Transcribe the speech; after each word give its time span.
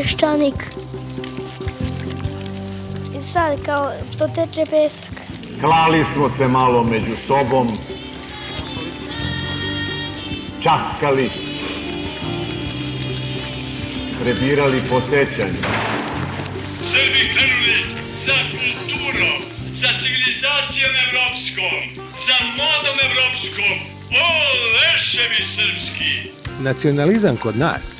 peščanik. 0.00 0.62
I 3.18 3.22
sad 3.22 3.62
kao 3.64 3.90
to 4.18 4.28
teče 4.34 4.64
pesak. 4.70 5.12
Klali 5.60 6.04
smo 6.12 6.30
se 6.36 6.48
malo 6.48 6.84
među 6.84 7.16
sobom, 7.26 7.68
časkali, 10.62 11.30
prebirali 14.22 14.80
po 14.90 15.00
sećanju. 15.00 15.62
Srbi 16.90 17.22
krenuli 17.32 17.78
za 18.26 18.38
kulturom, 18.50 19.38
za 19.80 19.90
civilizacijom 20.00 20.92
evropskom, 21.06 21.74
za 22.26 22.38
modom 22.60 22.96
evropskom. 23.08 23.74
O, 24.10 24.28
leševi 24.76 25.42
srpski! 25.54 26.30
Nacionalizam 26.62 27.36
kod 27.36 27.58
nas 27.58 27.99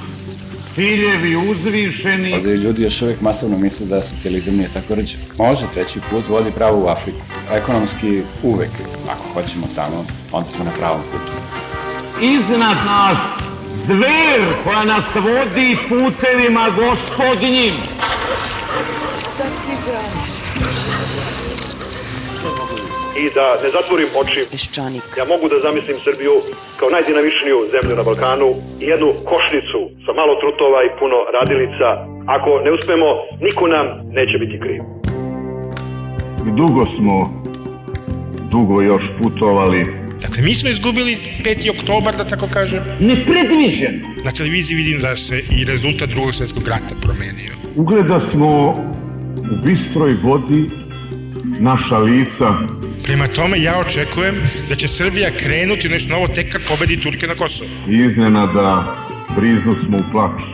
ciljevi 0.75 1.35
uzvišeni, 1.35 2.33
Ovdje 2.33 2.55
ljudi 2.55 2.83
još 2.83 3.01
uvijek 3.01 3.21
masovno 3.21 3.57
misle 3.57 3.85
da 3.85 4.01
socijalizam 4.01 4.55
nije 4.55 4.69
tako 4.73 4.95
rđe. 4.95 5.17
Može, 5.37 5.65
treći 5.73 5.99
put 6.09 6.27
vodi 6.27 6.51
pravo 6.51 6.85
u 6.85 6.87
Afriku. 6.87 7.19
Ekonomski 7.51 8.21
uvek, 8.43 8.69
ako 9.09 9.23
hoćemo 9.33 9.67
tamo, 9.75 10.05
onda 10.31 10.49
smo 10.55 10.65
na 10.65 10.71
pravom 10.71 11.01
putu. 11.11 11.31
iznad 12.21 12.77
nas 12.85 13.17
zver 13.87 14.41
koja 14.63 14.83
nas 14.83 15.05
vodi 15.15 15.77
putevima 15.89 16.69
gospodnjim. 16.69 17.73
I 23.19 23.23
da 23.37 23.45
ne 23.63 23.69
zatvorim 23.77 24.09
oči, 24.21 24.41
Peščanik. 24.51 25.05
ja 25.19 25.25
mogu 25.33 25.45
da 25.53 25.57
zamislim 25.67 25.97
Srbiju 26.07 26.33
kao 26.79 26.89
najdinamičniju 26.95 27.57
zemlju 27.73 27.93
na 27.99 28.03
Balkanu 28.09 28.49
i 28.83 28.85
jednu 28.91 29.09
košnicu 29.31 29.79
sa 30.05 30.11
malo 30.19 30.33
trutova 30.41 30.79
i 30.83 30.93
puno 30.99 31.17
radilica. 31.37 31.87
Ako 32.35 32.49
ne 32.65 32.71
uspemo, 32.77 33.07
niko 33.45 33.63
nam 33.75 33.85
neće 34.17 34.35
biti 34.43 34.57
kriv. 34.63 34.81
I 36.47 36.51
dugo 36.59 36.83
smo, 36.95 37.15
dugo 38.53 38.75
još 38.81 39.03
putovali. 39.19 39.81
Dakle, 40.23 40.41
mi 40.47 40.55
smo 40.55 40.69
izgubili 40.69 41.17
5. 41.43 41.79
oktobar, 41.79 42.13
da 42.17 42.25
tako 42.27 42.47
kažem. 42.53 42.83
Nepredviđeno. 42.99 43.99
Na 44.25 44.31
televiziji 44.31 44.75
vidim 44.77 45.01
da 45.01 45.15
se 45.15 45.37
i 45.57 45.65
rezultat 45.65 46.09
drugog 46.09 46.35
svjetskog 46.35 46.67
rata 46.67 46.95
promenio. 47.01 47.53
Ugleda 47.75 48.19
smo 48.31 48.49
u 49.51 49.55
bistroj 49.65 50.13
vodi 50.23 50.69
naša 51.59 51.97
lica 51.97 52.47
Prema 53.03 53.27
tome, 53.27 53.61
ja 53.61 53.79
očekujem 53.79 54.35
da 54.69 54.75
će 54.75 54.87
Srbija 54.87 55.37
krenuti 55.37 55.87
u 55.87 55.91
nešto 55.91 56.09
novo 56.09 56.27
tek 56.27 56.51
kad 56.51 56.61
pobedi 56.67 56.97
Turke 56.97 57.27
na 57.27 57.35
Kosovo. 57.35 57.69
iznenada 57.87 58.95
briznu 59.35 59.75
smo 59.85 59.97
u 59.97 60.11
plaću. 60.11 60.45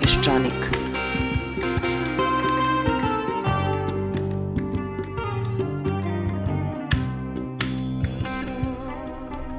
Peščanik. 0.00 0.82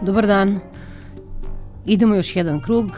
Dobar 0.02 0.28
dan. 0.28 0.60
Idemo 1.86 2.16
još 2.16 2.36
jedan 2.36 2.62
krug. 2.62 2.92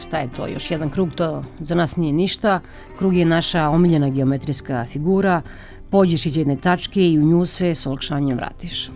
Šta 0.00 0.18
je 0.18 0.28
to? 0.36 0.46
Još 0.46 0.70
jedan 0.70 0.90
krug, 0.90 1.14
to 1.14 1.44
za 1.58 1.74
nas 1.74 1.96
nije 1.96 2.12
ništa. 2.12 2.60
Krug 2.98 3.16
je 3.16 3.24
naša 3.24 3.68
omiljena 3.68 4.08
geometrijska 4.08 4.84
figura. 4.92 5.42
Pođeš 5.92 6.26
iz 6.26 6.36
jedne 6.36 6.56
tačke 6.56 7.10
i 7.10 7.18
u 7.18 7.22
nju 7.22 7.46
se 7.46 7.74
s 7.74 7.86
olakšanjem 7.86 8.36
vratiš. 8.36 8.90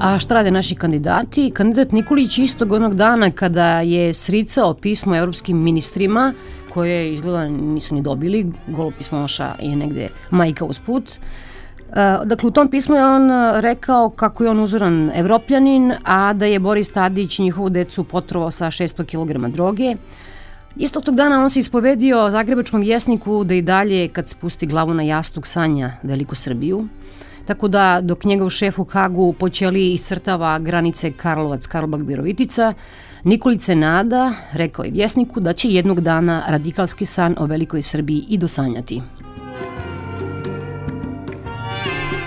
A 0.00 0.18
šta 0.18 0.34
rade 0.34 0.50
naši 0.50 0.74
kandidati? 0.74 1.50
Kandidat 1.50 1.92
Nikolić 1.92 2.38
istog 2.38 2.72
onog 2.72 2.94
dana 2.94 3.30
kada 3.30 3.80
je 3.80 4.14
sricao 4.14 4.74
pismo 4.74 5.16
evropskim 5.16 5.62
ministrima, 5.62 6.32
koje 6.74 7.12
izgleda 7.12 7.48
nisu 7.48 7.94
ni 7.94 8.02
dobili, 8.02 8.52
golo 8.68 8.90
pismonoša 8.98 9.54
je 9.60 9.76
negde 9.76 10.08
majka 10.30 10.64
usput, 10.64 11.18
E, 11.92 12.18
Dakle, 12.24 12.48
u 12.48 12.50
tom 12.50 12.68
pismu 12.68 12.96
je 12.96 13.06
on 13.06 13.30
rekao 13.60 14.10
kako 14.10 14.44
je 14.44 14.50
on 14.50 14.60
uzoran 14.60 15.10
evropljanin, 15.14 15.92
a 16.04 16.32
da 16.32 16.46
je 16.46 16.58
Boris 16.58 16.88
Tadić 16.88 17.38
njihovu 17.38 17.70
decu 17.70 18.04
potrovao 18.04 18.50
sa 18.50 18.66
600 18.66 19.04
kg 19.04 19.54
droge. 19.54 19.96
Istog 20.78 21.04
tog 21.04 21.14
dana 21.14 21.42
on 21.42 21.50
se 21.50 21.60
ispovedio 21.60 22.30
Zagrebačkom 22.30 22.80
vjesniku 22.80 23.44
da 23.44 23.54
i 23.54 23.62
dalje, 23.62 24.08
kad 24.08 24.28
spusti 24.28 24.66
glavu 24.66 24.94
na 24.94 25.02
jastuk, 25.02 25.46
sanja 25.46 25.92
Veliku 26.02 26.34
Srbiju. 26.34 26.88
Tako 27.46 27.68
da, 27.68 28.00
dok 28.02 28.24
njegov 28.24 28.50
šef 28.50 28.78
u 28.78 28.84
Hagu 28.84 29.32
počeli 29.32 29.92
iscrtava 29.92 30.58
granice 30.58 31.12
Karlovac, 31.12 31.66
Karlobag, 31.66 32.06
Virovitica, 32.08 32.74
Nikolice 33.24 33.74
nada, 33.74 34.32
rekao 34.52 34.84
je 34.84 34.90
vjesniku 34.90 35.40
da 35.40 35.52
će 35.52 35.70
jednog 35.70 36.00
dana 36.00 36.42
radikalski 36.48 37.06
san 37.06 37.34
o 37.38 37.46
Velikoj 37.46 37.82
Srbiji 37.82 38.24
i 38.28 38.38
dosanjati. 38.38 39.02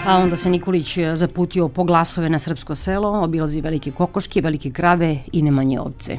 A 0.06 0.18
onda 0.18 0.36
se 0.36 0.50
Nikolić 0.50 0.98
zaputio 1.14 1.68
po 1.68 1.84
glasove 1.84 2.30
na 2.30 2.40
srpsko 2.40 2.76
selo, 2.76 3.24
obilazi 3.24 3.62
velike 3.62 3.92
kokoške, 3.92 4.42
velike 4.42 4.72
krave 4.72 5.18
i 5.32 5.42
nemanje 5.42 5.80
ovce. 5.80 6.18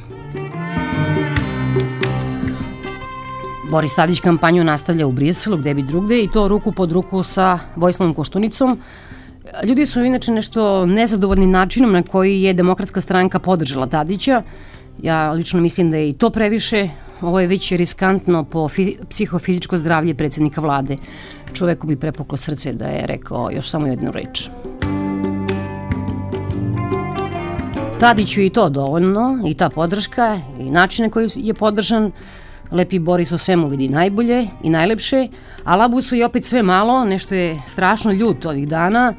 Boris 3.71 3.95
Tadić 3.95 4.21
kampanju 4.21 4.65
nastavlja 4.65 5.07
u 5.07 5.13
Briselu, 5.13 5.57
gde 5.57 5.75
bi 5.75 5.83
drugde, 5.83 6.23
i 6.23 6.29
to 6.33 6.49
ruku 6.49 6.73
pod 6.73 6.93
ruku 6.93 7.23
sa 7.23 7.59
Vojislavom 7.77 8.15
Koštunicom. 8.15 8.79
Ljudi 9.65 9.87
su 9.87 10.03
inače 10.05 10.33
nešto 10.33 10.87
nezadovoljni 10.87 11.47
načinom 11.47 11.93
na 11.93 12.03
koji 12.03 12.43
je 12.43 12.55
demokratska 12.55 13.01
stranka 13.01 13.39
podržala 13.39 13.87
Tadića. 13.87 14.43
Ja 15.03 15.33
lično 15.33 15.61
mislim 15.61 15.91
da 15.91 15.97
je 15.97 16.09
i 16.09 16.13
to 16.13 16.31
previše. 16.31 16.89
Ovo 17.21 17.41
je 17.41 17.47
već 17.47 17.73
riskantno 17.73 18.45
po 18.45 18.69
fi 18.69 18.97
psihofizičko 19.11 19.77
zdravlje 19.77 20.15
predsednika 20.15 20.61
vlade. 20.61 20.97
Čoveku 21.53 21.87
bi 21.87 21.97
prepuklo 21.97 22.37
srce 22.37 22.73
da 22.73 22.85
je 22.85 23.07
rekao 23.07 23.51
još 23.51 23.71
samo 23.71 23.87
jednu 23.87 24.13
reč. 24.13 24.49
Tadiću 28.01 28.41
i 28.41 28.51
to 28.51 28.69
dovoljno, 28.69 29.39
i 29.47 29.55
ta 29.55 29.71
podrška, 29.71 30.41
i 30.61 30.71
način 30.71 31.05
na 31.05 31.11
koji 31.11 31.29
je 31.37 31.55
podržan. 31.55 32.13
Lepi 32.73 32.99
Boris 32.99 33.33
o 33.33 33.39
svemu 33.39 33.69
vidi 33.69 33.89
najbolje 33.89 34.47
i 34.63 34.71
najlepše, 34.71 35.29
a 35.65 35.77
Labusu 35.77 36.17
je 36.17 36.27
opet 36.27 36.45
sve 36.45 36.63
malo, 36.63 37.05
nešto 37.05 37.35
je 37.35 37.63
strašno 37.67 38.13
ljut 38.13 38.47
ovih 38.47 38.69
dana. 38.69 39.15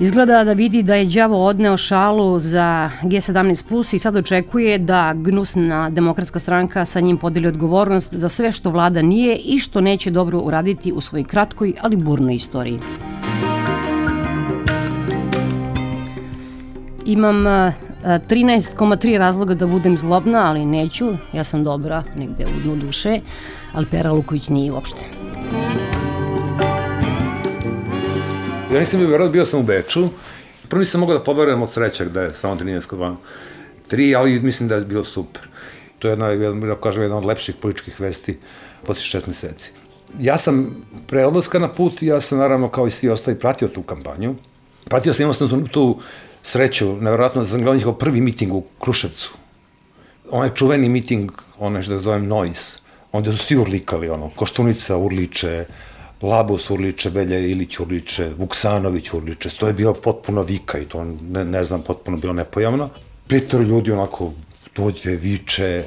Izgleda 0.00 0.44
da 0.44 0.52
vidi 0.52 0.82
da 0.82 0.94
je 0.94 1.04
đavo 1.04 1.46
odneo 1.46 1.76
šalu 1.76 2.38
za 2.38 2.90
G17 3.02 3.68
Plus 3.68 3.92
i 3.92 3.98
sad 3.98 4.16
očekuje 4.16 4.78
da 4.78 5.12
gnusna 5.16 5.90
demokratska 5.90 6.38
stranka 6.38 6.84
sa 6.84 7.00
njim 7.00 7.18
podeli 7.18 7.48
odgovornost 7.48 8.14
za 8.14 8.28
sve 8.28 8.52
što 8.52 8.70
vlada 8.70 9.02
nije 9.02 9.36
i 9.36 9.58
što 9.58 9.80
neće 9.80 10.10
dobro 10.10 10.40
uraditi 10.40 10.92
u 10.92 11.00
svojoj 11.00 11.24
kratkoj, 11.24 11.74
ali 11.80 11.96
burnoj 11.96 12.34
istoriji. 12.34 12.78
Imam 17.04 17.44
13,3 18.04 19.18
razloga 19.18 19.54
da 19.54 19.66
budem 19.66 19.96
zlobna, 19.96 20.48
ali 20.50 20.64
neću. 20.64 21.06
Ja 21.32 21.44
sam 21.44 21.64
dobra, 21.64 22.02
negde 22.16 22.46
u 22.46 22.60
dnu 22.62 22.76
duše, 22.76 23.20
ali 23.72 23.86
Pera 23.90 24.12
Luković 24.12 24.48
nije 24.48 24.72
uopšte. 24.72 25.06
Ja 28.72 28.80
nisam 28.80 28.98
bio 28.98 29.08
Beogradu, 29.08 29.32
bio 29.32 29.44
sam 29.44 29.60
u 29.60 29.62
Beču. 29.62 30.08
Prvo 30.68 30.80
nisam 30.80 31.00
mogao 31.00 31.18
da 31.18 31.24
poverujem 31.24 31.62
od 31.62 31.72
sreća 31.72 32.04
da 32.04 32.22
je 32.22 32.32
samo 32.32 32.56
13 32.56 32.98
van 32.98 33.16
3, 33.90 34.18
ali 34.18 34.40
mislim 34.40 34.68
da 34.68 34.74
je 34.74 34.84
bilo 34.84 35.04
super. 35.04 35.42
To 35.98 36.08
je 36.08 36.12
jedna, 36.12 36.26
jedna, 36.28 36.66
da 36.66 36.74
kažem, 36.74 37.02
jedna 37.02 37.18
od 37.18 37.24
lepših 37.24 37.54
političkih 37.54 38.00
vesti 38.00 38.38
posle 38.86 39.02
šest 39.02 39.26
meseci. 39.26 39.70
Ja 40.20 40.38
sam 40.38 40.76
pre 41.06 41.26
odlaska 41.26 41.58
na 41.58 41.68
put, 41.68 42.02
ja 42.02 42.20
sam 42.20 42.38
naravno 42.38 42.68
kao 42.68 42.86
i 42.86 42.90
svi 42.90 43.08
ostali 43.08 43.38
pratio 43.38 43.68
tu 43.68 43.82
kampanju. 43.82 44.34
Pratio 44.84 45.12
sam 45.14 45.22
jednostavno 45.22 45.66
tu, 45.66 45.68
tu 45.68 46.00
sreću, 46.44 46.96
nevjerojatno 46.96 47.42
da 47.42 47.48
sam 47.48 47.58
gledao 47.58 47.74
njihov 47.74 47.94
prvi 47.94 48.20
miting 48.20 48.52
u 48.52 48.62
Kruševcu. 48.80 49.34
Onaj 50.30 50.54
čuveni 50.54 50.88
miting, 50.88 51.32
onaj 51.58 51.82
što 51.82 51.94
da 51.94 52.00
zovem 52.00 52.26
Noise, 52.26 52.78
onda 53.12 53.32
su 53.32 53.38
svi 53.38 53.56
urlikali, 53.56 54.08
ono, 54.08 54.30
Koštunica 54.36 54.96
urliče, 54.96 55.64
Labus 56.22 56.70
urliče, 56.70 57.10
Belja 57.10 57.38
Ilić 57.38 57.80
urliče, 57.80 58.30
Vuksanović 58.38 59.12
urliče, 59.12 59.50
to 59.50 59.66
je 59.66 59.72
bilo 59.72 59.94
potpuno 59.94 60.42
vika 60.42 60.78
i 60.78 60.84
to, 60.84 61.04
ne, 61.04 61.44
ne 61.44 61.64
znam, 61.64 61.82
potpuno 61.82 62.16
bilo 62.16 62.32
nepojavno. 62.32 62.88
Petor 63.28 63.60
ljudi 63.60 63.92
onako 63.92 64.32
dođe, 64.76 65.10
viče, 65.10 65.84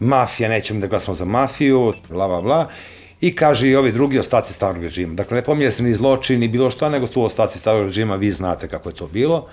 mafija, 0.00 0.48
nećemo 0.48 0.80
da 0.80 0.86
glasamo 0.86 1.14
za 1.14 1.24
mafiju, 1.24 1.92
bla, 2.08 2.28
bla, 2.28 2.40
bla. 2.40 2.68
I 3.20 3.34
kaže 3.36 3.68
i 3.68 3.76
ovi 3.76 3.92
drugi 3.92 4.18
ostaci 4.18 4.52
starog 4.52 4.82
režima. 4.82 5.14
Dakle, 5.14 5.36
ne 5.36 5.42
pominje 5.42 5.70
se 5.70 5.82
ni 5.82 5.94
zločin, 5.94 6.40
ni 6.40 6.48
bilo 6.48 6.70
šta, 6.70 6.88
nego 6.88 7.06
tu 7.06 7.22
ostaci 7.22 7.58
starog 7.58 7.86
režima, 7.86 8.16
vi 8.16 8.32
znate 8.32 8.68
kako 8.68 8.88
je 8.88 8.94
to 8.94 9.06
bilo. 9.06 9.46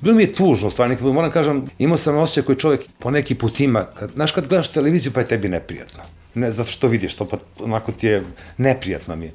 Bilo 0.00 0.16
mi 0.16 0.22
je 0.22 0.34
tužno, 0.34 0.70
stvarno, 0.70 1.12
moram 1.12 1.30
kažem, 1.30 1.64
imao 1.78 1.98
sam 1.98 2.16
osjećaj 2.16 2.42
koji 2.42 2.58
čovjek 2.58 2.80
po 2.98 3.10
neki 3.10 3.34
put 3.34 3.60
ima. 3.60 3.84
Kad, 3.84 4.10
znaš, 4.10 4.32
kad 4.32 4.48
gledaš 4.48 4.68
televiziju, 4.68 5.12
pa 5.12 5.20
je 5.20 5.26
tebi 5.26 5.48
neprijatno. 5.48 6.02
Ne 6.34 6.50
zato 6.50 6.70
što 6.70 6.88
vidiš 6.88 7.14
to, 7.14 7.24
pa 7.24 7.36
onako 7.60 7.92
ti 7.92 8.06
je 8.06 8.22
neprijatno 8.58 9.16
mi 9.16 9.24
je. 9.24 9.32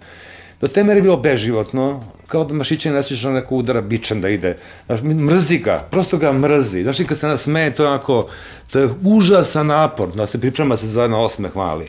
Do 0.62 0.68
te 0.68 0.84
mere 0.84 0.98
je 0.98 1.02
bilo 1.02 1.18
beživotno, 1.18 2.04
kao 2.28 2.44
da 2.44 2.54
mašiće 2.54 2.92
ne 2.92 3.04
sviđa 3.04 3.32
neko 3.32 3.56
udara 3.56 3.82
bičem 3.82 4.22
da 4.22 4.30
ide. 4.30 4.58
Znaš, 4.86 5.02
mrzi 5.02 5.58
ga, 5.58 5.88
prosto 5.92 6.18
ga 6.18 6.32
mrzi. 6.34 6.84
Znaš, 6.84 6.98
kad 7.08 7.18
se 7.18 7.28
nasmeje, 7.28 7.76
to 7.76 7.84
je 7.84 7.90
onako, 7.90 8.28
to 8.72 8.80
je 8.80 8.90
užasan 9.04 9.68
napor, 9.68 10.16
da 10.16 10.28
se 10.28 10.42
priprema 10.42 10.78
se 10.78 10.88
za 10.88 11.08
na 11.08 11.20
osmeh 11.20 11.56
mali. 11.56 11.88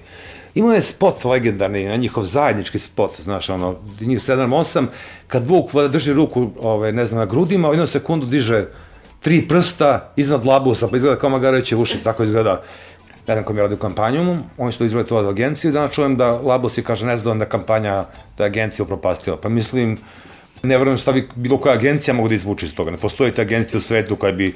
Imao 0.57 0.73
je 0.73 0.83
spot 0.83 1.25
legendarni, 1.25 1.85
na 1.85 1.97
njihov 1.97 2.25
zajednički 2.25 2.79
spot, 2.79 3.21
znaš, 3.21 3.51
ono, 3.51 3.75
njih 4.01 4.19
7-8, 4.19 4.87
kad 5.27 5.49
Vuk 5.49 5.71
drži 5.91 6.13
ruku, 6.13 6.51
ove, 6.61 6.93
ne 6.93 7.07
znam, 7.07 7.19
na 7.19 7.27
grudima, 7.27 7.69
u 7.69 7.73
jednu 7.73 7.87
sekundu 7.87 8.27
diže 8.27 8.67
tri 9.21 9.49
prsta 9.49 10.13
iznad 10.17 10.47
labusa, 10.47 10.89
pa 10.89 10.97
izgleda 10.97 11.19
kao 11.21 11.31
Magareće 11.31 11.77
uši, 11.77 11.99
tako 12.05 12.25
izgleda 12.25 12.63
ne 13.29 13.35
znam 13.35 13.45
kom 13.45 13.57
je 13.57 13.63
radio 13.63 13.77
kampanju, 13.77 14.39
oni 14.59 14.73
su 14.73 14.79
to 14.79 14.85
izveli 14.85 15.07
to 15.07 15.17
od 15.17 15.27
agencije, 15.27 15.73
danas 15.73 15.93
čujem 15.93 16.17
da 16.17 16.31
Labus 16.31 16.79
je 16.79 16.85
kaže 16.85 17.07
nezdovoljna 17.07 17.45
da 17.45 17.49
kampanja, 17.49 18.05
da 18.39 18.45
je 18.45 18.51
agencija 18.51 18.85
upropastila. 18.85 19.37
Pa 19.43 19.49
mislim, 19.49 19.99
ne 20.63 20.79
verujem 20.79 20.97
šta 20.97 21.13
bi 21.13 21.29
bilo 21.35 21.59
koja 21.59 21.75
agencija 21.75 22.15
mogu 22.15 22.29
da 22.29 22.35
izvuče 22.35 22.67
iz 22.67 22.75
toga. 22.75 22.91
Ne 22.91 22.97
postoji 22.97 23.33
te 23.33 23.43
agencije 23.43 23.79
u 23.79 23.81
svetu 23.81 24.17
koja 24.17 24.33
bi 24.33 24.55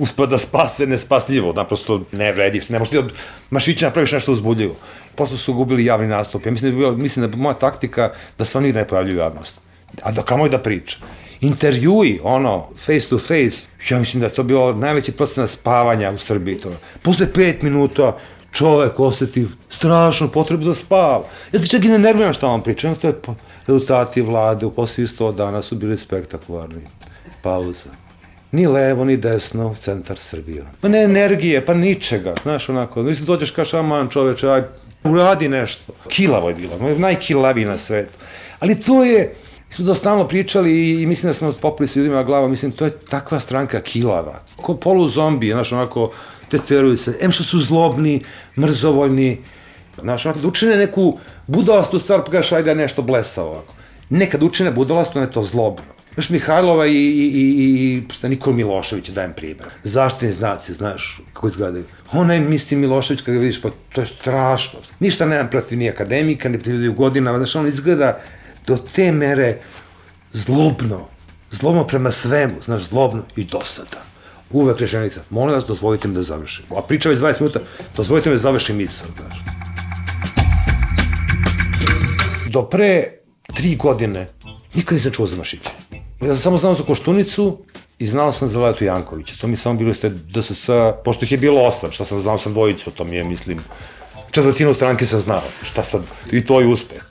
uspela 0.00 0.26
da 0.26 0.38
spase 0.38 0.86
nespasljivo, 0.86 1.52
naprosto 1.52 2.02
ne 2.12 2.32
vrediš, 2.32 2.68
ne 2.68 2.78
možeš 2.78 2.90
ti 2.90 2.98
od 2.98 3.12
mašića 3.50 3.86
napraviš 3.86 4.12
nešto 4.12 4.32
uzbudljivo. 4.32 4.76
Posle 5.14 5.38
su 5.38 5.54
gubili 5.54 5.84
javni 5.84 6.06
nastup. 6.06 6.46
Ja 6.46 6.52
mislim 6.52 6.70
da 6.70 6.76
bi 6.76 6.80
bila, 6.80 6.96
mislim 6.96 7.20
da 7.22 7.36
bi 7.36 7.42
moja 7.42 7.54
taktika 7.54 8.12
da 8.38 8.44
se 8.44 8.58
oni 8.58 8.72
ne 8.72 8.84
pojavljaju 8.84 9.18
javnost. 9.18 9.54
A 10.02 10.12
da 10.12 10.22
kamo 10.22 10.46
i 10.46 10.50
da 10.50 10.58
priča. 10.58 10.96
Intervjui, 11.40 12.20
ono, 12.22 12.68
face 12.76 13.08
to 13.08 13.18
face, 13.18 13.62
ja 13.90 13.98
mislim 13.98 14.20
da 14.20 14.26
je 14.26 14.34
to 14.34 14.42
bilo 14.42 14.72
najveći 14.72 15.12
procenat 15.12 15.50
spavanja 15.50 16.10
u 16.10 16.18
Srbiji. 16.18 16.58
To. 16.58 16.72
Posle 17.02 17.32
pet 17.32 17.62
minuta 17.62 18.16
čovek 18.52 19.00
oseti 19.00 19.46
strašnu 19.70 20.28
potrebu 20.28 20.64
da 20.64 20.74
spava. 20.74 21.24
Ja 21.52 21.60
se 21.60 21.68
čak 21.68 21.84
i 21.84 21.88
ne 21.88 21.98
nerviram 21.98 22.32
šta 22.32 22.46
vam 22.46 22.62
pričam, 22.62 22.94
to 22.96 23.06
je 23.06 23.14
rezultati 23.66 24.22
vlade 24.22 24.66
u 24.66 24.70
posljednjih 24.70 25.18
100 25.18 25.34
dana 25.34 25.62
su 25.62 25.76
bili 25.76 25.98
spektakularni. 25.98 26.82
Pauza. 27.42 27.90
Ni 28.52 28.66
levo, 28.66 29.04
ni 29.04 29.16
desno, 29.16 29.74
centar 29.80 30.18
Srbije. 30.18 30.64
Pa 30.80 30.88
ne 30.88 31.02
energije, 31.02 31.66
pa 31.66 31.74
ničega, 31.74 32.34
znaš, 32.42 32.68
onako, 32.68 33.02
mislim, 33.02 33.26
dođeš 33.26 33.50
kaš, 33.50 33.74
aman 33.74 34.08
čoveče, 34.08 34.48
aj, 34.48 34.62
uradi 35.04 35.48
nešto. 35.48 35.92
Kilavo 36.08 36.48
je 36.48 36.54
bilo, 36.54 36.72
najkilaviji 36.98 37.64
na 37.64 37.78
svetu. 37.78 38.12
Ali 38.58 38.80
to 38.80 39.04
je, 39.04 39.34
mi 39.78 39.86
smo 39.86 39.94
to 39.94 40.28
pričali 40.28 41.02
i 41.02 41.06
mislim 41.06 41.30
da 41.30 41.34
smo 41.34 41.52
popili 41.52 41.88
s 41.88 41.96
ljudima 41.96 42.22
glava, 42.22 42.48
mislim, 42.48 42.72
to 42.72 42.84
je 42.84 42.90
takva 42.90 43.40
stranka 43.40 43.80
kilava. 43.80 44.42
Ko 44.56 44.74
polu 44.74 45.08
zombi, 45.08 45.50
znaš, 45.50 45.72
onako, 45.72 46.10
teteruju 46.48 46.96
se. 46.96 47.18
Em 47.20 47.32
što 47.32 47.44
su 47.44 47.60
zlobni, 47.60 48.24
mrzovoljni, 48.58 49.38
znaš, 50.02 50.26
onako, 50.26 50.40
da 50.40 50.48
učine 50.48 50.76
neku 50.76 51.18
budalastu 51.46 51.98
stvar, 51.98 52.24
pa 52.24 52.30
gaš, 52.30 52.52
ajde 52.52 52.74
nešto 52.74 53.02
blesa 53.02 53.42
ovako. 53.42 53.74
Nekad 54.10 54.42
učine 54.42 54.70
budalastu, 54.70 55.20
ne 55.20 55.30
to 55.30 55.42
zlobno. 55.42 55.99
Znaš, 56.20 56.30
Mihajlova 56.30 56.86
i, 56.86 56.92
i, 56.92 57.24
i, 57.34 57.64
i 57.64 58.02
šta, 58.12 58.28
Nikol 58.28 58.52
Milošević, 58.52 59.08
dajem 59.08 59.32
primjer. 59.32 59.68
Zaštitni 59.84 60.32
znaci, 60.32 60.74
znaš, 60.74 61.20
kako 61.32 61.48
izgledaju. 61.48 61.84
Onaj, 62.12 62.40
mislim, 62.40 62.80
Milošević, 62.80 63.20
kada 63.20 63.32
ga 63.32 63.40
vidiš, 63.40 63.62
pa 63.62 63.70
to 63.92 64.00
je 64.00 64.06
strašno. 64.06 64.80
Ništa 64.98 65.26
nemam 65.26 65.48
protiv 65.50 65.78
ni 65.78 65.88
akademika, 65.88 66.48
ni 66.48 66.58
protiv 66.58 66.74
ljudi 66.74 66.88
u 66.88 66.94
godinama, 66.94 67.38
znaš, 67.38 67.56
on 67.56 67.68
izgleda 67.68 68.20
do 68.66 68.76
te 68.94 69.12
mere 69.12 69.58
zlobno, 70.32 71.08
zlobno 71.50 71.86
prema 71.86 72.10
svemu, 72.10 72.54
znaš, 72.64 72.82
zlobno 72.82 73.22
i 73.36 73.44
dosadan. 73.44 74.04
Uvek 74.50 74.80
rečenica, 74.80 75.20
molim 75.30 75.54
vas, 75.54 75.64
dozvolite 75.64 76.08
mi 76.08 76.14
da 76.14 76.22
završim. 76.22 76.64
A 76.76 76.82
priča 76.88 77.08
već 77.08 77.18
20 77.18 77.40
minuta, 77.40 77.60
dozvolite 77.96 78.28
mi 78.28 78.34
da 78.34 78.42
završim 78.42 78.76
misao, 78.76 79.06
znaš. 79.16 79.40
Do 82.48 82.62
pre 82.62 83.04
tri 83.56 83.76
godine 83.76 84.26
nikad 84.74 84.94
nisam 84.94 85.12
čuo 85.12 85.26
za 85.26 85.36
Mašića. 85.36 85.70
Ja 86.20 86.26
sam 86.26 86.36
samo 86.36 86.58
znao 86.58 86.74
za 86.74 86.82
Koštunicu 86.82 87.58
i 87.98 88.06
znao 88.06 88.32
sam 88.32 88.48
za 88.48 88.60
Letu 88.60 88.84
Jankovića. 88.84 89.34
To 89.40 89.46
mi 89.46 89.52
je 89.52 89.56
samo 89.56 89.78
bilo 89.78 89.94
ste 89.94 90.08
DSS, 90.08 90.68
pošto 91.04 91.24
ih 91.24 91.32
je 91.32 91.38
bilo 91.38 91.62
osam, 91.62 91.92
šta 91.92 92.04
sam 92.04 92.20
znao 92.20 92.38
sam 92.38 92.52
dvojicu, 92.52 92.90
to 92.90 93.04
mi 93.04 93.16
je, 93.16 93.24
mislim, 93.24 93.60
četvrtinu 94.30 94.74
stranke 94.74 95.06
sam 95.06 95.20
znao, 95.20 95.42
šta 95.62 95.84
sad, 95.84 96.02
i 96.32 96.46
to 96.46 96.60
je 96.60 96.66
uspeh. 96.66 97.02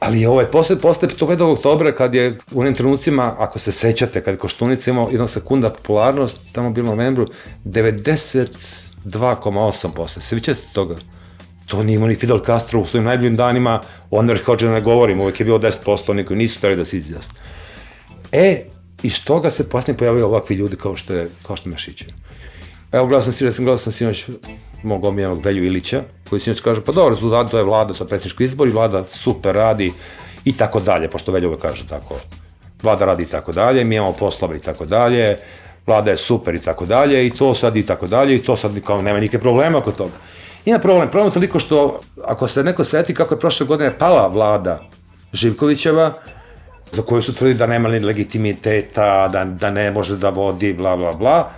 Ali 0.00 0.26
ovaj, 0.26 0.46
posle, 0.46 0.78
posle 0.78 1.08
5. 1.08 1.42
oktobra, 1.42 1.92
kad 1.92 2.14
je 2.14 2.38
u 2.52 2.60
onim 2.60 2.74
trenucima, 2.74 3.34
ako 3.38 3.58
se 3.58 3.72
sećate, 3.72 4.20
kad 4.20 4.34
je 4.34 4.38
Koštunica 4.38 4.90
imao 4.90 5.08
jedna 5.10 5.28
sekunda 5.28 5.70
popularnost, 5.70 6.38
tamo 6.52 6.70
bilo 6.70 6.92
u 6.92 6.96
novembru, 6.96 7.26
92,8%. 7.64 10.20
Se 10.20 10.34
vićete 10.34 10.60
toga? 10.72 10.96
To 11.66 11.82
nije 11.82 11.94
imao 11.94 12.08
ni 12.08 12.14
Fidel 12.14 12.40
Castro 12.46 12.80
u 12.80 12.86
svojim 12.86 13.04
najboljim 13.04 13.36
danima, 13.36 13.80
o 14.10 14.22
Anwar 14.22 14.44
Hodge 14.44 14.66
ne 14.66 14.80
govorim, 14.80 15.20
uvek 15.20 15.40
je 15.40 15.44
bilo 15.44 15.58
10%, 15.58 16.10
oni 16.10 16.24
koji 16.24 16.38
nisu 16.38 16.60
tali 16.60 16.76
da 16.76 16.84
se 16.84 16.98
izjasne. 16.98 17.34
E, 18.34 18.64
iz 19.02 19.24
toga 19.24 19.50
se 19.50 19.68
posle 19.68 19.94
pojavaju 19.96 20.26
ovakvi 20.26 20.56
ljudi 20.56 20.76
kao 20.76 20.96
što 20.96 21.14
je, 21.14 21.30
kao 21.46 21.56
što 21.56 21.68
je 21.68 21.72
Mešiće. 21.72 22.04
Evo, 22.92 23.06
gledao 23.06 23.22
sam 23.22 23.32
si, 23.32 23.44
recimo, 23.44 23.64
gledao 23.64 23.78
sam 23.78 23.92
sinoć 23.92 24.24
mog 24.82 25.04
omiljenog 25.04 25.44
Velju 25.44 25.64
Ilića, 25.64 26.02
koji 26.30 26.40
sinoć 26.40 26.60
kaže, 26.60 26.84
pa 26.84 26.92
dobro, 26.92 27.14
rezultat 27.14 27.50
to 27.50 27.58
je 27.58 27.64
vlada, 27.64 27.94
to 27.94 28.04
je 28.04 28.08
predsjednički 28.08 28.44
izbor 28.44 28.68
i 28.68 28.72
vlada 28.72 29.04
super 29.12 29.54
radi 29.54 29.92
i 30.44 30.52
tako 30.56 30.80
dalje, 30.80 31.10
pošto 31.10 31.32
Velja 31.32 31.48
ga 31.48 31.56
kaže 31.56 31.88
tako. 31.88 32.14
Vlada 32.82 33.04
radi 33.04 33.22
i 33.22 33.26
tako 33.26 33.52
dalje, 33.52 33.84
mi 33.84 33.96
imamo 33.96 34.12
poslove 34.12 34.56
i 34.56 34.60
tako 34.60 34.86
dalje, 34.86 35.36
vlada 35.86 36.10
je 36.10 36.16
super 36.16 36.54
i 36.54 36.60
tako 36.60 36.86
dalje 36.86 37.26
i 37.26 37.30
to 37.30 37.54
sad 37.54 37.76
i 37.76 37.86
tako 37.86 38.06
dalje 38.06 38.36
i 38.36 38.42
to 38.42 38.56
sad 38.56 38.80
kao 38.86 39.02
nema 39.02 39.20
nikakve 39.20 39.40
problema 39.40 39.78
oko 39.78 39.92
toga. 39.92 40.12
Ima 40.64 40.78
problem, 40.78 41.10
problem 41.10 41.32
toliko 41.32 41.58
što 41.58 42.00
ako 42.24 42.48
se 42.48 42.64
neko 42.64 42.84
seti 42.84 43.14
kako 43.14 43.34
je 43.34 43.40
prošle 43.40 43.66
godine 43.66 43.98
pala 43.98 44.26
vlada 44.26 44.80
Živkovićeva, 45.32 46.12
za 46.94 47.02
koju 47.02 47.22
su 47.22 47.34
tvrdi 47.34 47.54
da 47.54 47.66
nema 47.66 47.88
ni 47.88 48.00
legitimiteta, 48.00 49.28
da, 49.28 49.44
da 49.44 49.70
ne 49.70 49.90
može 49.90 50.16
da 50.16 50.30
vodi, 50.30 50.72
bla, 50.72 50.96
bla, 50.96 51.12
bla, 51.12 51.50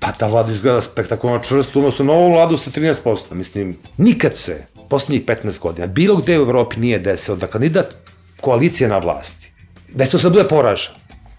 pa 0.00 0.12
ta 0.12 0.26
vlada 0.26 0.52
izgleda 0.52 0.82
spektakularno 0.82 1.44
čvrsto, 1.44 1.78
odnosno 1.78 2.04
na 2.04 2.12
ovu 2.12 2.32
vladu 2.32 2.56
sa 2.56 2.70
13%. 2.70 3.34
Mislim, 3.34 3.76
nikad 3.96 4.36
se, 4.36 4.66
poslednjih 4.88 5.26
15 5.26 5.58
godina, 5.58 5.86
bilo 5.86 6.16
gde 6.16 6.38
u 6.38 6.42
Evropi 6.42 6.80
nije 6.80 6.98
desilo 6.98 7.36
da 7.36 7.46
kandidat 7.46 7.94
koalicije 8.40 8.88
na 8.88 8.98
vlasti, 8.98 9.52
desilo 9.88 10.20
se 10.20 10.26
da 10.28 10.32
bude 10.32 10.48
poražan, 10.48 10.94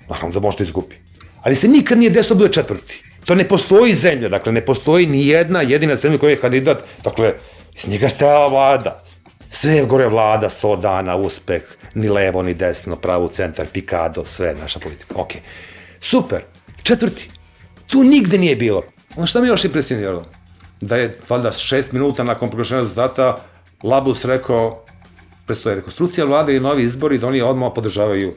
naravno 0.10 0.34
da 0.34 0.40
možete 0.40 0.64
izgubi, 0.64 0.96
ali 1.42 1.56
se 1.56 1.68
nikad 1.68 1.98
nije 1.98 2.10
desilo 2.10 2.36
da 2.36 2.44
bude 2.44 2.54
četvrti. 2.54 3.04
To 3.26 3.36
ne 3.36 3.48
postoji 3.48 3.96
zemlja, 3.96 4.30
dakle, 4.30 4.52
ne 4.52 4.62
postoji 4.62 5.08
ni 5.08 5.28
jedna 5.28 5.62
jedina 5.62 5.96
zemlja 5.96 6.18
koja 6.18 6.30
je 6.30 6.40
kandidat, 6.40 6.84
dakle, 7.04 7.34
iz 7.78 7.88
njega 7.88 8.10
stajala 8.10 8.48
vlada. 8.48 9.04
Sve 9.54 9.86
gore 9.86 10.08
vlada, 10.08 10.50
100 10.50 10.82
dana, 10.82 11.16
uspeh, 11.16 11.62
ni 11.94 12.10
levo, 12.10 12.42
ni 12.42 12.54
desno, 12.54 12.96
pravo, 12.96 13.28
centar, 13.30 13.68
pikado, 13.74 14.26
sve 14.26 14.56
naša 14.62 14.80
politika. 14.80 15.16
Ok, 15.16 15.34
super, 16.02 16.42
četvrti. 16.84 17.30
Tu 17.88 18.04
nigde 18.04 18.38
nije 18.38 18.56
bilo. 18.56 18.82
Ono 19.16 19.28
šta 19.28 19.42
mi 19.42 19.48
još 19.48 19.66
impresioniralo? 19.66 20.26
Da 20.82 20.96
je, 20.96 21.14
valjda, 21.30 21.52
šest 21.52 21.92
minuta 21.92 22.24
nakon 22.24 22.50
proglašenja 22.50 22.82
rezultata, 22.82 23.38
Labus 23.84 24.26
rekao, 24.26 24.84
prestoje 25.46 25.76
rekonstrukcija 25.76 26.26
vlade 26.26 26.56
i 26.56 26.60
novi 26.60 26.84
izbori, 26.84 27.18
da 27.18 27.28
oni 27.28 27.42
odmah 27.42 27.72
podržavaju 27.76 28.34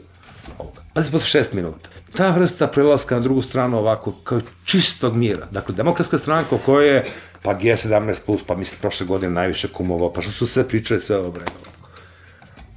ovoga. 0.59 0.81
Pazi, 0.95 1.11
posle 1.11 1.29
šest 1.29 1.53
minuta 1.53 1.97
ta 2.17 2.31
vrsta 2.31 2.67
prelaska 2.67 3.15
na 3.15 3.21
drugu 3.21 3.43
stranu 3.43 3.79
ovako, 3.79 4.13
kao 4.25 4.41
čistog 4.65 5.17
mira. 5.17 5.47
Dakle, 5.51 5.75
demokratska 5.75 6.19
stranka 6.19 6.55
u 6.55 6.59
kojoj 6.59 6.89
je, 6.89 7.05
pa 7.47 7.55
G17+, 7.55 8.17
plus, 8.27 8.43
pa 8.47 8.57
mislim, 8.57 8.81
prošle 8.81 9.07
godine 9.07 9.33
najviše 9.33 9.69
kumovao, 9.73 10.13
pa 10.13 10.23
što 10.23 10.33
su 10.33 10.47
sve 10.47 10.69
pričali, 10.69 11.01
sve 11.01 11.17
ovo 11.17 11.31
brega. 11.31 11.51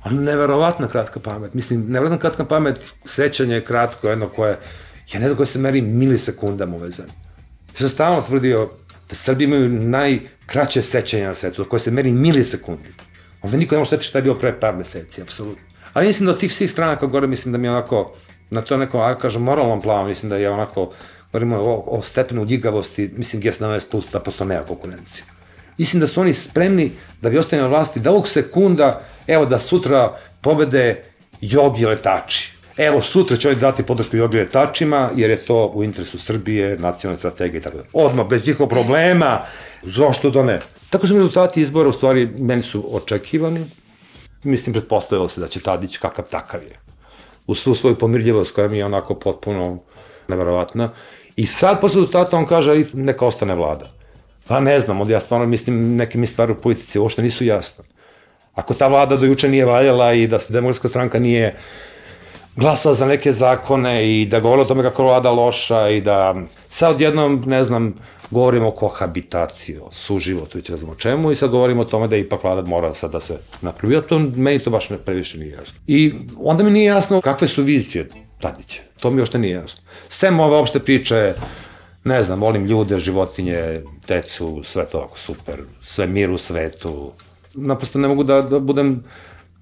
Ali 0.03 0.15
neverovatna 0.15 0.88
kratka 0.88 1.19
pamet. 1.19 1.53
Mislim, 1.53 1.79
neverovatna 1.88 2.17
kratka 2.17 2.45
pamet, 2.45 2.79
sećanje 3.05 3.55
je 3.55 3.65
kratko, 3.65 4.09
jedno 4.09 4.29
koje, 4.29 4.59
ja 5.13 5.19
ne 5.19 5.25
znam 5.25 5.38
koje 5.38 5.47
se 5.47 5.59
meri 5.59 5.81
milisekundama 5.81 6.75
u 6.75 6.79
vezan. 6.79 7.05
Ja 7.73 7.79
sam 7.79 7.89
stalno 7.89 8.21
tvrdio 8.21 8.69
da 9.09 9.15
Srbi 9.15 9.43
imaju 9.43 9.69
najkraće 9.69 10.81
sećanje 10.81 11.25
na 11.25 11.35
svetu, 11.35 11.65
koje 11.65 11.79
se 11.79 11.91
meri 11.91 12.13
milisekundi. 12.13 12.93
Ovde 13.41 13.57
niko 13.57 13.75
ne 13.75 13.79
može 13.79 13.89
setiti 13.89 14.07
šta 14.07 14.17
je 14.17 14.23
bilo 14.23 14.35
pre 14.35 14.59
par 14.59 14.75
meseci, 14.75 15.21
apsolutno. 15.21 15.63
Ali 15.93 16.07
mislim 16.07 16.25
da 16.25 16.31
od 16.31 16.39
tih 16.39 16.53
svih 16.53 16.71
stranaka 16.71 17.07
gore, 17.07 17.27
mislim 17.27 17.51
da 17.51 17.57
mi 17.57 17.67
je 17.67 17.71
onako, 17.71 18.13
na 18.49 18.61
to 18.61 18.77
nekom, 18.77 19.01
ajde 19.01 19.19
kažem, 19.19 19.41
moralnom 19.41 19.81
planu, 19.81 20.07
mislim 20.07 20.29
da 20.29 20.38
je 20.38 20.49
onako, 20.49 20.91
govorimo 21.31 21.57
o, 21.57 21.83
o 21.88 22.01
stepenu 22.01 22.45
ljigavosti, 22.45 23.12
mislim 23.17 23.41
G17 23.41 23.89
plus 23.91 24.07
da 24.12 24.19
posto 24.19 24.45
nema 24.45 24.65
konkurencije. 24.65 25.24
Mislim 25.77 26.00
da 26.00 26.07
su 26.07 26.21
oni 26.21 26.33
spremni 26.33 26.91
da 27.21 27.29
bi 27.29 27.38
ostali 27.38 27.62
na 27.62 27.67
vlasti 27.67 28.00
da 28.00 28.12
ovog 28.12 28.27
sekunda, 28.27 29.01
evo 29.27 29.45
da 29.45 29.59
sutra 29.59 30.13
pobede 30.41 31.03
jogi 31.41 31.86
letači. 31.86 32.53
Evo, 32.77 33.01
sutra 33.01 33.38
će 33.38 33.50
oni 33.50 33.59
dati 33.59 33.83
podršku 33.83 34.17
jogi 34.17 34.38
letačima, 34.38 35.09
jer 35.15 35.29
je 35.29 35.45
to 35.45 35.71
u 35.75 35.83
interesu 35.83 36.17
Srbije, 36.17 36.77
nacionalne 36.77 37.19
strategije 37.19 37.59
i 37.59 37.62
tako 37.62 37.77
da. 37.77 37.83
Odmah, 37.93 38.27
bez 38.27 38.48
njihov 38.48 38.67
problema, 38.67 39.41
zašto 39.83 40.29
da 40.29 40.43
ne? 40.43 40.59
Tako 40.89 41.07
su 41.07 41.13
rezultati 41.13 41.62
izbora, 41.62 41.89
u 41.89 41.91
stvari, 41.91 42.29
meni 42.38 42.63
su 42.63 42.95
očekivani. 42.95 43.65
Mislim, 44.43 44.74
pretpostavilo 44.74 45.29
se 45.29 45.41
da 45.41 45.48
će 45.48 45.59
Tadić 45.59 45.98
kakav 45.98 46.25
takav 46.31 46.63
je. 46.63 46.79
U 47.48 47.55
svu 47.55 47.75
svoju 47.75 47.95
pomirljivost 47.95 48.51
koja 48.51 48.67
mi 48.67 48.77
je 48.77 48.86
onako 48.86 49.15
potpuno 49.15 49.79
neverovatna. 50.27 50.89
I 51.39 51.46
sad 51.48 51.79
posle 51.81 52.01
rezultata 52.01 52.38
on 52.38 52.46
kaže, 52.46 52.72
"Aj, 52.72 52.86
neka 52.93 53.25
ostane 53.25 53.55
vlada. 53.55 53.88
Pa 54.48 54.60
ne 54.60 54.79
znam, 54.79 55.01
onda 55.01 55.13
ja 55.13 55.19
stvarno 55.19 55.48
mislim, 55.48 55.96
neke 55.96 56.17
mi 56.17 56.27
stvari 56.27 56.51
u 56.51 56.55
politici 56.55 57.00
uopšte 57.00 57.22
nisu 57.22 57.46
jasne. 57.46 57.84
Ako 58.55 58.74
ta 58.74 58.88
vlada 58.88 59.17
do 59.17 59.25
juče 59.25 59.50
nije 59.50 59.65
valjala 59.65 60.13
i 60.13 60.27
da 60.27 60.39
se 60.39 60.53
demokratska 60.53 60.89
stranka 60.89 61.19
nije 61.19 61.55
glasala 62.55 62.96
za 62.96 63.05
neke 63.05 63.34
zakone 63.34 64.19
i 64.19 64.25
da 64.25 64.39
govore 64.39 64.62
o 64.62 64.65
tome 64.65 64.84
kako 64.84 65.03
vlada 65.03 65.31
loša 65.31 65.89
i 65.89 66.01
da 66.01 66.36
sad 66.69 66.96
odjednom, 66.96 67.43
ne 67.48 67.63
znam, 67.63 67.93
govorimo 68.31 68.67
o 68.67 68.72
kohabitaciji, 68.72 69.77
o 69.77 69.91
suživotu, 69.91 70.58
već 70.58 70.69
ne 70.69 70.77
znam 70.77 70.91
o 70.91 70.96
čemu, 70.96 71.31
i 71.31 71.36
sad 71.36 71.51
govorimo 71.51 71.81
o 71.81 71.86
tome 71.86 72.08
da 72.08 72.17
ipak 72.17 72.43
vlada 72.43 72.67
mora 72.67 72.93
sad 72.93 73.12
da 73.12 73.22
se 73.22 73.38
napravi. 73.62 73.93
Ja 73.93 74.01
to, 74.01 74.19
meni 74.19 74.60
to 74.60 74.69
baš 74.69 74.89
ne 74.89 74.98
previše 74.98 75.38
nije 75.38 75.51
jasno. 75.51 75.79
I 75.88 76.13
onda 76.38 76.63
mi 76.63 76.72
nije 76.72 76.86
jasno 76.86 77.22
kakve 77.22 77.48
su 77.48 77.63
vizije 77.63 78.10
Tadića. 78.39 78.81
To 79.00 79.12
mi 79.12 79.22
ošte 79.22 79.39
nije 79.39 79.53
jasno. 79.53 79.81
Sem 80.10 80.39
ove 80.39 80.58
opšte 80.58 80.79
priče, 80.79 81.34
ne 82.03 82.24
znam, 82.24 82.41
volim 82.41 82.65
ljude, 82.65 83.00
životinje, 83.00 83.81
decu, 84.08 84.62
sve 84.63 84.86
to 84.86 84.98
ovako 84.98 85.19
super, 85.19 85.55
sve 85.86 86.08
mir 86.08 86.31
u 86.31 86.38
svetu. 86.38 87.12
Naprosto 87.53 88.00
ne 88.00 88.08
mogu 88.08 88.24
da, 88.24 88.41
da 88.41 88.60
budem 88.60 89.00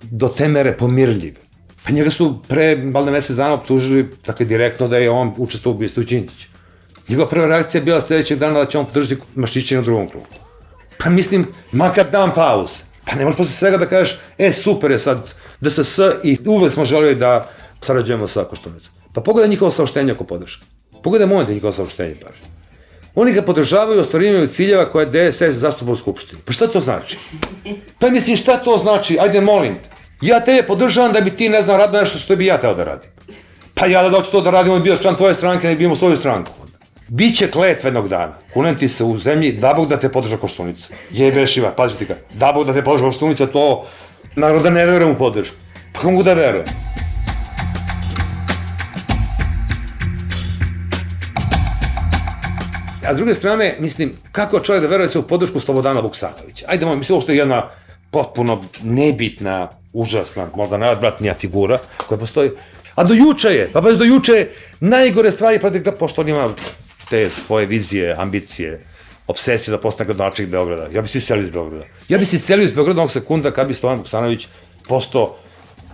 do 0.01 0.27
te 0.27 0.47
mere 0.47 0.77
pomirljiv. 0.77 1.35
Pa 1.83 1.91
njega 1.91 2.11
su 2.11 2.41
pre, 2.47 2.75
valjda 2.93 3.11
mesec 3.11 3.35
dana 3.35 3.53
optužili, 3.53 4.09
dakle, 4.25 4.45
direktno 4.45 4.87
da 4.87 4.97
je 4.97 5.09
on 5.09 5.33
učestvovao 5.37 5.75
u 5.75 5.77
ubistvu 5.77 6.03
Đinđića. 6.03 6.47
Njegova 7.07 7.29
prva 7.29 7.47
reakcija 7.47 7.79
je 7.79 7.85
bila 7.85 8.01
sledećeg 8.01 8.39
dana 8.39 8.59
da 8.59 8.65
će 8.65 8.77
on 8.77 8.85
podržati 8.85 9.21
maščiće 9.35 9.75
na 9.75 9.81
drugom 9.81 10.09
krugu. 10.09 10.25
Pa 10.97 11.09
mislim, 11.09 11.47
makar 11.71 12.09
dan 12.11 12.33
pauze. 12.35 12.83
Pa 13.05 13.15
ne 13.15 13.23
možeš 13.25 13.37
posle 13.37 13.53
svega 13.53 13.77
da 13.77 13.85
kažeš, 13.85 14.19
e, 14.37 14.53
super 14.53 14.91
je 14.91 14.99
sad 14.99 15.33
DSS 15.61 15.99
i 16.23 16.37
uvek 16.45 16.73
smo 16.73 16.85
želeli 16.85 17.15
da 17.15 17.49
sarađujemo 17.81 18.27
sa 18.27 18.43
Koštunicom. 18.43 18.91
Pa 19.13 19.21
pogledaj 19.21 19.49
njihovo 19.49 19.71
saopštenje 19.71 20.13
oko 20.13 20.23
podrške. 20.23 20.65
Pogledaj 21.03 21.27
moment 21.27 21.49
njihovo 21.49 21.73
saopštenje, 21.73 22.15
paži. 22.15 22.57
Oni 23.15 23.33
ga 23.33 23.41
podržavaju 23.41 24.01
u 24.43 24.47
ciljeva 24.47 24.85
koje 24.85 25.05
DSS 25.05 25.41
zastupa 25.41 25.91
u 25.91 25.95
Skupštini. 25.95 26.41
Pa 26.45 26.53
šta 26.53 26.67
to 26.67 26.79
znači? 26.79 27.17
Pa 27.99 28.09
mislim, 28.09 28.35
šta 28.35 28.57
to 28.57 28.77
znači? 28.77 29.17
Ajde, 29.21 29.41
molim 29.41 29.75
te. 29.75 29.89
Ja 30.21 30.39
tebe 30.39 30.67
podržavam 30.67 31.13
da 31.13 31.21
bi 31.21 31.31
ti, 31.31 31.49
ne 31.49 31.61
znam, 31.61 31.77
radio 31.77 31.99
nešto 31.99 32.17
što 32.17 32.35
bi 32.35 32.45
ja 32.45 32.57
teo 32.57 32.73
da 32.73 32.83
radim. 32.83 33.09
Pa 33.73 33.85
ja 33.85 34.03
da 34.03 34.09
doću 34.09 34.31
to 34.31 34.41
da 34.41 34.51
radim, 34.51 34.73
on 34.73 34.79
bi 34.79 34.89
bio 34.89 34.97
član 34.97 35.15
tvoje 35.15 35.33
stranke, 35.33 35.67
ne 35.67 35.75
bi 35.75 35.83
imao 35.83 35.97
svoju 35.97 36.17
stranku. 36.17 36.51
Biće 37.07 37.51
kletva 37.51 37.87
jednog 37.87 38.07
dana. 38.07 38.33
Kunem 38.53 38.77
ti 38.77 38.89
se 38.89 39.03
u 39.03 39.17
zemlji, 39.17 39.51
da 39.51 39.73
Bog 39.73 39.89
da 39.89 39.97
te 39.97 40.09
podrža 40.09 40.37
Koštunica. 40.37 40.87
Jebe 41.11 41.47
šiva, 41.47 41.71
pazi 41.71 41.95
ti 41.95 42.05
ga. 42.05 42.17
Da 42.33 42.51
Bog 42.51 42.65
da 42.67 42.73
te 42.73 42.83
podrža 42.83 43.05
Koštunica, 43.05 43.47
to 43.47 43.87
naravno 44.35 44.63
da 44.63 44.69
ne 44.69 44.85
verujem 44.85 45.13
u 45.13 45.17
podršku. 45.17 45.55
Pa 45.93 45.99
kako 45.99 46.11
mogu 46.11 46.23
da 46.23 46.33
verujem? 46.33 46.65
A 53.07 53.13
s 53.13 53.17
druge 53.17 53.33
strane, 53.33 53.75
mislim, 53.79 54.13
kako 54.31 54.59
čovjek 54.59 54.81
da 54.81 54.89
veruje 54.89 55.09
se 55.09 55.19
u 55.19 55.27
podršku 55.27 55.59
Slobodana 55.59 55.99
Vuksanovića? 55.99 56.65
Ajde, 56.67 56.85
moj, 56.85 56.95
mislim, 56.95 57.13
ovo 57.13 57.21
što 57.21 57.31
je 57.31 57.37
jedna 57.37 57.61
potpuno 58.11 58.63
nebitna, 58.83 59.69
užasna, 59.93 60.49
možda 60.55 60.77
najodvratnija 60.77 61.33
figura 61.33 61.77
koja 62.07 62.17
postoji. 62.17 62.51
A 62.95 63.03
do 63.03 63.13
juče 63.13 63.47
je, 63.47 63.69
pa 63.73 63.81
bez 63.81 63.97
do 63.97 64.03
juče 64.03 64.31
je 64.31 64.51
najgore 64.79 65.31
stvari 65.31 65.59
protiv 65.59 65.83
pošto 65.99 66.21
on 66.21 66.29
ima 66.29 66.49
te 67.09 67.29
svoje 67.45 67.65
vizije, 67.65 68.15
ambicije, 68.17 68.81
obsesiju 69.27 69.71
da 69.71 69.81
postane 69.81 70.07
gradonačelnik 70.07 70.51
Beograda. 70.51 70.87
Ja 70.93 71.01
bi 71.01 71.07
se 71.07 71.17
iselio 71.17 71.43
iz 71.43 71.49
Beograda. 71.49 71.85
Ja 72.09 72.17
bi 72.17 72.25
se 72.25 72.35
iselio 72.35 72.65
iz 72.65 72.71
Beograda 72.71 73.01
ovog 73.01 73.11
sekunda 73.11 73.51
kad 73.51 73.67
bi 73.67 73.73
Slobodan 73.73 73.99
Vuksanović 73.99 74.47
postao 74.87 75.37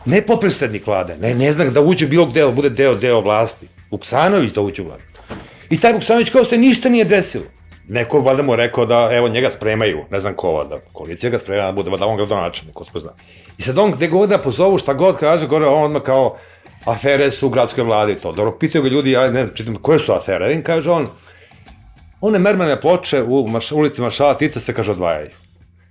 ne 0.05 0.21
potpredsednik 0.21 0.87
vlade, 0.87 1.17
ne, 1.17 1.33
ne 1.33 1.53
znam 1.53 1.73
da 1.73 1.81
uđe 1.81 2.07
bilo 2.07 2.25
gde, 2.25 2.41
da 2.41 2.51
bude 2.51 2.69
deo, 2.69 2.95
deo 2.95 3.21
vlasti. 3.21 3.67
Vuksanović 3.91 4.53
da 4.53 4.61
uđe 4.61 4.81
u 4.81 4.85
vladu. 4.85 5.12
I 5.73 5.77
taj 5.77 5.93
Vuksanović 5.93 6.29
kao 6.29 6.45
se 6.45 6.57
ništa 6.57 6.89
nije 6.89 7.05
desilo. 7.05 7.45
Neko 7.87 8.19
valjda 8.19 8.43
mu 8.43 8.55
rekao 8.55 8.85
da 8.85 9.09
evo 9.11 9.27
njega 9.27 9.49
spremaju, 9.49 10.03
ne 10.11 10.19
znam 10.19 10.33
ko 10.33 10.63
da 10.69 10.77
koalicija 10.93 11.29
ga 11.29 11.39
sprema 11.39 11.65
da 11.65 11.71
bude 11.71 11.97
da 11.97 12.05
on 12.05 12.17
gradonačelnik, 12.17 12.75
ko 12.75 12.99
zna. 12.99 13.13
I 13.57 13.63
sad 13.63 13.77
on 13.77 13.91
gde 13.91 14.07
god 14.07 14.29
da 14.29 14.37
pozovu, 14.37 14.77
šta 14.77 14.93
god 14.93 15.17
kaže, 15.17 15.47
gore 15.47 15.65
on 15.65 15.83
odmah 15.83 16.01
kao 16.01 16.37
afere 16.85 17.31
su 17.31 17.47
u 17.47 17.49
gradskoj 17.49 17.83
vladi 17.83 18.11
i 18.11 18.15
to. 18.15 18.31
Dobro, 18.31 18.57
pitaju 18.59 18.83
ga 18.83 18.89
ljudi, 18.89 19.11
ja 19.11 19.31
ne 19.31 19.43
znam, 19.43 19.55
čitam, 19.55 19.75
koje 19.75 19.99
su 19.99 20.13
afere? 20.13 20.53
I 20.53 20.61
kaže 20.63 20.91
on, 20.91 21.07
one 22.21 22.39
mermane 22.39 22.81
ploče 22.81 23.23
u 23.23 23.47
maš, 23.47 23.71
ulici 23.71 24.01
Maršala 24.01 24.37
Tita 24.37 24.59
se 24.59 24.73
kaže 24.73 24.91
odvajaju. 24.91 25.29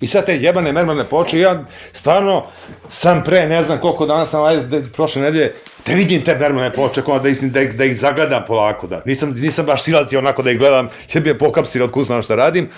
I 0.02 0.06
sad 0.06 0.26
te 0.26 0.36
jebane 0.36 0.72
mermane 0.72 1.04
ploče, 1.04 1.38
ja 1.38 1.64
stvarno 1.92 2.44
sam 2.88 3.22
pre, 3.24 3.46
ne 3.46 3.62
znam 3.62 3.80
koliko 3.80 4.06
dana 4.06 4.26
sam, 4.26 4.42
ajde, 4.42 4.82
prošle 4.92 5.22
nedelje, 5.22 5.54
da 5.86 5.94
vidim 5.94 6.22
te 6.22 6.34
mermane 6.34 6.72
ploče, 6.72 7.02
kao 7.02 7.18
da 7.18 7.28
ih, 7.28 7.42
da, 7.42 7.60
ih, 7.60 7.76
da 7.78 7.84
ih 7.84 7.98
zagledam 7.98 8.42
polako, 8.46 8.86
da. 8.86 9.02
Nisam, 9.06 9.30
nisam 9.30 9.66
baš 9.66 9.84
silazio 9.84 10.18
onako 10.18 10.42
da 10.42 10.50
ih 10.50 10.58
gledam, 10.58 10.88
će 11.06 11.20
bi 11.20 11.30
je 11.30 11.38
pokapsili 11.38 11.84
od 11.84 12.04
znam 12.06 12.22
šta 12.22 12.34
radim, 12.34 12.68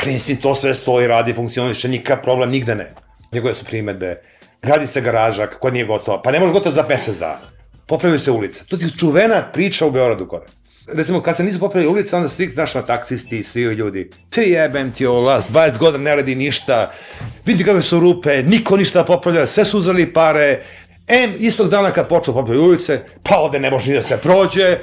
ali 0.00 0.12
mislim, 0.12 0.36
to 0.36 0.54
sve 0.54 0.74
stoji, 0.74 1.06
radi, 1.06 1.34
funkcioniše, 1.34 1.88
nikakav 1.88 2.22
problem 2.24 2.50
nigde 2.50 2.74
ne. 2.74 2.92
Njegove 3.32 3.54
su 3.54 3.64
primetbe, 3.64 4.14
gradi 4.62 4.86
se 4.86 5.00
garaža, 5.00 5.46
kako 5.46 5.70
nije 5.70 5.84
gotovo, 5.84 6.20
pa 6.22 6.30
ne 6.30 6.40
može 6.40 6.52
gotovo 6.52 6.74
za 6.74 6.84
mesec 6.88 7.16
dana. 7.16 7.56
Popravio 7.86 8.18
se 8.18 8.30
ulica. 8.30 8.64
To 8.68 8.76
ti 8.76 8.98
čuvena 8.98 9.42
priča 9.52 9.86
u 9.86 9.90
Beogradu 9.90 10.24
gore 10.26 10.46
recimo, 10.94 11.20
kad 11.20 11.36
se 11.36 11.44
nisu 11.44 11.60
popravili 11.60 11.92
ulice, 11.92 12.16
onda 12.16 12.28
svi, 12.28 12.50
znaš, 12.54 12.74
na 12.74 12.82
taksisti, 12.82 13.44
svi 13.44 13.62
ljudi, 13.62 14.10
ti 14.30 14.40
jebem 14.40 14.92
ti 14.92 15.06
ovo 15.06 15.20
vlast, 15.20 15.50
20 15.50 15.78
godina 15.78 16.04
ne 16.04 16.16
radi 16.16 16.34
ništa, 16.34 16.92
vidi 17.44 17.64
kakve 17.64 17.82
su 17.82 18.00
rupe, 18.00 18.42
niko 18.42 18.76
ništa 18.76 19.04
popravlja, 19.04 19.46
sve 19.46 19.64
su 19.64 19.78
uzeli 19.78 20.12
pare, 20.12 20.62
em, 21.06 21.34
istog 21.38 21.68
dana 21.68 21.90
kad 21.90 22.08
počeo 22.08 22.34
popravljati 22.34 22.68
ulice, 22.68 23.00
pa 23.22 23.36
ovde 23.36 23.60
ne 23.60 23.70
može 23.70 23.90
ni 23.90 23.96
da 23.96 24.02
se 24.02 24.16
prođe, 24.16 24.78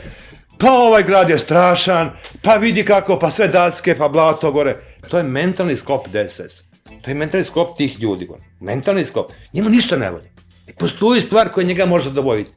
pa 0.57 0.71
ovaj 0.71 1.03
grad 1.03 1.29
je 1.29 1.39
strašan, 1.39 2.11
pa 2.41 2.55
vidi 2.55 2.85
kako, 2.85 3.19
pa 3.19 3.31
sve 3.31 3.47
daske, 3.47 3.97
pa 3.97 4.07
blato 4.07 4.51
gore. 4.51 4.75
To 5.09 5.17
je 5.17 5.23
mentalni 5.23 5.77
sklop 5.77 6.07
DSS. 6.07 6.63
To 7.01 7.11
je 7.11 7.15
mentalni 7.15 7.45
sklop 7.45 7.77
tih 7.77 7.99
ljudi. 7.99 8.29
Mentalni 8.59 9.05
sklop. 9.05 9.31
Njima 9.53 9.69
ništa 9.69 9.97
ne 9.97 10.11
volje. 10.11 10.31
Postoji 10.77 11.21
stvar 11.21 11.49
koja 11.49 11.67
njega 11.67 11.85
može 11.85 12.09
zadovoljiti. 12.09 12.51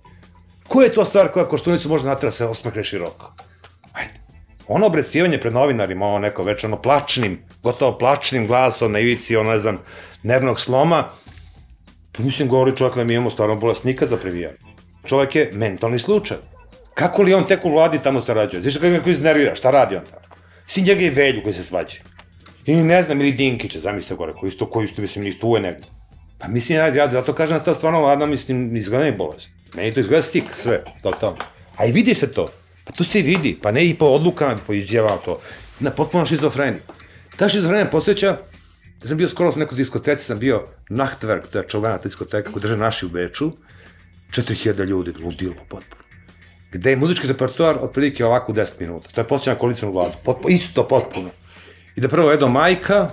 Ko 0.68 0.82
je 0.82 0.92
to 0.92 1.04
stvar 1.04 1.28
koja 1.28 1.48
Koštunicu 1.48 1.88
može 1.88 2.04
natrati 2.04 2.26
da 2.26 2.32
se 2.32 2.44
osmehne 2.44 2.82
široko? 2.82 3.32
Ajde. 3.92 4.12
Ono 4.68 4.86
obrecivanje 4.86 5.38
pred 5.38 5.52
novinarima, 5.52 6.06
ono 6.06 6.18
neko 6.18 6.42
već 6.42 6.64
ono 6.64 6.82
plačnim, 6.82 7.38
gotovo 7.62 7.98
plačnim 7.98 8.46
glasom 8.46 8.92
na 8.92 8.98
ivici, 8.98 9.36
ono 9.36 9.50
ne 9.50 9.58
znam, 9.58 9.78
nervnog 10.22 10.60
sloma, 10.60 11.04
pa 12.12 12.22
mislim 12.22 12.48
govori 12.48 12.76
čovjek 12.76 12.96
da 12.96 13.04
mi 13.04 13.14
imamo 13.14 13.30
stvarno 13.30 13.56
bolesnika 13.56 14.06
za 14.06 14.16
previjanje. 14.16 14.56
Čovjek 15.04 15.34
je 15.34 15.50
mentalni 15.52 15.98
slučaj. 15.98 16.36
Kako 16.94 17.22
li 17.22 17.34
on 17.34 17.44
tek 17.44 17.64
u 17.64 17.70
vladi 17.70 17.98
tamo 18.02 18.20
sarađuje? 18.20 18.62
Znaš 18.62 18.74
kako 18.74 19.04
ga 19.04 19.10
iznervira, 19.10 19.54
šta 19.54 19.70
radi 19.70 19.96
on 19.96 20.04
tamo? 20.04 20.26
Svi 20.66 20.82
njega 20.82 21.00
i 21.00 21.10
Velju 21.10 21.42
koji 21.42 21.54
se 21.54 21.64
svađa. 21.64 21.98
Ili 22.66 22.82
ne 22.82 23.02
znam, 23.02 23.20
ili 23.20 23.32
Dinkića, 23.32 23.80
zamislite 23.80 24.14
gore, 24.14 24.32
koji 24.32 24.48
isto, 24.48 24.66
koji 24.66 24.84
isto, 24.84 25.02
mislim, 25.02 25.24
nisu 25.24 25.38
tu 25.38 25.54
je 25.54 25.60
negde. 25.60 25.86
Pa 26.38 26.48
mislim, 26.48 26.78
ja 26.78 27.08
zato 27.08 27.32
kažem 27.32 27.58
da 27.58 27.64
ta 27.64 27.74
stvarno 27.74 28.00
vlada, 28.00 28.26
mislim, 28.26 28.76
izgleda 28.76 29.04
je 29.04 29.12
bolest. 29.12 29.55
Meni 29.76 29.92
to 29.94 30.00
izgleda 30.00 30.22
sik, 30.22 30.44
sve, 30.54 30.84
to 31.02 31.10
to. 31.20 31.36
A 31.76 31.86
i 31.86 31.92
vidi 31.92 32.14
se 32.14 32.32
to. 32.32 32.48
Pa 32.84 32.92
to 32.92 33.04
se 33.04 33.22
vidi, 33.22 33.58
pa 33.62 33.70
ne 33.70 33.86
i 33.86 33.94
po 33.94 34.06
odlukama, 34.06 34.58
po 34.66 34.72
izjavama 34.72 35.16
to. 35.24 35.40
Na 35.80 35.90
potpuno 35.90 36.26
šizofreniju. 36.26 36.80
Ta 37.36 37.48
šizofrenija 37.48 37.90
posjeća, 37.90 38.26
ja 39.02 39.08
sam 39.08 39.16
bio 39.16 39.28
skoro 39.28 39.52
u 39.56 39.58
nekoj 39.58 39.76
diskoteci, 39.76 40.24
sam 40.24 40.38
bio 40.38 40.64
Nachtwerk, 40.90 41.46
to 41.52 41.58
je 41.58 41.68
čovena 41.68 41.98
diskoteka 41.98 42.52
koju 42.52 42.60
drže 42.60 42.76
naši 42.76 43.06
u 43.06 43.08
Beču, 43.08 43.52
4000 44.30 44.84
ljudi, 44.84 45.12
ludilo 45.22 45.54
potpuno. 45.68 46.02
Gde 46.72 46.90
je 46.90 46.96
muzički 46.96 47.26
repertoar 47.26 47.78
otprilike 47.80 48.24
ovako 48.24 48.52
u 48.52 48.54
10 48.54 48.80
minuta. 48.80 49.08
To 49.14 49.20
je 49.20 49.28
posjeća 49.28 49.50
na 49.50 49.58
koalicijnu 49.58 49.92
vladu. 49.92 50.14
Potpuno, 50.24 50.54
isto 50.54 50.88
potpuno. 50.88 51.30
Ide 51.96 52.08
prvo 52.08 52.32
Edo 52.32 52.48
Majka, 52.48 53.08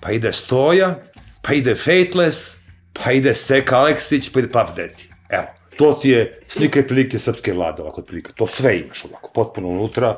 pa 0.00 0.10
ide 0.10 0.32
Stoja, 0.32 0.98
pa 1.42 1.54
ide 1.54 1.74
Fateless, 1.74 2.56
pa 2.92 3.12
ide 3.12 3.34
Seka 3.34 3.78
Aleksić, 3.78 4.32
pa 4.32 4.38
ide 4.40 4.48
Pap 4.48 4.76
Deti. 4.76 5.08
Evo, 5.28 5.46
to 5.76 5.92
ti 6.02 6.10
je 6.10 6.40
slika 6.48 6.80
i 6.80 6.86
prilike 6.86 7.18
srpske 7.18 7.52
vlade, 7.52 7.82
ovako 7.82 8.00
otprilike. 8.00 8.32
To 8.34 8.46
sve 8.46 8.78
imaš 8.78 9.04
ovako, 9.04 9.30
potpuno 9.34 9.68
unutra. 9.68 10.16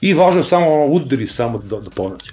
I 0.00 0.14
važno 0.14 0.40
je 0.40 0.44
samo 0.44 0.70
ono, 0.70 0.84
udari 0.86 1.26
samo 1.26 1.58
do, 1.58 1.80
do 1.80 1.90
ponoći. 1.90 2.30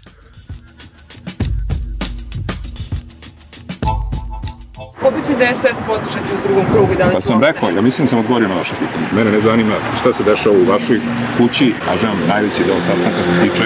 Koga 5.02 5.18
će 5.28 5.34
DSS 5.34 5.78
podržati 5.88 6.34
u 6.36 6.48
drugom 6.48 6.66
krugu? 6.74 6.96
Da 6.96 7.06
li 7.06 7.14
pa 7.14 7.22
sam 7.22 7.44
rekao, 7.44 7.70
ja 7.70 7.82
mislim 7.82 8.06
da 8.06 8.10
sam 8.10 8.20
odgovorio 8.20 8.48
na 8.48 8.56
vaše 8.56 8.74
pitanje. 8.80 9.08
Mene 9.14 9.32
ne 9.32 9.42
zanima 9.42 9.76
šta 10.02 10.14
se 10.14 10.24
dešava 10.24 10.56
u 10.58 10.66
vašoj 10.66 11.02
kući, 11.38 11.74
a 11.90 11.98
želim 11.98 12.28
najveći 12.28 12.64
deo 12.64 12.82
sastanka 12.82 13.24
se 13.24 13.34
tiče 13.44 13.66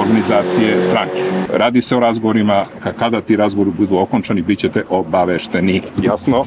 organizacije 0.00 0.82
stranke. 0.82 1.22
Radi 1.52 1.82
se 1.82 1.96
o 1.96 2.00
razgovorima, 2.00 2.66
kada 2.98 3.20
ti 3.20 3.36
razgovori 3.36 3.70
budu 3.78 3.96
okončani, 3.96 4.42
bit 4.42 4.58
ćete 4.58 4.84
obavešteni. 4.88 5.82
Jasno? 6.02 6.44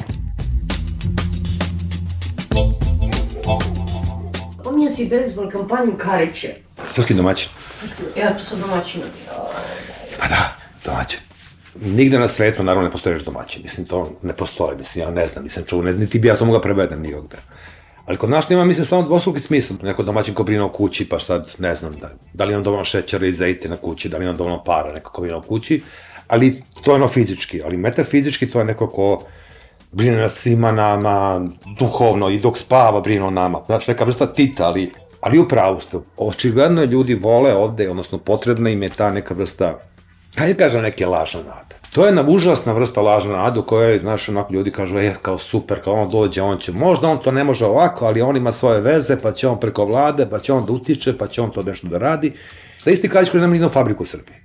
Si 5.00 5.08
bejsbol 5.08 5.50
kampanju 5.50 5.92
Kariće. 5.98 6.54
Crkvi 6.94 7.14
domaćin. 7.16 7.48
Crkvi, 7.74 8.20
ja 8.20 8.36
tu 8.36 8.44
sam 8.44 8.60
domaćina. 8.60 9.04
Pa 10.20 10.28
da, 10.28 10.56
domaćin. 10.84 11.20
Nigde 11.80 12.18
na 12.18 12.28
svetu, 12.28 12.62
naravno, 12.62 12.88
ne 12.88 12.92
postoji 12.92 13.14
reč 13.14 13.24
domaćin. 13.24 13.62
Mislim, 13.62 13.86
to 13.86 14.10
ne 14.22 14.34
postoji. 14.34 14.76
Mislim, 14.78 15.04
ja 15.04 15.10
ne 15.10 15.26
znam, 15.26 15.44
nisam 15.44 15.64
čuo, 15.66 15.82
ne, 15.82 15.92
niti 15.92 16.18
bi 16.18 16.28
ja 16.28 16.36
to 16.36 16.44
mogla 16.44 16.60
prevedem 16.60 17.00
nigde. 17.00 17.36
Ali 18.06 18.18
kod 18.18 18.30
nas 18.30 18.48
nema, 18.48 18.64
mislim, 18.64 18.86
stvarno 18.86 19.06
dvostruki 19.06 19.40
smisla. 19.40 19.76
Neko 19.82 20.02
domaćin 20.02 20.34
ko 20.34 20.42
brine 20.42 20.62
o 20.62 20.68
kući, 20.68 21.08
pa 21.08 21.20
sad, 21.20 21.48
ne 21.58 21.74
znam, 21.74 21.96
da, 21.96 22.10
da 22.32 22.44
li 22.44 22.52
imam 22.52 22.64
dovoljno 22.64 22.84
šećera 22.84 23.26
i 23.26 23.34
zejte 23.34 23.68
na 23.68 23.76
kući, 23.76 24.08
da 24.08 24.18
li 24.18 24.24
imam 24.24 24.36
dovoljno 24.36 24.64
para, 24.64 24.92
neko 24.92 25.12
ko 25.12 25.22
brine 25.22 25.36
o 25.36 25.42
kući, 25.42 25.82
ali 26.28 26.62
to 26.84 26.90
je 26.90 26.94
ono 26.94 27.08
fizički. 27.08 27.62
Ali 27.64 27.76
metafizički 27.76 28.50
to 28.50 28.58
je 28.58 28.64
neko 28.64 28.86
ko 28.88 29.22
brine 29.92 30.16
nad 30.16 30.32
svima 30.32 30.72
nama, 30.72 31.40
duhovno, 31.78 32.30
i 32.30 32.38
dok 32.38 32.58
spava 32.58 33.00
brine 33.00 33.24
o 33.24 33.30
nama. 33.30 33.60
Znači, 33.66 33.90
neka 33.90 34.04
vrsta 34.04 34.26
tita, 34.26 34.66
ali, 34.66 34.92
ali 35.20 35.38
u 35.38 35.48
pravu 35.48 35.80
ste. 35.80 35.98
Očigledno 36.16 36.84
ljudi 36.84 37.14
vole 37.14 37.54
ovde, 37.54 37.90
odnosno 37.90 38.18
potrebna 38.18 38.70
im 38.70 38.82
je 38.82 38.88
ta 38.88 39.10
neka 39.10 39.34
vrsta, 39.34 39.78
hajde 40.36 40.54
kažem, 40.54 40.82
neke 40.82 41.06
lažne 41.06 41.42
nade. 41.42 41.80
To 41.92 42.04
je 42.04 42.08
jedna 42.08 42.22
užasna 42.28 42.72
vrsta 42.72 43.00
lažna 43.00 43.36
nada 43.36 43.60
u 43.60 43.62
kojoj, 43.62 43.98
znaš, 43.98 44.28
onako 44.28 44.52
ljudi 44.52 44.70
kažu, 44.70 44.98
e, 44.98 45.14
kao 45.22 45.38
super, 45.38 45.80
kao 45.84 45.94
on 45.94 46.10
dođe, 46.10 46.42
on 46.42 46.58
će, 46.58 46.72
možda 46.72 47.08
on 47.08 47.18
to 47.18 47.32
ne 47.32 47.44
može 47.44 47.66
ovako, 47.66 48.06
ali 48.06 48.22
on 48.22 48.36
ima 48.36 48.52
svoje 48.52 48.80
veze, 48.80 49.16
pa 49.22 49.32
će 49.32 49.48
on 49.48 49.60
preko 49.60 49.84
vlade, 49.84 50.26
pa 50.30 50.38
će 50.38 50.52
on 50.52 50.66
da 50.66 50.72
utiče, 50.72 51.18
pa 51.18 51.26
će 51.26 51.42
on 51.42 51.50
to 51.50 51.62
nešto 51.62 51.88
da 51.88 51.98
radi. 51.98 52.32
Da 52.84 52.90
isti 52.90 53.08
Kadić 53.08 53.30
koji 53.30 53.40
nema 53.40 53.50
nijednu 53.50 53.68
fabriku 53.68 54.02
u 54.02 54.06
Srbiji. 54.06 54.36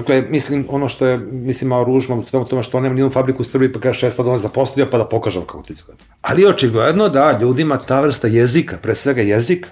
Dakle, 0.00 0.22
mislim, 0.30 0.66
ono 0.68 0.88
što 0.88 1.06
je, 1.06 1.18
mislim, 1.32 1.68
malo 1.68 1.84
ružno 1.84 2.16
u 2.16 2.26
svemu 2.26 2.44
tome 2.44 2.62
što 2.62 2.80
nema 2.80 2.94
nijednu 2.94 3.12
fabriku 3.12 3.42
u 3.42 3.44
Srbiji, 3.44 3.72
pa 3.72 3.80
kaže 3.80 3.98
šest 3.98 4.20
da 4.20 4.30
on 4.30 4.38
zapostavlja, 4.38 4.90
pa 4.90 4.98
da 4.98 5.04
pokažem 5.04 5.42
kako 5.42 5.62
ti 5.62 5.72
izgleda. 5.72 6.02
Ali 6.20 6.46
očigledno 6.46 7.08
da 7.08 7.38
ljudima 7.40 7.78
ta 7.78 8.00
vrsta 8.00 8.28
jezika, 8.28 8.78
pre 8.82 8.94
svega 8.94 9.22
jezika, 9.22 9.70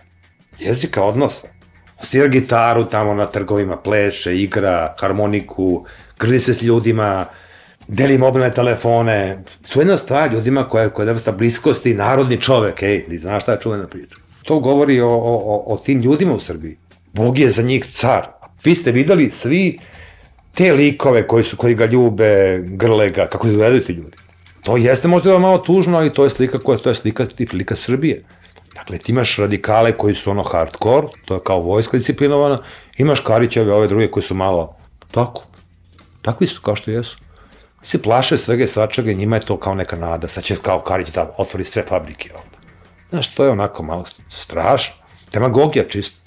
jezika 0.59 1.03
odnosa, 1.03 1.49
svira 2.03 2.27
gitaru 2.29 2.85
tamo 2.85 3.15
na 3.15 3.27
trgovima, 3.27 3.77
pleše, 3.77 4.37
igra, 4.37 4.95
harmoniku, 5.01 5.85
grli 6.19 6.41
se 6.41 6.55
s 6.55 6.63
ljudima, 6.63 7.25
deli 7.89 8.19
mobilne 8.19 8.53
telefone. 8.53 9.45
To 9.73 9.81
je 9.81 9.83
jedna 9.83 9.97
stvar 9.97 10.33
ljudima 10.33 10.69
koja, 10.69 10.91
koja 10.91 11.07
je 11.07 11.13
vrsta 11.13 11.33
bliskosti, 11.33 11.95
narodni 11.95 12.41
čovek, 12.41 12.83
ej, 12.83 13.07
ti 13.09 13.19
znaš 13.19 13.43
šta 13.43 13.53
je 13.53 13.61
čuvena 13.61 13.87
priča. 13.87 14.17
To 14.43 14.61
govori 14.61 15.01
o, 15.01 15.09
o, 15.09 15.65
o 15.67 15.77
tim 15.77 16.01
ljudima 16.01 16.35
u 16.35 16.41
Srbiji. 16.41 16.77
Bog 17.13 17.39
je 17.39 17.51
za 17.51 17.63
njih 17.63 17.87
car. 17.93 18.27
Vi 18.65 18.75
ste 18.75 18.93
videli 18.93 19.31
svi 19.31 19.79
te 20.59 20.73
likove 20.73 21.27
koji, 21.27 21.45
su, 21.45 21.57
koji 21.57 21.75
ga 21.75 21.87
ljube, 21.87 22.62
grle 22.65 23.11
ga, 23.11 23.27
kako 23.27 23.47
izgledaju 23.47 23.85
ti 23.85 23.93
ljudi. 23.93 24.17
To 24.62 24.77
jeste 24.77 25.09
možda 25.09 25.38
malo 25.38 25.59
tužno, 25.59 25.99
ali 25.99 26.12
to 26.15 26.25
je 26.25 26.31
slika 26.31 26.59
koja 26.59 26.79
to 26.79 26.88
je 26.88 26.95
slika 26.95 27.27
i 27.38 27.47
prilika 27.47 27.77
Srbije. 27.77 28.25
Dakle, 28.75 28.99
ti 28.99 29.12
imaš 29.12 29.37
radikale 29.37 29.93
koji 29.93 30.15
su 30.15 30.31
ono 30.31 30.43
hardcore, 30.43 31.07
to 31.25 31.35
je 31.35 31.41
kao 31.45 31.61
vojska 31.61 31.99
disciplinovana, 31.99 32.59
imaš 32.97 33.21
Karićeve, 33.21 33.75
ove 33.75 33.87
druge 33.87 34.11
koji 34.11 34.23
su 34.23 34.35
malo 34.35 34.77
tako, 35.11 35.45
takvi 36.23 36.47
su 36.47 36.61
kao 36.62 36.77
što 36.77 36.91
jesu. 36.91 37.19
Se 37.83 38.03
plaše 38.03 38.38
svega 38.38 38.65
i 38.65 38.69
svačega 38.69 39.11
i 39.11 39.15
njima 39.15 39.37
je 39.37 39.47
to 39.47 39.57
kao 39.57 39.75
neka 39.75 39.97
nada, 39.97 40.29
sad 40.29 40.45
će 40.45 40.57
kao 40.62 40.81
Karić 40.81 41.09
da 41.09 41.35
otvori 41.38 41.65
sve 41.65 41.83
fabrike 41.83 42.31
ovde. 42.35 42.59
Znaš, 43.11 43.35
to 43.35 43.45
je 43.45 43.50
onako 43.50 43.83
malo 43.83 44.05
strašno. 44.31 44.95
Demagogija 45.33 45.85
čisto. 45.88 46.19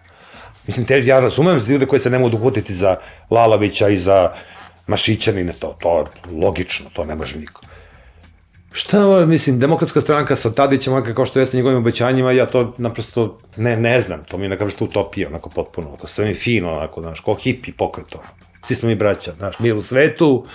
Mislim, 0.68 0.86
te, 0.86 1.06
ja 1.06 1.20
razumem 1.20 1.64
ljude 1.68 1.86
koji 1.86 2.00
se 2.00 2.10
ne 2.10 2.20
mogu 2.20 2.38
uputiti 2.38 2.76
za 2.76 2.96
Lalavića 3.30 3.90
i 3.90 4.00
za 4.00 4.32
Mašićanine, 4.88 5.54
to, 5.54 5.78
to 5.82 6.06
logično, 6.42 6.90
to 6.94 7.06
ne 7.06 7.16
može 7.16 7.40
niko. 7.40 7.62
Šta 8.74 9.26
mislim, 9.26 9.60
demokratska 9.60 10.02
stranka 10.02 10.36
sa 10.36 10.52
Tadićem, 10.52 11.14
kao 11.16 11.26
što 11.26 11.40
jeste 11.40 11.58
njegovim 11.58 11.78
obećanjima, 11.78 12.32
ja 12.32 12.46
to 12.46 12.74
naprosto 12.78 13.38
ne, 13.56 13.78
ne 13.78 14.02
znam, 14.02 14.24
to 14.24 14.38
mi 14.38 14.46
je 14.46 14.50
neka 14.50 14.66
vrsta 14.66 14.84
utopija, 14.84 15.28
onako 15.28 15.50
potpuno, 15.50 15.88
onako 15.88 16.08
sve 16.08 16.26
mi 16.26 16.36
fino, 16.36 16.72
onako, 16.72 17.02
znaš, 17.02 17.20
ko 17.20 17.34
hipi 17.34 17.72
pokreto. 17.72 18.22
Svi 18.66 18.76
smo 18.76 18.90
mi 18.90 18.96
braća, 18.96 19.32
znaš, 19.38 19.60
mi 19.60 19.72
u 19.72 19.82
svetu, 19.82 20.46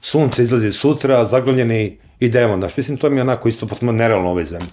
sunce 0.00 0.42
izlazi 0.42 0.72
sutra, 0.72 1.24
zaglavljeni 1.24 1.98
idemo, 2.20 2.56
znaš, 2.56 2.76
mislim, 2.76 2.96
to 2.96 3.10
mi 3.10 3.16
je 3.16 3.22
onako 3.22 3.48
isto 3.48 3.66
potpuno 3.66 3.92
nerealno 3.92 4.28
u 4.28 4.30
ovoj 4.30 4.44
zemlji. 4.44 4.68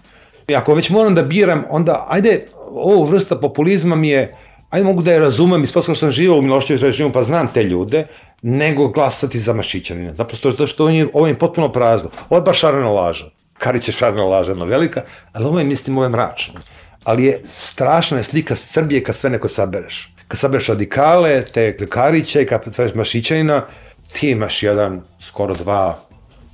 I 0.47 0.55
ako 0.55 0.73
već 0.73 0.89
moram 0.89 1.15
da 1.15 1.23
biram, 1.23 1.63
onda, 1.69 2.05
ajde, 2.09 2.45
ovo 2.69 3.03
vrsta 3.03 3.35
populizma 3.35 3.95
mi 3.95 4.09
je, 4.09 4.31
ajde 4.69 4.85
mogu 4.85 5.01
da 5.01 5.13
je 5.13 5.19
razumem, 5.19 5.63
ispostavno 5.63 5.95
sam 5.95 6.11
živao 6.11 6.37
u 6.37 6.41
Milošćević 6.41 6.81
režimu, 6.81 7.11
pa 7.11 7.23
znam 7.23 7.47
te 7.53 7.63
ljude, 7.63 8.07
nego 8.41 8.87
glasati 8.87 9.39
za 9.39 9.53
Mašićanina. 9.53 10.13
Zaprosto 10.13 10.51
to 10.51 10.67
što 10.67 10.85
on 10.85 10.93
je, 10.93 11.07
ovo 11.13 11.27
je 11.27 11.39
potpuno 11.39 11.71
prazno. 11.71 12.09
Ovo 12.29 12.37
je 12.37 12.41
baš 12.41 12.59
šarena 12.59 12.89
laža. 12.89 13.25
Karić 13.57 13.87
je 13.87 13.91
šarena 13.91 14.23
laža, 14.23 14.51
jedna 14.51 14.65
velika, 14.65 15.01
ali 15.33 15.45
ovo 15.45 15.59
je, 15.59 15.65
mislim, 15.65 15.97
ovo 15.97 16.05
je 16.05 16.09
mračno. 16.09 16.53
Ali 17.03 17.25
je 17.25 17.41
strašna 17.43 18.17
je 18.17 18.23
slika 18.23 18.55
Srbije 18.55 19.03
kad 19.03 19.15
sve 19.15 19.29
neko 19.29 19.47
sabereš. 19.47 20.09
Kad 20.27 20.39
sabereš 20.39 20.67
radikale, 20.67 21.45
te 21.45 21.87
Karića 21.89 22.41
i 22.41 22.45
kad 22.45 22.63
sabereš 22.63 22.95
Mašićanina, 22.95 23.61
ti 24.13 24.29
imaš 24.29 24.63
jedan, 24.63 25.01
skoro 25.21 25.55
dva, 25.55 25.99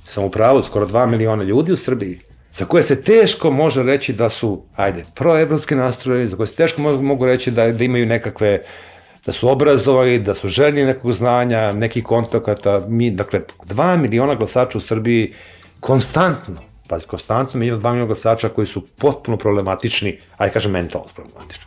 sam 0.06 0.24
u 0.24 0.30
pravu, 0.30 0.62
skoro 0.62 0.86
dva 0.86 1.06
miliona 1.06 1.42
ljudi 1.42 1.72
u 1.72 1.76
Srbiji 1.76 2.20
za 2.52 2.64
koje 2.64 2.82
se 2.82 3.02
teško 3.02 3.50
može 3.50 3.82
reći 3.82 4.12
da 4.12 4.28
su, 4.30 4.62
ajde, 4.76 5.04
proevropske 5.14 5.76
nastroje, 5.76 6.26
za 6.26 6.36
koje 6.36 6.46
se 6.46 6.56
teško 6.56 6.82
mogu 6.82 7.26
reći 7.26 7.50
da, 7.50 7.72
da 7.72 7.84
imaju 7.84 8.06
nekakve, 8.06 8.62
da 9.26 9.32
su 9.32 9.48
obrazovani, 9.48 10.18
da 10.18 10.34
su 10.34 10.48
željni 10.48 10.84
nekog 10.84 11.12
znanja, 11.12 11.72
nekih 11.72 12.04
kontakata, 12.04 12.82
mi, 12.88 13.10
dakle, 13.10 13.40
dva 13.64 13.96
miliona 13.96 14.34
glasača 14.34 14.78
u 14.78 14.80
Srbiji 14.80 15.32
konstantno, 15.80 16.54
pa 16.88 17.00
konstantno 17.00 17.60
mi 17.60 17.66
imamo 17.66 17.80
dva 17.80 17.92
miliona 17.92 18.06
glasača 18.06 18.48
koji 18.48 18.66
su 18.66 18.86
potpuno 18.86 19.36
problematični, 19.36 20.18
ajde 20.36 20.52
kažem 20.52 20.72
mentalno 20.72 21.08
problematični. 21.14 21.66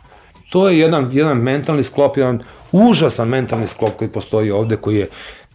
To 0.50 0.68
je 0.68 0.78
jedan, 0.78 1.10
jedan 1.12 1.38
mentalni 1.38 1.82
sklop, 1.82 2.16
jedan 2.16 2.42
užasan 2.72 3.28
mentalni 3.28 3.66
sklop 3.66 3.96
koji 3.96 4.08
postoji 4.08 4.50
ovde, 4.50 4.76
koji 4.76 4.96
je 4.96 5.08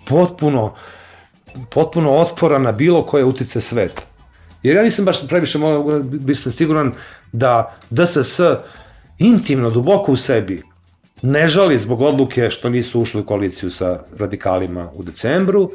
potpuno, 0.07 0.73
potpuno 1.69 2.11
otporan 2.11 2.61
na 2.61 2.71
bilo 2.71 3.05
koje 3.05 3.25
utice 3.25 3.61
sveta. 3.61 4.10
Jer 4.63 4.75
ja 4.75 4.83
nisam 4.83 5.05
baš 5.05 5.27
previše 5.27 5.59
sam 6.35 6.51
siguran 6.51 6.91
da 7.31 7.77
DSS 7.89 8.39
intimno, 9.19 9.69
duboko 9.69 10.11
u 10.11 10.17
sebi 10.17 10.61
ne 11.21 11.47
žali 11.47 11.79
zbog 11.79 12.01
odluke 12.01 12.49
što 12.49 12.69
nisu 12.69 13.01
ušli 13.01 13.21
u 13.21 13.25
koaliciju 13.25 13.71
sa 13.71 13.99
radikalima 14.19 14.89
u 14.93 15.03
decembru 15.03 15.71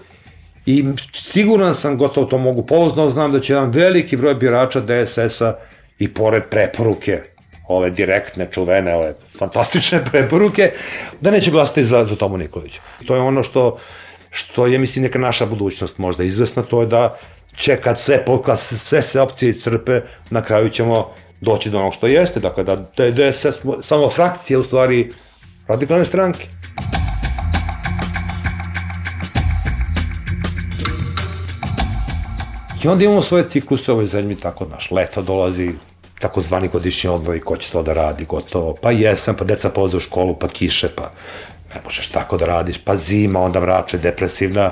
i 0.66 0.84
siguran 1.12 1.74
sam, 1.74 1.98
gotovo 1.98 2.26
to 2.26 2.38
mogu 2.38 2.66
pouzdno, 2.66 3.10
znam 3.10 3.32
da 3.32 3.40
će 3.40 3.52
jedan 3.52 3.70
veliki 3.70 4.16
broj 4.16 4.34
birača 4.34 4.80
DSS-a 4.80 5.54
i 5.98 6.14
pored 6.14 6.42
preporuke 6.50 7.22
ove 7.68 7.90
direktne, 7.90 8.48
čuvene, 8.50 8.94
ove 8.94 9.14
fantastične 9.38 10.04
preporuke, 10.10 10.72
da 11.20 11.30
neće 11.30 11.50
glasati 11.50 11.84
za, 11.84 12.04
za 12.04 12.16
Tomu 12.16 12.36
Nikolića. 12.36 12.80
To 13.06 13.14
je 13.14 13.20
ono 13.20 13.42
što, 13.42 13.78
što 14.30 14.66
je, 14.66 14.78
mislim, 14.78 15.02
neka 15.02 15.18
naša 15.18 15.46
budućnost 15.46 15.98
možda 15.98 16.24
izvesna, 16.24 16.62
to 16.62 16.80
je 16.80 16.86
da 16.86 17.18
će 17.58 17.76
kad 17.76 18.00
sve, 18.00 18.24
kad 18.44 18.60
sve 18.60 19.02
se 19.02 19.20
opcije 19.20 19.54
crpe, 19.54 20.00
na 20.30 20.42
kraju 20.42 20.70
ćemo 20.70 21.06
doći 21.40 21.70
do 21.70 21.78
onog 21.78 21.94
što 21.94 22.06
jeste, 22.06 22.40
dakle 22.40 22.64
da, 22.64 22.76
da 22.96 23.04
je 23.04 23.12
DSS 23.12 23.60
samo 23.82 24.10
frakcija 24.10 24.58
u 24.58 24.64
stvari 24.64 25.12
radikalne 25.68 26.04
stranke. 26.04 26.46
I 32.84 32.88
onda 32.88 33.04
imamo 33.04 33.22
svoje 33.22 33.48
cikluse 33.48 33.92
u 33.92 33.94
ovoj 33.94 34.06
zemlji, 34.06 34.36
tako 34.36 34.64
naš 34.64 34.90
leto 34.90 35.22
dolazi, 35.22 35.72
takozvani 36.18 36.68
godišnji 36.68 37.10
odmor 37.10 37.36
i 37.36 37.40
ko 37.40 37.56
će 37.56 37.70
to 37.70 37.82
da 37.82 37.92
radi, 37.92 38.24
gotovo, 38.24 38.76
pa 38.82 38.90
jesam, 38.90 39.36
pa 39.36 39.44
deca 39.44 39.70
polaze 39.70 39.96
u 39.96 40.00
školu, 40.00 40.36
pa 40.38 40.48
kiše, 40.48 40.88
pa 40.96 41.10
ne 41.74 41.80
možeš 41.84 42.08
tako 42.08 42.36
da 42.36 42.46
radiš, 42.46 42.78
pa 42.84 42.96
zima, 42.96 43.40
onda 43.40 43.58
vrače, 43.58 43.98
depresivna, 43.98 44.70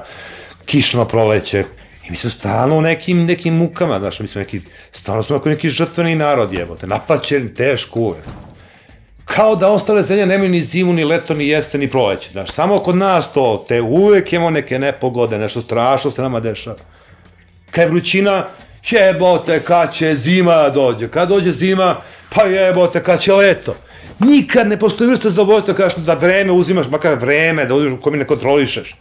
kišno 0.64 1.04
proleće, 1.04 1.64
I 2.08 2.10
mi 2.10 2.16
smo 2.16 2.30
stalno 2.30 2.76
u 2.76 2.80
nekim, 2.80 3.24
nekim 3.24 3.54
mukama, 3.54 3.98
znaš, 3.98 4.20
mi 4.20 4.28
smo 4.28 4.38
neki, 4.38 4.60
stvarno 4.92 5.22
smo 5.22 5.36
ako 5.36 5.48
neki 5.48 5.70
žrtveni 5.70 6.14
narod, 6.14 6.52
jebote, 6.52 6.86
napaćen, 6.86 7.54
teško 7.54 8.00
uvek. 8.00 8.24
Kao 9.24 9.56
da 9.56 9.70
ostale 9.70 10.02
zemlje 10.02 10.26
nemaju 10.26 10.50
ni 10.50 10.60
zimu, 10.60 10.92
ni 10.92 11.04
leto, 11.04 11.34
ni 11.34 11.48
jesen, 11.48 11.80
ni 11.80 11.90
proleće, 11.90 12.30
znaš, 12.32 12.50
samo 12.50 12.78
kod 12.78 12.96
nas 12.96 13.32
to, 13.32 13.64
te 13.68 13.80
uvek 13.80 14.32
imamo 14.32 14.50
neke 14.50 14.78
nepogode, 14.78 15.38
nešto 15.38 15.60
strašno 15.60 16.10
se 16.10 16.22
nama 16.22 16.40
dešava. 16.40 16.76
Kad 17.70 17.82
je 17.82 17.88
vrućina, 17.88 18.46
jebote, 18.90 19.60
kad 19.60 19.94
će 19.94 20.16
zima 20.16 20.68
dođe, 20.68 21.08
kad 21.08 21.28
dođe 21.28 21.52
zima, 21.52 21.96
pa 22.34 22.42
jebote, 22.42 23.02
kad 23.02 23.20
će 23.20 23.32
leto. 23.32 23.74
Nikad 24.18 24.68
ne 24.68 24.78
postoji 24.78 25.10
vrsta 25.10 25.30
zadovoljstva 25.30 25.74
kažeš 25.74 25.96
da 25.96 26.14
vreme 26.14 26.52
uzimaš, 26.52 26.88
makar 26.88 27.14
vreme, 27.14 27.64
da 27.64 27.74
uzimaš 27.74 28.00
koje 28.02 28.12
mi 28.12 28.18
ne 28.18 28.26
kontrolišeš. 28.26 28.94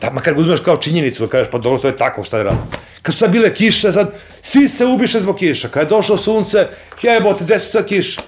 Da, 0.00 0.10
makar 0.10 0.34
ga 0.34 0.40
uzmeš 0.40 0.60
kao 0.60 0.76
činjenicu, 0.76 1.26
da 1.26 1.30
kažeš, 1.30 1.50
pa 1.50 1.58
dobro, 1.58 1.78
to 1.78 1.88
je 1.88 1.96
tako, 1.96 2.24
šta 2.24 2.38
je 2.38 2.44
rado. 2.44 2.58
Kad 3.02 3.14
su 3.14 3.18
sad 3.18 3.30
bile 3.30 3.54
kiše, 3.54 3.92
sad, 3.92 4.12
svi 4.42 4.68
se 4.68 4.86
ubiše 4.86 5.20
zbog 5.20 5.36
kiša. 5.36 5.68
Kad 5.68 5.82
je 5.82 5.88
došlo 5.88 6.16
sunce, 6.16 6.68
jebote, 7.02 7.44
gde 7.44 7.60
su 7.60 7.70
sad 7.70 7.86
kiše? 7.86 8.20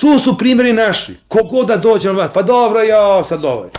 Tu 0.00 0.18
su 0.18 0.38
primjeri 0.38 0.72
naši. 0.72 1.12
Kogod 1.28 1.66
da 1.66 1.76
dođe 1.76 2.08
na 2.08 2.14
vlast, 2.14 2.34
pa 2.34 2.42
dobro, 2.42 2.82
ja, 2.82 3.24
sad 3.24 3.40
dobro. 3.40 3.70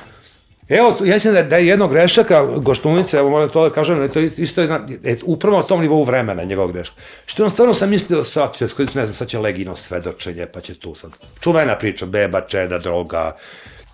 Evo, 0.69 0.97
ja 1.03 1.13
mislim 1.13 1.33
da 1.33 1.43
da 1.43 1.57
je 1.57 1.67
jednog 1.67 1.91
grešaka, 1.91 2.45
Goštunice, 2.45 3.17
evo 3.17 3.29
moram 3.29 3.49
to 3.49 3.63
da 3.63 3.75
kažem, 3.75 4.09
to 4.09 4.19
je 4.19 4.31
isto 4.37 4.61
jedna, 4.61 4.87
je, 5.03 5.17
upravo 5.23 5.57
na 5.57 5.63
tom 5.63 5.81
nivou 5.81 6.03
vremena 6.03 6.43
njegovog 6.43 6.71
greška. 6.71 6.95
Što 7.25 7.43
on 7.43 7.49
stvarno 7.49 7.73
sam 7.73 7.89
mislio, 7.89 8.23
sad, 8.23 8.57
ne 8.77 9.05
znam, 9.05 9.13
sad 9.13 9.27
će 9.27 9.39
legino 9.39 9.75
svedočenje, 9.75 10.45
pa 10.45 10.61
će 10.61 10.79
tu 10.79 10.95
sad, 10.95 11.11
čuvena 11.39 11.77
priča, 11.77 12.05
beba, 12.05 12.41
čeda, 12.41 12.79
droga, 12.79 13.35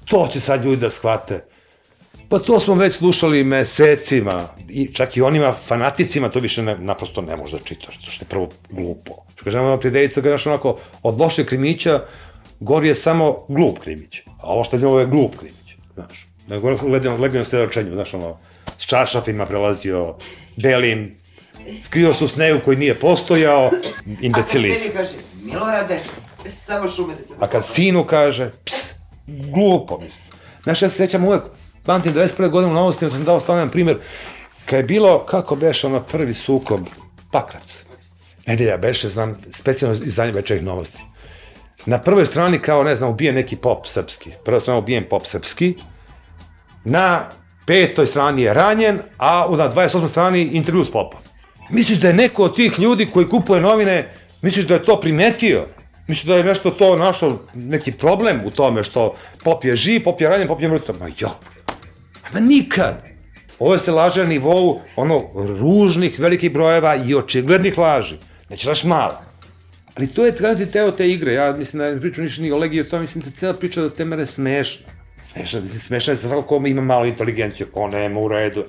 to 0.06 0.28
će 0.34 0.40
sad 0.40 0.66
ljudi 0.66 0.82
da 0.82 0.90
shvate. 0.90 1.44
Pa 2.30 2.40
to 2.40 2.60
smo 2.60 2.74
već 2.76 2.96
slušali 2.96 3.44
mesecima, 3.44 4.48
i 4.70 4.94
čak 4.94 5.18
i 5.18 5.22
onima 5.22 5.54
fanaticima 5.54 6.30
to 6.30 6.40
više 6.40 6.62
ne, 6.62 6.78
naprosto 6.78 7.22
ne 7.22 7.36
može 7.36 7.58
da 7.58 7.64
čitaš, 7.64 7.98
to 7.98 8.12
što 8.12 8.26
je 8.26 8.30
prvo 8.30 8.50
glupo. 8.70 9.12
Što 9.36 9.44
kažem, 9.44 9.62
ima 9.62 9.78
prijateljica, 9.78 10.22
kažeš 10.22 10.48
onako, 10.48 10.78
od 11.04 11.20
lošeg 11.20 11.48
krimića 11.48 12.04
gori 12.60 12.88
je 12.88 12.96
samo 12.96 13.38
glup 13.48 13.80
krimić, 13.80 14.22
a 14.38 14.54
ovo 14.54 14.64
što 14.64 14.78
je 14.78 14.88
ovo 14.88 15.00
je 15.00 15.06
glup 15.06 15.36
krimić, 15.36 15.76
znaš. 15.94 16.28
Nego 16.48 16.78
gledamo, 16.78 17.18
gledamo 17.18 17.46
sve 17.46 17.64
očenju, 17.64 17.94
znaš, 17.94 18.14
ono, 18.14 18.38
s 18.78 18.86
čaršafima 18.86 19.46
prelazio, 19.46 20.16
belim, 20.56 21.16
skrio 21.86 22.14
se 22.14 22.26
u 22.26 22.28
snegu 22.28 22.60
koji 22.66 22.78
nije 22.78 23.00
postojao, 23.00 23.72
imbecilizam. 24.22 24.90
A 24.90 24.94
kad 24.94 24.94
kaže, 24.94 25.18
Milorade, 25.44 26.00
samo 26.66 26.90
šume 26.90 27.16
da 27.16 27.22
se... 27.22 27.30
A 27.40 27.48
kad 27.48 27.66
sinu 27.66 28.04
kaže, 28.04 28.52
ps, 28.66 28.94
glupo, 29.28 29.98
mislim. 29.98 30.24
Znaš, 30.64 30.82
ja 30.82 30.90
se 30.90 30.96
sećam 30.96 31.26
uvek, 31.26 31.44
pamtim 31.90 32.14
21. 32.14 32.50
godine 32.50 32.72
u 32.72 32.76
novostima, 32.76 33.12
sam 33.12 33.24
dao 33.24 33.40
stavljam 33.40 33.70
primjer, 33.70 33.98
kad 34.66 34.80
je 34.80 34.84
bilo, 34.84 35.26
kako 35.26 35.56
beše 35.56 35.88
ono 35.88 36.00
prvi 36.04 36.34
sukob, 36.34 36.82
Pakrac. 37.32 37.84
Nedelja 38.46 38.78
beše, 38.78 39.10
znam, 39.10 39.38
specijalno 39.54 39.98
izdanje 40.06 40.32
večerih 40.32 40.64
novosti. 40.64 41.02
Na 41.86 41.98
prvoj 41.98 42.26
strani 42.26 42.60
kao, 42.60 42.84
ne 42.84 42.96
znam, 42.96 43.10
ubijen 43.10 43.36
neki 43.36 43.56
pop 43.56 43.88
srpski. 43.88 44.32
Prva 44.46 44.60
strana 44.60 44.80
ubijen 44.80 45.06
pop 45.10 45.26
srpski. 45.26 45.76
Na 46.86 47.30
petoj 47.66 48.06
strani 48.06 48.42
je 48.42 48.54
ranjen, 48.54 49.00
a 49.18 49.48
na 49.50 49.74
28. 49.74 50.08
strani 50.08 50.42
intervju 50.42 50.86
s 50.86 50.92
popom. 50.92 51.20
Misliš 51.70 51.98
da 51.98 52.08
je 52.08 52.14
neko 52.14 52.44
od 52.44 52.56
tih 52.56 52.80
ljudi 52.80 53.06
koji 53.06 53.30
kupuje 53.30 53.62
novine, 53.62 54.14
misliš 54.42 54.66
da 54.66 54.74
je 54.74 54.86
to 54.86 55.00
primetio? 55.02 55.66
Misliš 56.08 56.26
da 56.26 56.36
je 56.36 56.44
nešto 56.44 56.72
to 56.72 56.96
našao, 56.96 57.40
neki 57.54 57.92
problem 57.92 58.42
u 58.46 58.52
tome 58.52 58.84
što 58.84 59.16
pop 59.44 59.66
je 59.66 59.76
živ, 59.76 60.04
pop 60.04 60.22
je 60.22 60.30
ranjen, 60.30 60.48
pop 60.48 60.62
je 60.62 60.70
mrtav? 60.70 60.96
Ma 61.00 61.08
jo, 61.20 61.30
ma 62.34 62.40
nikad. 62.40 63.04
Ovo 63.60 63.78
se 63.78 63.92
laže 63.92 64.24
na 64.24 64.30
nivou 64.30 64.82
ono 64.96 65.24
ružnih 65.34 66.20
velikih 66.20 66.54
brojeva 66.54 66.96
i 66.96 67.16
očiglednih 67.16 67.78
laži. 67.78 68.16
Neće 68.50 68.70
laš 68.70 68.84
mala. 68.84 69.24
Ali 69.96 70.08
to 70.08 70.26
je 70.26 70.36
trenutni 70.36 70.72
teo 70.72 70.92
te 70.92 71.10
igre. 71.10 71.34
Ja 71.34 71.52
mislim 71.52 71.80
da 71.80 71.92
ne 71.94 72.02
pričam 72.02 72.24
ništa 72.24 72.42
ni 72.42 72.52
o 72.52 72.58
Legiji 72.58 72.82
o 72.82 72.84
tome, 72.84 73.02
mislim 73.02 73.24
da 73.24 73.32
cijela 73.32 73.54
priča 73.54 73.82
do 73.82 73.90
te 73.90 74.06
mere 74.06 74.26
smešna. 74.26 74.86
Smešna, 75.34 75.62
mislim, 75.62 75.80
smešna 75.80 76.14
je 76.14 76.18
za 76.18 76.30
svako 76.30 76.42
ko 76.42 76.68
ima 76.68 76.82
malo 76.82 77.06
inteligenciju, 77.06 77.68
ko 77.74 77.88
nema 77.88 78.20
u 78.20 78.28
redu. 78.28 78.64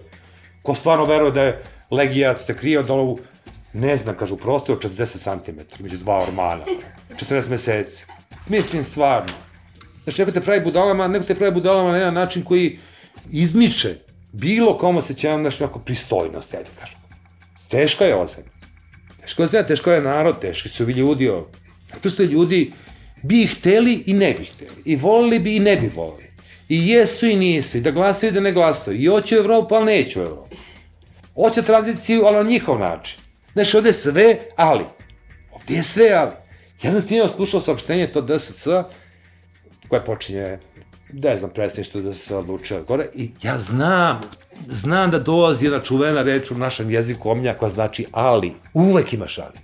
Ko 0.62 0.74
stvarno 0.74 1.04
veruje 1.04 1.30
da 1.30 1.42
je 1.42 1.62
Legija 1.90 2.38
se 2.38 2.56
krije 2.56 2.78
od 2.78 2.90
onogu, 2.90 3.18
ne 3.72 3.96
znam, 3.96 4.14
kažu, 4.14 4.36
prostoje 4.36 4.76
od 4.76 4.82
40 4.98 5.44
cm, 5.44 5.82
među 5.82 5.98
dva 5.98 6.22
ormana, 6.22 6.64
14 7.16 7.48
meseci. 7.48 8.04
Mislim, 8.48 8.84
stvarno. 8.84 9.32
Znači, 10.04 10.20
neko 10.20 10.32
te 10.32 10.40
pravi 10.40 10.60
budalama, 10.60 11.08
neko 11.08 11.24
te 11.24 11.34
pravi 11.34 11.54
budalama 11.54 11.90
na 11.90 11.98
jedan 11.98 12.14
način 12.14 12.44
koji 12.44 12.78
izmiče 13.32 13.96
bilo 14.32 14.78
kom 14.78 14.96
osjećavam 14.96 15.42
nešto 15.42 15.64
onako 15.64 15.78
pristojnost, 15.78 16.54
ajde 16.54 16.68
kažem. 16.80 16.98
Teška 17.68 18.04
je 18.04 18.14
ova 18.14 18.26
zemlja. 18.26 18.50
Teško 19.20 19.42
je 19.42 19.48
zemlja, 19.48 19.66
teško 19.66 19.92
je 19.92 20.02
narod, 20.02 20.40
teški 20.40 20.68
su 20.68 20.84
vi 20.84 20.92
ljudi. 20.92 21.30
Prosto 22.00 22.22
ljudi 22.22 22.72
bi 23.22 23.42
ih 23.42 23.56
hteli 23.58 24.02
i 24.06 24.12
ne 24.12 24.34
bi 24.34 24.44
hteli. 24.44 24.82
I 24.84 24.96
volili 24.96 25.38
bi 25.38 25.56
i 25.56 25.60
ne 25.60 25.76
bi 25.76 25.88
volili. 25.88 26.30
I 26.68 26.88
jesu 26.88 27.26
i 27.26 27.36
nisu. 27.36 27.78
I 27.78 27.80
da 27.80 27.90
glasaju 27.90 28.30
i 28.30 28.34
da 28.34 28.40
ne 28.40 28.52
glasaju. 28.52 29.00
I 29.00 29.06
hoće 29.06 29.36
u 29.36 29.38
Evropu, 29.38 29.74
ali 29.74 29.84
neće 29.84 30.20
u 30.20 30.22
Evropu. 30.22 30.56
Hoće 31.34 31.62
tranziciju, 31.62 32.24
ali 32.24 32.36
na 32.36 32.50
njihov 32.50 32.78
način. 32.78 33.18
Znači, 33.52 33.76
ovde 33.76 33.88
je 33.88 33.94
sve, 33.94 34.38
ali. 34.56 34.84
Ovde 35.52 35.74
je 35.74 35.82
sve, 35.82 36.10
ali. 36.12 36.30
Ja 36.82 36.92
sam 36.92 37.02
snimao 37.02 37.28
slušao 37.28 37.60
saopštenje 37.60 38.06
to 38.06 38.20
DSC, 38.20 38.66
koje 39.88 40.04
počinje 40.04 40.58
ne 41.12 41.36
znam, 41.36 41.50
predstavništvo 41.50 42.00
da 42.00 42.14
se 42.14 42.36
odlučuje 42.36 42.82
gore, 42.88 43.08
i 43.14 43.30
ja 43.42 43.58
znam, 43.58 44.20
znam 44.66 45.10
da 45.10 45.18
dolazi 45.18 45.66
jedna 45.66 45.80
čuvena 45.80 46.22
reč 46.22 46.50
u 46.50 46.54
našem 46.54 46.90
jeziku 46.90 47.30
omlja 47.30 47.54
koja 47.54 47.70
znači 47.70 48.06
ali, 48.12 48.52
uvek 48.74 49.12
imaš 49.12 49.38
ali. 49.38 49.58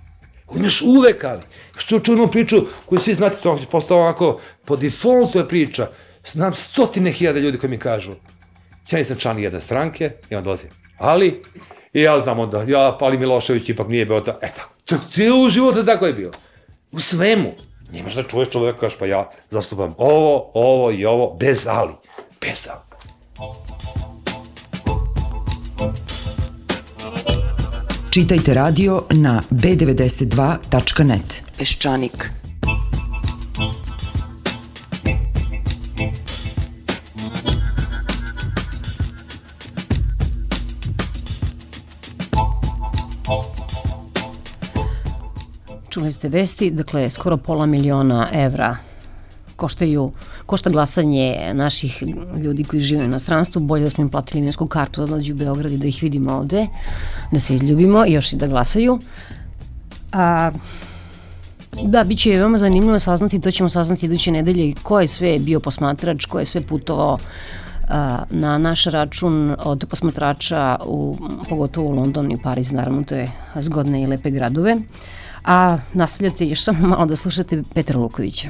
Imaš 0.55 0.81
uvek 0.81 1.23
ali. 1.23 1.41
Što 1.77 1.99
čujemo 1.99 2.27
priču 2.27 2.57
koju 2.85 2.99
svi 2.99 3.13
znate, 3.13 3.35
to 3.43 3.53
je 3.53 3.65
postao 3.71 3.99
onako, 3.99 4.39
po 4.65 4.75
defaultu 4.75 5.39
je 5.39 5.47
priča, 5.47 5.87
znam 6.31 6.55
stotine 6.55 7.11
hiljada 7.11 7.39
ljudi 7.39 7.57
koji 7.57 7.69
mi 7.69 7.77
kažu, 7.77 8.11
ja 8.91 8.99
nisam 8.99 9.17
član 9.17 9.39
jedne 9.39 9.61
stranke, 9.61 10.11
i 10.29 10.35
on 10.35 10.43
dolazi, 10.43 10.67
ali, 10.97 11.43
i 11.93 12.01
ja 12.01 12.19
znam 12.19 12.39
onda, 12.39 12.63
ja, 12.67 12.97
Pali 12.99 13.17
Milošević 13.17 13.69
ipak 13.69 13.87
nije 13.87 14.05
bio 14.05 14.19
ta, 14.19 14.39
e 14.41 14.49
tako, 14.57 15.03
cijelo 15.11 15.49
život 15.49 15.85
tako 15.85 16.05
je 16.05 16.13
bilo. 16.13 16.31
U 16.91 16.99
svemu. 16.99 17.51
Nemaš 17.93 18.15
da 18.15 18.23
čuješ 18.23 18.49
čoveka 18.49 18.79
kažeš 18.79 18.99
pa 18.99 19.05
ja 19.05 19.29
zastupam 19.51 19.95
ovo, 19.97 20.51
ovo 20.53 20.91
i 20.91 21.05
ovo, 21.05 21.35
bez 21.39 21.67
ali. 21.67 21.93
Bez 22.41 22.67
ali. 22.69 22.87
Čitajte 28.11 28.53
radio 28.53 29.03
na 29.09 29.41
b92.net. 29.51 31.43
Peščanik. 31.57 32.46
Čuli 45.97 46.13
ste 46.13 46.29
vesti, 46.29 46.71
dakle, 46.71 47.09
skoro 47.09 47.37
pola 47.37 47.65
miliona 47.65 48.27
evra 48.33 48.75
koštaju, 49.55 50.11
košta 50.45 50.69
glasanje 50.69 51.51
naših 51.53 52.03
ljudi 52.43 52.63
koji 52.63 52.81
žive 52.81 53.01
u 53.01 53.05
inostranstvu, 53.05 53.61
bolje 53.61 53.83
da 53.83 53.89
smo 53.89 54.03
im 54.03 54.09
platili 54.09 54.39
imensku 54.39 54.67
kartu 54.67 55.01
da 55.01 55.07
dođu 55.07 55.33
u 55.33 55.37
Beograd 55.37 55.71
i 55.71 55.77
da 55.77 55.87
ih 55.87 56.03
vidimo 56.03 56.33
ovde, 56.33 56.67
da 57.31 57.39
se 57.39 57.55
izljubimo 57.55 58.05
i 58.05 58.13
još 58.13 58.33
i 58.33 58.35
da 58.35 58.47
glasaju. 58.47 58.99
A, 60.13 60.51
da, 61.83 62.03
bit 62.03 62.19
će 62.19 62.37
veoma 62.37 62.57
zanimljivo 62.57 62.99
saznati, 62.99 63.41
to 63.41 63.51
ćemo 63.51 63.69
saznati 63.69 64.05
iduće 64.05 64.31
nedelje, 64.31 64.73
ko 64.83 64.99
je 64.99 65.07
sve 65.07 65.39
bio 65.39 65.59
posmatrač, 65.59 66.25
ko 66.25 66.39
je 66.39 66.45
sve 66.45 66.61
putovao 66.61 67.17
na 68.29 68.57
naš 68.57 68.85
račun 68.85 69.55
od 69.59 69.85
posmatrača 69.89 70.77
u, 70.85 71.17
pogotovo 71.49 71.87
u 71.87 71.95
London 71.95 72.31
i 72.31 72.41
Pariz, 72.43 72.71
naravno 72.71 73.03
to 73.03 73.15
je 73.15 73.31
zgodne 73.55 74.03
i 74.03 74.07
lepe 74.07 74.29
gradove. 74.31 74.77
A 75.47 75.77
nastavljate 75.93 76.45
još 76.45 76.63
samo 76.63 76.87
malo 76.87 77.05
da 77.05 77.15
slušate 77.15 77.63
Petra 77.73 77.99
Lukovića. 77.99 78.47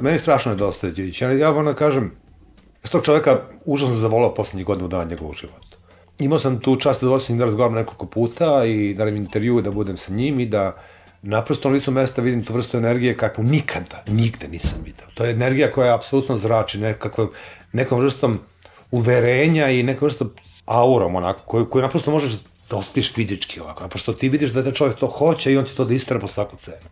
Meni 0.00 0.18
strašno 0.18 0.52
nedostaje 0.52 0.92
Đeđić. 0.92 1.22
Ja, 1.22 1.32
ja 1.32 1.50
moram 1.50 1.66
da 1.66 1.74
kažem, 1.74 2.12
s 2.84 2.90
tog 2.90 3.04
čoveka 3.04 3.40
užasno 3.64 3.96
zavolao 3.96 4.34
poslednjih 4.34 4.66
godinu 4.66 4.88
dana 4.88 5.04
njegovog 5.04 5.34
života. 5.34 5.76
Imao 6.18 6.38
sam 6.38 6.60
tu 6.60 6.76
čast 6.76 7.04
da 7.04 7.18
da 7.28 7.44
razgovaram 7.44 7.74
nekoliko 7.74 8.06
puta 8.06 8.64
i 8.64 8.94
da 8.94 9.04
radim 9.04 9.22
intervju 9.22 9.60
da 9.60 9.70
budem 9.70 9.96
sa 9.96 10.12
njim 10.12 10.40
i 10.40 10.46
da 10.46 10.76
naprosto 11.22 11.68
na 11.68 11.74
licu 11.74 11.90
mesta 11.90 12.22
vidim 12.22 12.44
tu 12.44 12.52
vrstu 12.52 12.76
energije 12.76 13.16
kakvu 13.16 13.44
nikada, 13.44 14.02
nigde 14.06 14.48
nisam 14.48 14.78
video. 14.84 15.06
To 15.14 15.24
je 15.24 15.30
energija 15.30 15.72
koja 15.72 15.94
apsolutno 15.94 16.38
zrači 16.38 16.78
nekakvom, 16.78 17.30
nekom 17.72 18.00
vrstom 18.00 18.38
uverenja 18.90 19.68
i 19.70 19.82
nekom 19.82 20.06
vrstom 20.06 20.30
aurom 20.66 21.16
onako, 21.16 21.40
koju, 21.46 21.70
koju 21.70 21.82
naprosto 21.82 22.10
možeš 22.10 22.38
da 22.70 22.76
osjetiš 22.76 23.12
fizički 23.14 23.60
ovako, 23.60 23.82
naprosto 23.82 24.12
ti 24.12 24.28
vidiš 24.28 24.50
da 24.50 24.62
taj 24.62 24.72
čovjek 24.72 24.98
to 24.98 25.06
hoće 25.06 25.52
i 25.52 25.56
on 25.56 25.64
će 25.64 25.74
to 25.74 25.84
da 25.84 25.94
istara 25.94 26.20
po 26.20 26.28
svaku 26.28 26.56
cenu. 26.56 26.88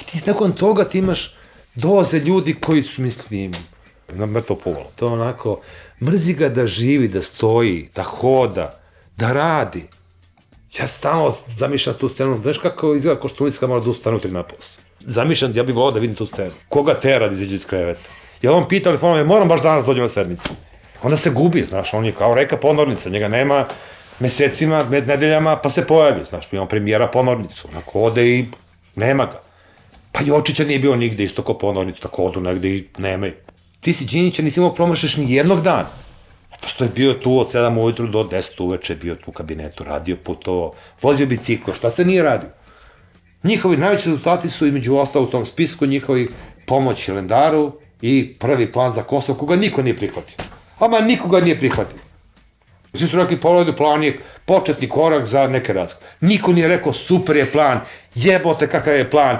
I 0.00 0.04
ti 0.04 0.22
nakon 0.26 0.52
toga 0.52 0.84
ti 0.84 0.98
imaš 0.98 1.34
doze 1.74 2.18
ljudi 2.18 2.54
koji 2.54 2.82
su, 2.82 3.02
mislim, 3.02 3.54
na 4.08 4.26
mrtvo 4.26 4.56
povalo. 4.56 4.90
To 4.96 5.06
onako, 5.06 5.60
mrzi 6.02 6.32
ga 6.32 6.48
da 6.48 6.66
živi, 6.66 7.08
da 7.08 7.22
stoji, 7.22 7.88
da 7.94 8.02
hoda, 8.02 8.80
da 9.16 9.32
radi. 9.32 9.84
Ja 10.78 10.88
stalno 10.88 11.34
zamišljam 11.56 11.96
tu 11.96 12.08
scenu, 12.08 12.38
znaš 12.42 12.58
kako 12.58 12.94
izgleda 12.94 13.20
Koštunicka 13.20 13.66
mora 13.66 13.80
da 13.80 13.90
ustane 13.90 14.16
u 14.16 14.28
na 14.28 14.42
posao. 14.42 14.82
Zamišljam, 15.00 15.56
ja 15.56 15.62
bih 15.62 15.74
volao 15.74 15.92
da 15.92 16.00
vidim 16.00 16.16
tu 16.16 16.26
scenu. 16.26 16.52
Koga 16.68 16.94
tera 16.94 17.28
da 17.28 17.34
izađe 17.34 17.56
iz 17.56 17.66
kreveta? 17.66 18.00
Ja 18.42 18.52
on 18.52 18.68
pita 18.68 18.84
telefonom, 18.84 19.26
moram 19.26 19.48
baš 19.48 19.62
danas 19.62 19.84
dođem 19.84 20.02
na 20.02 20.08
sednicu. 20.08 20.48
Onda 21.02 21.16
se 21.16 21.30
gubi, 21.30 21.62
znaš, 21.62 21.94
on 21.94 22.04
je 22.04 22.12
kao 22.12 22.34
reka 22.34 22.56
ponornica, 22.56 23.10
njega 23.10 23.28
nema 23.28 23.64
mesecima, 24.20 24.84
med 24.84 25.06
nedeljama, 25.06 25.56
pa 25.56 25.70
se 25.70 25.86
pojavi, 25.86 26.20
znaš, 26.28 26.52
imamo 26.52 26.68
premijera 26.68 27.06
ponornicu, 27.06 27.68
onako 27.72 28.02
ode 28.02 28.26
i 28.26 28.46
nema 28.96 29.24
ga. 29.24 29.40
Pa 30.12 30.20
Jočića 30.24 30.64
nije 30.64 30.78
bio 30.78 30.96
nigde, 30.96 31.24
isto 31.24 31.42
kao 31.42 31.58
ponornicu, 31.58 32.00
tako 32.00 32.24
odu 32.24 32.40
negde 32.40 32.68
i 32.68 32.84
nema 32.98 33.26
Ti 33.80 33.92
si 33.92 34.04
Đinića 34.04 34.42
nisi 34.42 34.60
imao 34.60 34.74
promašaš 34.74 35.16
ni 35.16 35.32
jednog 35.32 35.60
dana. 35.60 35.88
Prosto 36.60 36.84
je 36.84 36.90
bio 36.94 37.14
tu 37.14 37.38
od 37.38 37.52
7 37.52 37.82
ujutru 37.82 38.06
do 38.06 38.24
10 38.24 38.62
uveče, 38.62 38.94
bio 38.94 39.14
tu 39.14 39.24
u 39.26 39.32
kabinetu, 39.32 39.84
radio 39.84 40.16
putovo, 40.24 40.74
vozio 41.02 41.26
biciklo, 41.26 41.74
šta 41.74 41.90
se 41.90 42.04
nije 42.04 42.22
radio? 42.22 42.48
Njihovi 43.44 43.76
najveći 43.76 44.08
rezultati 44.08 44.50
su 44.50 44.66
i 44.66 44.72
među 44.72 44.96
ostalo 44.96 45.24
u 45.24 45.30
tom 45.30 45.46
spisku 45.46 45.86
njihovi 45.86 46.30
pomoć 46.66 47.08
Lendaru 47.08 47.72
i 48.02 48.34
prvi 48.38 48.72
plan 48.72 48.92
za 48.92 49.02
Kosovo, 49.02 49.38
koga 49.38 49.56
niko 49.56 49.82
nije 49.82 49.96
prihvatio. 49.96 50.36
Ama 50.78 51.00
nikoga 51.00 51.40
nije 51.40 51.58
prihvatio. 51.58 51.98
Svi 52.94 53.06
su 53.06 53.16
rekli 53.16 53.36
polovidu 53.36 53.76
plan 53.76 54.02
je 54.04 54.18
početni 54.44 54.88
korak 54.88 55.26
za 55.26 55.46
neke 55.48 55.72
razgovore. 55.72 56.10
Niko 56.20 56.52
nije 56.52 56.68
rekao 56.68 56.92
super 56.92 57.36
je 57.36 57.46
plan, 57.46 57.80
jebote 58.14 58.66
kakav 58.66 58.96
je 58.96 59.10
plan, 59.10 59.38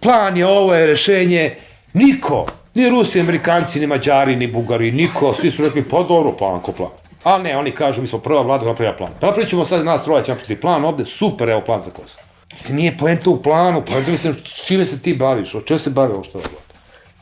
plan 0.00 0.36
je 0.36 0.46
ovo 0.46 0.74
je 0.74 0.86
rešenje, 0.86 1.56
niko. 1.92 2.46
Ni 2.74 2.88
Rusi, 2.90 3.20
Amerikanci, 3.20 3.80
ni 3.80 3.86
Mađari, 3.86 4.36
ni 4.36 4.46
Bugari, 4.46 4.92
niko, 4.92 5.34
svi 5.40 5.50
su 5.50 5.64
rekli, 5.64 5.82
pa 5.82 6.02
dobro, 6.02 6.32
plan 6.32 6.60
ko 6.60 6.72
plan. 6.72 6.90
A 7.24 7.38
ne, 7.38 7.56
oni 7.56 7.70
kažu, 7.70 8.02
mi 8.02 8.08
smo 8.08 8.18
prva 8.18 8.42
vlada, 8.42 8.64
napravila 8.64 8.96
plan. 8.96 9.10
Napravit 9.20 9.50
ćemo 9.50 9.64
sad 9.64 9.84
nas 9.84 10.04
troja, 10.04 10.22
ćemo 10.22 10.34
napraviti 10.34 10.60
plan 10.60 10.84
ovde, 10.84 11.04
super, 11.04 11.48
evo 11.48 11.60
plan 11.60 11.80
za 11.80 11.90
Kosovo. 11.90 12.22
Mislim, 12.52 12.76
nije 12.76 12.98
poenta 12.98 13.30
u 13.30 13.42
planu, 13.42 13.82
poenta 13.84 14.10
mislim, 14.10 14.34
čime 14.66 14.84
se 14.84 14.98
ti 15.02 15.14
baviš, 15.14 15.54
o 15.54 15.60
čemu 15.60 15.80
se 15.80 15.90
bavi 15.90 16.12
ovo 16.12 16.24
što 16.24 16.38
je 16.38 16.42
vlada. 16.42 16.69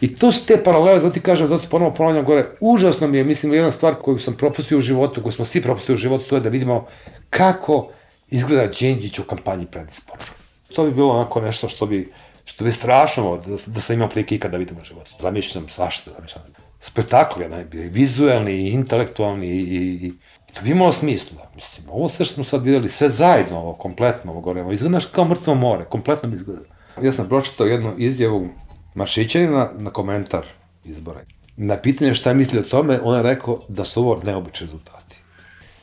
I 0.00 0.14
to 0.14 0.32
su 0.32 0.46
te 0.46 0.62
paralele, 0.64 1.00
zato 1.00 1.14
ti 1.14 1.20
kažem, 1.20 1.48
zato 1.48 1.68
ponovo 1.70 1.90
ponavljam 1.94 2.24
gore, 2.24 2.46
užasno 2.60 3.06
mi 3.06 3.18
je, 3.18 3.24
mislim, 3.24 3.54
jedna 3.54 3.70
stvar 3.70 3.94
koju 3.94 4.18
sam 4.18 4.34
propustio 4.34 4.78
u 4.78 4.80
životu, 4.80 5.22
koju 5.22 5.32
smo 5.32 5.44
svi 5.44 5.62
propustili 5.62 5.94
u 5.94 5.98
životu, 5.98 6.24
to 6.28 6.36
je 6.36 6.40
da 6.40 6.48
vidimo 6.48 6.86
kako 7.30 7.90
izgleda 8.30 8.72
Đenđić 8.80 9.18
u 9.18 9.24
kampanji 9.24 9.66
predizborno. 9.66 10.24
To 10.74 10.84
bi 10.84 10.90
bilo 10.90 11.12
onako 11.14 11.40
nešto 11.40 11.68
što 11.68 11.86
bi, 11.86 12.12
što 12.44 12.64
bi 12.64 12.72
strašno 12.72 13.36
da, 13.46 13.56
da 13.66 13.80
sam 13.80 13.96
imao 13.96 14.08
prilike 14.08 14.34
ikada 14.34 14.52
da 14.52 14.58
vidimo 14.58 14.80
u 14.80 14.84
životu. 14.84 15.10
Zamišljam 15.20 15.68
svašta, 15.68 16.10
zamišljam. 16.16 16.44
Spektakl 16.80 17.42
je 17.42 17.48
najbio, 17.48 17.82
i 17.82 17.88
vizuelni, 17.88 18.52
i 18.52 18.70
intelektualni, 18.70 19.46
i, 19.46 19.60
i, 19.60 20.06
i 20.06 20.12
to 20.54 20.62
bi 20.62 20.70
imalo 20.70 20.92
smisla. 20.92 21.50
Mislim, 21.54 21.86
ovo 21.90 22.08
sve 22.08 22.24
što 22.24 22.34
smo 22.34 22.44
sad 22.44 22.64
videli, 22.64 22.88
sve 22.88 23.08
zajedno, 23.08 23.58
ovo, 23.58 23.72
kompletno, 23.72 24.32
ovo 24.32 24.40
gore, 24.40 24.62
ovo 24.62 24.72
izgleda 24.72 25.00
kao 25.12 25.24
mrtvo 25.24 25.54
more, 25.54 25.84
kompletno 25.84 26.28
mi 26.28 26.36
izgleda. 26.36 26.62
Ja 27.02 27.12
sam 27.12 27.28
pročitao 27.28 27.66
jednu 27.66 27.94
izjavu 27.98 28.48
Maršićanina 28.98 29.70
na 29.78 29.90
komentar 29.90 30.46
izbora. 30.84 31.20
Na 31.56 31.76
pitanje 31.76 32.14
šta 32.14 32.32
misli 32.32 32.58
o 32.58 32.62
tome, 32.62 33.00
on 33.02 33.16
je 33.16 33.22
rekao 33.22 33.60
da 33.68 33.84
su 33.84 34.00
ovo 34.00 34.20
neobični 34.24 34.66
rezultati. 34.66 35.16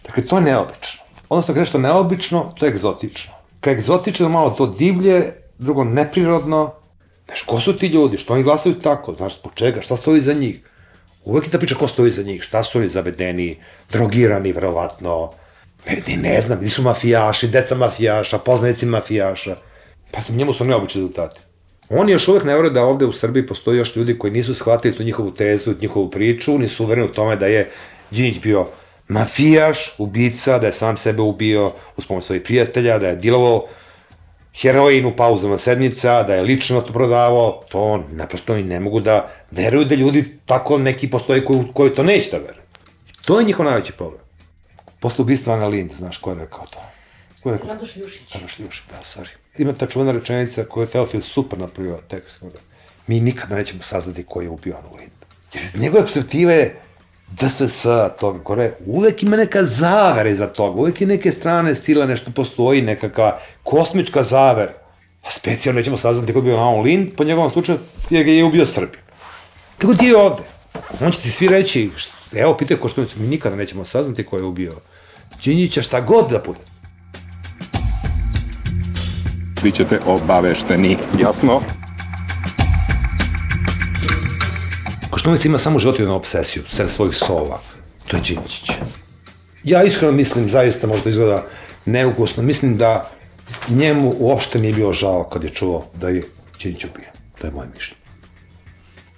Dakle, 0.05 0.23
to 0.23 0.37
je 0.37 0.41
neobično. 0.41 1.03
Odnosno, 1.29 1.53
kada 1.53 1.59
nešto 1.59 1.77
neobično, 1.77 2.53
to 2.59 2.65
je 2.65 2.69
egzotično. 2.69 3.33
Kad 3.59 3.73
je 3.73 3.77
egzotično, 3.77 4.29
malo 4.29 4.49
to 4.49 4.67
divlje, 4.67 5.33
drugo 5.57 5.83
neprirodno. 5.83 6.73
Znaš, 7.25 7.41
ko 7.41 7.59
su 7.59 7.77
ti 7.77 7.87
ljudi? 7.87 8.17
Što 8.17 8.33
oni 8.33 8.43
glasaju 8.43 8.79
tako? 8.79 9.13
Znaš, 9.13 9.41
po 9.41 9.49
čega? 9.55 9.81
Šta 9.81 9.97
stoji 9.97 10.21
za 10.21 10.33
njih? 10.33 10.59
Uvek 11.25 11.45
je 11.45 11.51
ta 11.51 11.57
priča 11.57 11.75
ko 11.75 11.87
stoji 11.87 12.11
za 12.11 12.23
njih, 12.23 12.41
šta 12.43 12.63
su 12.63 12.77
oni 12.77 12.89
zavedeni, 12.89 13.57
drogirani, 13.91 14.51
verovatno, 14.51 15.31
ne, 15.87 16.01
ne, 16.07 16.17
ne 16.17 16.41
znam, 16.41 16.59
nisu 16.61 16.81
mafijaši, 16.81 17.47
deca 17.47 17.75
mafijaša, 17.75 18.37
poznanici 18.37 18.85
mafijaša. 18.85 19.55
Pa 20.11 20.21
sam 20.21 20.35
njemu 20.35 20.53
su 20.53 20.65
neobični 20.65 21.01
rezultati. 21.01 21.44
On 21.89 22.09
još 22.09 22.27
uvek 22.27 22.43
ne 22.43 22.55
veruje 22.55 22.71
da 22.71 22.83
ovde 22.83 23.05
u 23.05 23.13
Srbiji 23.13 23.47
postoji 23.47 23.77
još 23.77 23.95
ljudi 23.95 24.17
koji 24.17 24.33
nisu 24.33 24.55
shvatili 24.55 24.95
tu 24.95 25.03
njihovu 25.03 25.31
tezu, 25.31 25.73
njihovu 25.81 26.09
priču, 26.09 26.57
nisu 26.57 26.83
uvereni 26.83 27.07
u 27.07 27.13
tome 27.13 27.35
da 27.35 27.47
je 27.47 27.69
Đinić 28.11 28.39
bio 28.41 28.67
mafijaš, 29.07 29.95
ubica, 29.97 30.59
da 30.59 30.65
je 30.65 30.73
sam 30.73 30.97
sebe 30.97 31.21
ubio 31.21 31.71
uz 31.97 32.05
pomoć 32.05 32.25
svojih 32.25 32.41
prijatelja, 32.41 32.99
da 32.99 33.07
je 33.07 33.15
dilovao 33.15 33.65
heroin 34.61 35.05
u 35.05 35.15
pauzama 35.15 35.57
sednica, 35.57 36.23
da 36.23 36.35
je 36.35 36.41
lično 36.41 36.81
to 36.81 36.93
prodavao, 36.93 37.63
to 37.69 38.03
naprosto 38.11 38.55
i 38.55 38.63
ne 38.63 38.79
mogu 38.79 38.99
da 38.99 39.29
veruju 39.51 39.85
da 39.85 39.95
ljudi 39.95 40.39
tako 40.45 40.77
neki 40.77 41.09
postoje 41.09 41.45
koji, 41.45 41.63
koji 41.73 41.93
to 41.93 42.03
neće 42.03 42.31
da 42.31 42.37
veruju. 42.37 42.63
To 43.25 43.39
je 43.39 43.45
njihov 43.45 43.65
najveći 43.65 43.93
problem. 43.93 44.21
Posle 44.99 45.21
ubistva 45.21 45.53
Ana 45.53 45.67
Lind, 45.67 45.91
znaš 45.97 46.17
ko 46.17 46.29
je 46.29 46.35
rekao 46.35 46.65
to? 46.65 46.94
Ko 47.45 47.51
je? 47.51 47.59
Radoš 47.67 47.95
Ljušić. 47.95 48.33
Radoš 48.33 48.59
Ljušić, 48.59 48.83
da, 48.91 48.99
sorry. 49.13 49.29
Ima 49.57 49.73
ta 49.73 49.85
čuvena 49.87 50.11
rečenica 50.11 50.63
koju 50.65 50.83
je 50.83 50.89
Teofil 50.91 51.21
super 51.21 51.59
napravio 51.59 51.99
tekst. 52.07 52.43
Mi 53.07 53.19
nikada 53.19 53.55
nećemo 53.55 53.83
saznati 53.83 54.23
ko 54.23 54.41
je 54.41 54.49
ubio 54.49 54.75
Anu 54.77 54.95
Lind. 54.95 55.11
Jer 55.53 55.63
iz 55.63 55.75
njegove 55.81 56.03
perspektive 56.03 56.73
DSS 57.31 57.83
toga 58.19 58.39
gore, 58.39 58.71
uvek 58.85 59.23
ima 59.23 59.37
neka 59.37 59.63
zavera 59.63 60.29
iza 60.29 60.47
toga, 60.47 60.79
uvek 60.81 61.01
je 61.01 61.07
neke 61.07 61.31
strane 61.31 61.75
sile, 61.75 62.07
nešto 62.07 62.31
postoji, 62.31 62.81
nekakva 62.81 63.39
kosmička 63.63 64.23
zavera. 64.23 64.73
A 65.23 65.31
specijalno 65.31 65.79
nećemo 65.79 65.97
saznati 65.97 66.33
ko 66.33 66.39
je 66.39 66.43
bio 66.43 66.57
Aon 66.57 66.81
Lind, 66.81 67.09
po 67.17 67.23
njegovom 67.23 67.51
slučaju 67.51 67.79
je 68.09 68.23
ga 68.23 68.31
je 68.31 68.43
ubio 68.43 68.65
Srbiju. 68.65 69.01
Tako 69.77 69.93
ti 69.93 70.05
je 70.05 70.17
ovde. 70.17 70.43
On 71.01 71.11
će 71.11 71.21
ti 71.21 71.31
svi 71.31 71.47
reći, 71.47 71.89
evo 72.35 72.57
pitaj 72.57 72.77
ko 72.77 72.89
što 72.89 73.05
mi 73.15 73.27
nikada 73.27 73.55
nećemo 73.55 73.85
saznati 73.85 74.25
ko 74.25 74.37
je 74.37 74.43
ubio 74.43 74.73
Đinjića, 75.43 75.81
šta 75.81 76.01
god 76.01 76.29
da 76.29 76.39
bude. 76.45 76.74
Bićete 79.65 79.99
obavešteni, 80.05 80.97
jasno? 81.19 81.61
Koštunica 85.09 85.47
ima 85.47 85.57
samo 85.57 85.79
život 85.79 85.99
jednu 85.99 86.15
obsesiju, 86.15 86.63
sem 86.67 86.89
svojih 86.89 87.15
sova. 87.15 87.59
To 88.07 88.17
je 88.17 88.21
Đinđić. 88.21 88.71
Ja 89.63 89.83
iskreno 89.83 90.13
mislim, 90.13 90.49
zaista 90.49 90.87
možda 90.87 91.09
izgleda 91.09 91.43
neukusno, 91.85 92.43
mislim 92.43 92.77
da 92.77 93.11
njemu 93.69 94.13
uopšte 94.19 94.59
nije 94.59 94.73
bio 94.73 94.93
žao 94.93 95.23
kad 95.23 95.43
je 95.43 95.49
čuo 95.49 95.85
da 95.93 96.09
je 96.09 96.23
Đinđić 96.61 96.85
ubijen. 96.85 97.11
To 97.41 97.47
je 97.47 97.53
moje 97.53 97.67
mišljenje. 97.73 98.01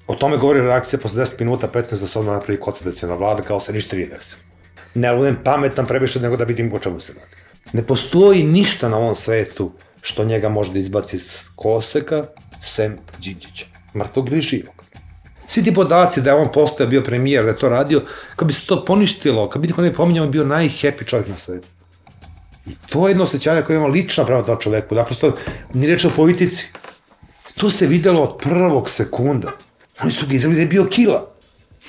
O 0.07 0.15
tome 0.15 0.37
govori 0.37 0.61
reakcija 0.61 0.99
posle 0.99 1.25
10 1.25 1.39
minuta, 1.39 1.67
15 1.73 1.99
da 1.99 2.07
se 2.07 2.19
odmah 2.19 2.35
napravi 2.35 2.59
koncentracijona 2.59 3.15
vlada 3.15 3.41
kao 3.41 3.59
se 3.59 3.73
ništa 3.73 3.95
nije 3.95 4.07
desilo. 4.07 4.41
Ne 4.95 5.15
budem 5.15 5.37
pametan 5.43 5.85
previše 5.85 6.19
nego 6.19 6.37
da 6.37 6.43
vidim 6.43 6.73
o 6.73 6.79
čemu 6.79 6.99
se 6.99 7.13
radi. 7.13 7.35
Ne 7.73 7.83
postoji 7.83 8.43
ništa 8.43 8.89
na 8.89 8.97
ovom 8.97 9.15
svetu 9.15 9.71
što 10.07 10.23
njega 10.25 10.49
može 10.49 10.71
da 10.73 10.79
izbaci 10.79 11.15
iz 11.15 11.25
koseka, 11.55 12.23
sem 12.63 12.97
Đinđića. 13.19 13.65
Mrtvog 13.95 14.29
ili 14.31 14.41
živog. 14.41 14.83
Svi 15.47 15.63
ti 15.63 15.73
podaci 15.73 16.21
da 16.21 16.29
je 16.29 16.35
on 16.35 16.51
postoje 16.53 16.87
bio 16.87 17.01
premijer, 17.03 17.43
da 17.43 17.49
je 17.49 17.57
to 17.59 17.69
radio, 17.69 18.01
kad 18.35 18.47
bi 18.47 18.53
se 18.53 18.65
to 18.65 18.85
poništilo, 18.85 19.49
kad 19.49 19.61
bi 19.61 19.67
niko 19.67 19.81
ne 19.81 19.93
pominjao, 19.93 20.27
bio 20.27 20.45
najhappy 20.45 21.05
čovjek 21.05 21.27
na 21.27 21.37
svetu. 21.37 21.67
I 22.65 22.75
to 22.89 23.07
je 23.07 23.11
jedno 23.11 23.23
osjećanje 23.23 23.61
koje 23.61 23.77
ima 23.77 23.87
lično 23.87 24.25
prema 24.25 24.43
tom 24.43 24.59
čoveku, 24.59 24.95
da 24.95 25.03
prosto 25.03 25.33
ni 25.73 25.87
reče 25.87 26.07
o 26.07 26.15
politici. 26.15 26.65
To 27.55 27.71
se 27.71 27.87
videlo 27.87 28.23
od 28.23 28.37
prvog 28.43 28.89
sekunda. 28.89 29.51
Oni 30.03 30.11
su 30.11 30.27
ga 30.27 30.33
izveli 30.33 30.55
da 30.55 30.61
je 30.61 30.67
bio 30.67 30.87
kila. 30.89 31.27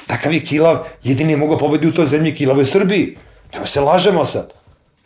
Takav 0.07 0.33
je 0.33 0.45
kilav, 0.45 0.85
jedini 1.03 1.33
je 1.33 1.37
mogao 1.37 1.59
pobedi 1.59 1.89
u 1.89 1.95
toj 1.95 2.07
zemlji 2.07 2.35
kilavoj 2.35 2.67
Srbiji. 2.67 3.17
Nema 3.53 3.67
se 3.67 3.81
lažemo 3.81 4.25
sad. 4.27 4.53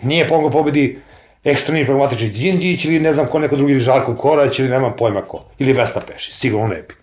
Nije 0.02 0.28
mogao 0.28 0.50
pobedi 0.50 0.98
ekstremni 1.44 1.84
pragmatični 1.84 2.28
Đinđić 2.28 2.84
ili 2.84 3.00
ne 3.00 3.14
znam 3.14 3.26
ko 3.26 3.38
neko 3.38 3.56
drugi, 3.56 3.72
ili 3.72 3.80
Žarko 3.80 4.16
Korać 4.16 4.58
ili 4.58 4.68
nema 4.68 4.90
pojma 4.90 5.22
ko. 5.22 5.44
Ili 5.58 5.72
Vesna 5.72 6.00
Pešić, 6.00 6.34
sigurno 6.34 6.68
ne 6.68 6.82
bi. 6.82 6.94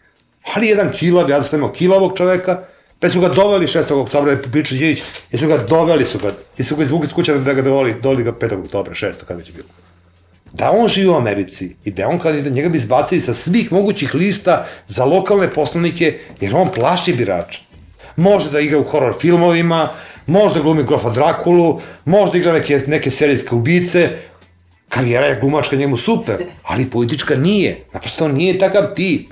Ali 0.53 0.67
jedan 0.67 0.91
kilav, 0.91 1.29
ja 1.29 1.43
sam 1.43 1.59
imao 1.59 1.71
kilavog 1.71 2.17
čoveka, 2.17 2.59
pa 2.99 3.09
su 3.09 3.21
ga 3.21 3.27
doveli 3.29 3.67
6. 3.67 3.93
oktobra, 3.93 4.31
je 4.31 4.41
pričao 4.41 4.77
Đinđić, 4.77 5.03
i 5.31 5.37
su 5.37 5.47
ga 5.47 5.57
doveli 5.57 6.05
su 6.05 6.19
ga, 6.19 6.31
i 6.57 6.63
su 6.63 6.75
ga 6.75 6.83
izvukli 6.83 7.07
iz 7.07 7.13
kuće 7.13 7.33
da 7.33 7.53
ga 7.53 7.61
dovoli, 7.61 7.95
doveli 8.01 8.23
ga 8.23 8.31
5. 8.31 8.63
oktobra, 8.65 8.93
6. 8.93 9.13
kada 9.27 9.37
već 9.37 9.51
bilo. 9.51 9.67
Da 10.53 10.71
on 10.71 10.87
živi 10.87 11.07
u 11.07 11.15
Americi 11.15 11.75
i 11.85 11.91
da 11.91 12.07
on 12.07 12.19
kada 12.19 12.49
njega 12.49 12.69
bi 12.69 12.77
izbacili 12.77 13.21
sa 13.21 13.33
svih 13.33 13.71
mogućih 13.71 14.15
lista 14.15 14.65
za 14.87 15.05
lokalne 15.05 15.51
poslanike, 15.51 16.19
jer 16.39 16.55
on 16.55 16.67
plaši 16.67 17.13
birača. 17.13 17.59
Može 18.15 18.51
da 18.51 18.59
igra 18.59 18.79
u 18.79 18.83
horror 18.83 19.13
filmovima, 19.19 19.89
može 20.25 20.55
da 20.55 20.61
glumi 20.61 20.83
grofa 20.83 21.09
Drakulu, 21.09 21.81
može 22.05 22.31
da 22.31 22.37
igra 22.37 22.53
neke, 22.53 22.79
neke 22.87 23.11
serijske 23.11 23.55
ubice, 23.55 24.09
karijera 24.89 25.25
je 25.25 25.39
glumačka 25.39 25.75
njemu 25.75 25.97
super, 25.97 26.37
ali 26.63 26.89
politička 26.89 27.35
nije. 27.35 27.85
Naprosto 27.93 28.27
nije 28.27 28.59
takav 28.59 28.93
tip. 28.95 29.31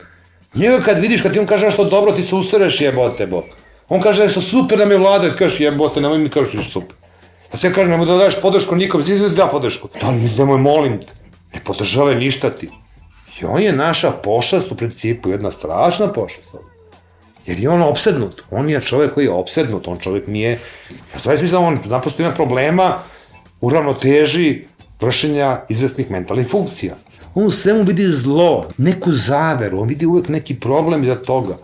Njega 0.56 0.82
kad 0.82 1.00
vidiš, 1.00 1.22
kad 1.22 1.34
ti 1.34 1.39
on 1.39 1.46
kaže 1.46 1.65
nešto 1.65 1.84
dobro, 1.84 2.12
ti 2.12 2.24
se 2.24 2.36
ustereš 2.36 2.82
jebote, 2.82 3.28
bo. 3.28 3.43
On 3.89 4.02
kaže 4.02 4.24
nešto 4.24 4.41
super 4.41 4.78
da 4.78 4.86
me 4.86 4.98
vlada, 4.98 5.30
ti 5.32 5.38
kažeš 5.38 5.60
jebote, 5.60 6.02
nemoj 6.02 6.17
mi 6.17 6.30
kažeš 6.30 6.54
ništa 6.54 6.72
super. 6.72 6.96
Ja 7.54 7.60
ti 7.60 7.74
kažem, 7.74 7.91
nemoj 7.91 8.06
da 8.06 8.17
daješ 8.17 8.41
podršku 8.41 8.76
nikom, 8.76 9.04
ti 9.04 9.20
da 9.20 9.30
da 9.30 9.48
podršku. 9.48 9.89
Da 10.02 10.12
nemoj, 10.12 10.58
molim 10.58 11.00
te, 11.00 11.13
ne 11.54 11.62
podržavaj 11.63 12.15
ništa 12.15 12.50
ti. 12.50 12.70
I 13.41 13.46
on 13.46 13.62
je 13.62 13.72
naša 13.72 14.12
pošast 14.12 14.72
u 14.72 14.76
principu, 14.76 15.30
jedna 15.30 15.52
strašna 15.52 16.12
pošast. 16.13 16.56
Jer 17.46 17.60
je 17.60 17.70
on 17.70 17.82
opsednut, 17.82 18.41
on 18.52 18.70
je 18.70 18.82
čovek 18.82 19.13
koji 19.13 19.26
je 19.26 19.32
opsednut, 19.32 19.88
on 19.88 20.00
čovek 20.00 20.28
nije, 20.28 20.52
ja 21.13 21.20
zavis 21.24 21.41
mislim 21.41 21.62
da 21.62 21.67
on 21.67 21.80
naprosto 21.86 22.22
ima 22.22 22.32
problema 22.32 22.98
u 23.62 23.70
ravnoteži 23.70 24.65
vršenja 25.01 25.60
izvestnih 25.69 26.12
mentalnih 26.12 26.47
funkcija. 26.47 26.95
On 27.36 27.45
u 27.45 27.51
svemu 27.51 27.83
vidi 27.83 28.07
zlo, 28.07 28.69
neku 28.77 29.12
zaveru, 29.12 29.81
on 29.81 29.88
vidi 29.88 30.05
uvek 30.05 30.29
neki 30.29 30.55
problem 30.60 31.03
iza 31.03 31.15
toga. 31.15 31.57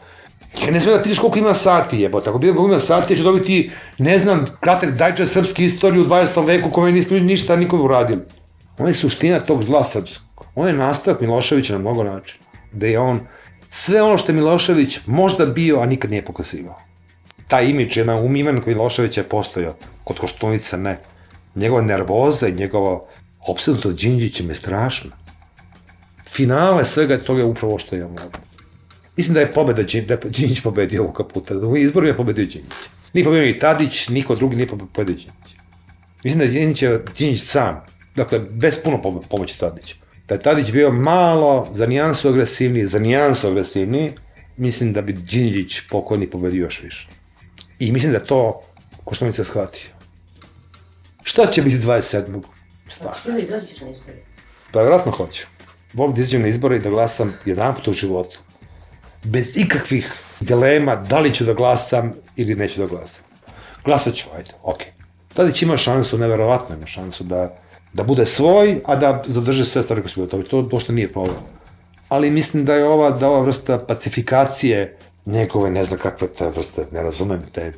Ja 0.61 0.71
ne 0.71 0.79
znam 0.79 0.95
da 0.95 1.03
pitaš 1.03 1.19
koliko 1.19 1.39
ima 1.39 1.53
sati 1.53 1.99
jebote, 1.99 2.29
ako 2.29 2.39
bi 2.39 2.47
koliko 2.47 2.65
ima 2.65 2.79
sati, 2.79 3.13
ja 3.13 3.17
ću 3.17 3.23
dobiti, 3.23 3.71
ne 3.97 4.19
znam, 4.19 4.45
kratak 4.59 4.91
dajče 4.91 5.25
srpske 5.25 5.65
istorije 5.65 6.01
u 6.01 6.05
20. 6.05 6.45
veku 6.45 6.69
kome 6.69 6.91
nismo 6.91 7.19
ništa 7.19 7.55
nikom 7.55 7.81
uradili. 7.81 8.21
On 8.77 8.87
je 8.87 8.93
suština 8.93 9.39
tog 9.39 9.63
zla 9.63 9.83
srpskog. 9.83 10.47
On 10.55 10.67
je 10.67 10.73
nastavak 10.73 11.21
Miloševića 11.21 11.73
na 11.73 11.79
mnogo 11.79 12.03
načina. 12.03 12.45
Da 12.71 12.87
je 12.87 12.99
on 12.99 13.19
sve 13.69 14.01
ono 14.01 14.17
što 14.17 14.31
je 14.31 14.35
Milošević 14.35 14.99
možda 15.05 15.45
bio, 15.45 15.79
a 15.79 15.85
nikad 15.85 16.11
nije 16.11 16.25
pokazivao. 16.25 16.77
Taj 17.47 17.65
imič, 17.65 17.97
jedan 17.97 18.25
umimen 18.25 18.61
koji 18.61 18.75
Milošević 18.75 19.17
je 19.17 19.23
postojao, 19.23 19.75
kod 20.03 20.19
Koštunica 20.19 20.77
ne. 20.77 20.99
Njegova 21.55 21.81
nervoza 21.81 22.47
i 22.47 22.51
njegova 22.51 22.99
opsednuto 23.47 23.91
Đinđićem 23.91 24.49
je 24.49 24.55
strašna. 24.55 25.11
Finale 26.29 26.85
svega 26.85 27.17
toga 27.17 27.39
je 27.39 27.45
upravo 27.45 27.79
što 27.79 27.95
je 27.95 28.05
ovdje. 28.05 28.39
Mislim 29.17 29.33
da 29.33 29.39
je 29.39 29.51
pobeda 29.51 29.83
da 29.83 30.13
je 30.13 30.19
Đinđić 30.23 30.61
pobedio 30.61 31.03
ovoga 31.03 31.23
puta. 31.23 31.55
U 31.55 31.77
izboru 31.77 32.07
je 32.07 32.17
pobedio 32.17 32.45
Đinđić. 32.45 32.71
Nije 33.13 33.25
pobedio 33.25 33.45
ni 33.45 33.59
Tadić, 33.59 34.09
niko 34.09 34.35
drugi 34.35 34.55
nije 34.55 34.67
pobedio 34.67 35.15
Đinđić. 35.15 35.27
Mislim 36.23 36.39
da 36.39 36.45
je 36.45 36.51
Đinđić, 36.51 36.89
Đinđić 37.17 37.43
sam, 37.43 37.81
dakle, 38.15 38.39
bez 38.39 38.79
puno 38.83 39.01
pomoći 39.29 39.59
Tadića. 39.59 39.95
Da 40.27 40.35
je 40.35 40.41
Tadić 40.41 40.71
bio 40.71 40.91
malo 40.91 41.67
za 41.73 41.85
nijansu 41.85 42.29
agresivniji, 42.29 42.85
za 42.85 42.99
nijansu 42.99 43.47
agresivniji, 43.47 44.11
mislim 44.57 44.93
da 44.93 45.01
bi 45.01 45.13
Đinđić 45.13 45.81
pokojni 45.89 46.29
pobedio 46.29 46.63
još 46.63 46.83
više. 46.83 47.07
I 47.79 47.91
mislim 47.91 48.11
da 48.11 48.19
to 48.19 48.61
Koštunica 49.03 49.43
shvatio. 49.43 49.89
Šta 51.23 51.47
će 51.51 51.61
biti 51.61 51.77
27. 51.77 52.41
Stvarno. 52.95 53.19
Što 53.19 53.31
da 53.31 53.39
izađeš 53.39 53.81
na 53.81 53.89
izbore? 53.89 54.17
Pa 54.71 54.79
vjerojatno 54.81 55.11
hoću. 55.11 55.45
Volim 55.93 56.15
da 56.15 56.21
izađem 56.21 56.41
na 56.41 56.47
izbore 56.47 56.75
i 56.75 56.79
da 56.79 56.89
glasam 56.89 57.33
jedan 57.45 57.75
put 57.75 57.87
u 57.87 57.93
životu. 57.93 58.39
Bez 59.23 59.57
ikakvih 59.57 60.13
dilema 60.39 60.95
da 60.95 61.19
li 61.19 61.33
ću 61.33 61.45
da 61.45 61.53
glasam 61.53 62.13
ili 62.35 62.55
neću 62.55 62.79
da 62.79 62.87
glasam. 62.87 63.23
Glasat 63.85 64.15
ću, 64.15 64.25
ajde, 64.35 64.51
okej. 64.63 64.87
Okay. 64.87 65.03
Tadić 65.33 65.61
ima 65.61 65.77
šansu, 65.77 66.17
neverovatno 66.17 66.75
ima 66.75 66.85
šansu 66.85 67.23
da, 67.23 67.57
da 67.93 68.03
bude 68.03 68.25
svoj, 68.25 68.81
a 68.85 68.95
da 68.95 69.23
zadrže 69.27 69.65
sve 69.65 69.83
stvari 69.83 70.01
koje 70.01 70.09
su 70.09 70.19
bile 70.19 70.29
to. 70.29 70.49
To 70.49 70.69
pošto 70.69 70.93
nije 70.93 71.13
problem. 71.13 71.41
Ali 72.09 72.31
mislim 72.31 72.65
da 72.65 72.75
je 72.75 72.85
ova, 72.85 73.09
da 73.09 73.29
ova 73.29 73.39
vrsta 73.39 73.77
pacifikacije 73.87 74.97
njegove, 75.25 75.69
ne 75.69 75.83
znam 75.83 75.99
kakve 75.99 76.27
te 76.27 76.49
vrste, 76.49 76.85
ne 76.91 77.03
razumem, 77.03 77.41
te 77.51 77.71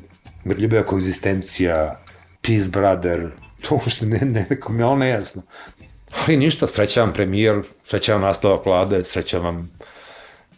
mirljiva 0.44 0.82
koegzistencija, 0.82 2.00
peace 2.42 2.68
brother, 2.68 3.30
to 3.62 3.74
uopšte 3.74 4.06
ne, 4.06 4.18
ne, 4.18 4.46
neko 4.50 4.72
mi 4.72 4.82
je 4.82 4.86
ono 4.86 4.96
nejasno. 4.96 5.42
Ali 6.12 6.36
ništa, 6.36 6.66
sreća 6.66 7.00
vam 7.00 7.12
premijer, 7.12 7.62
sreća 7.84 8.12
vam 8.12 8.22
nastavak 8.22 8.66
vlade, 8.66 9.04
sreća 9.04 9.38
vam 9.38 9.70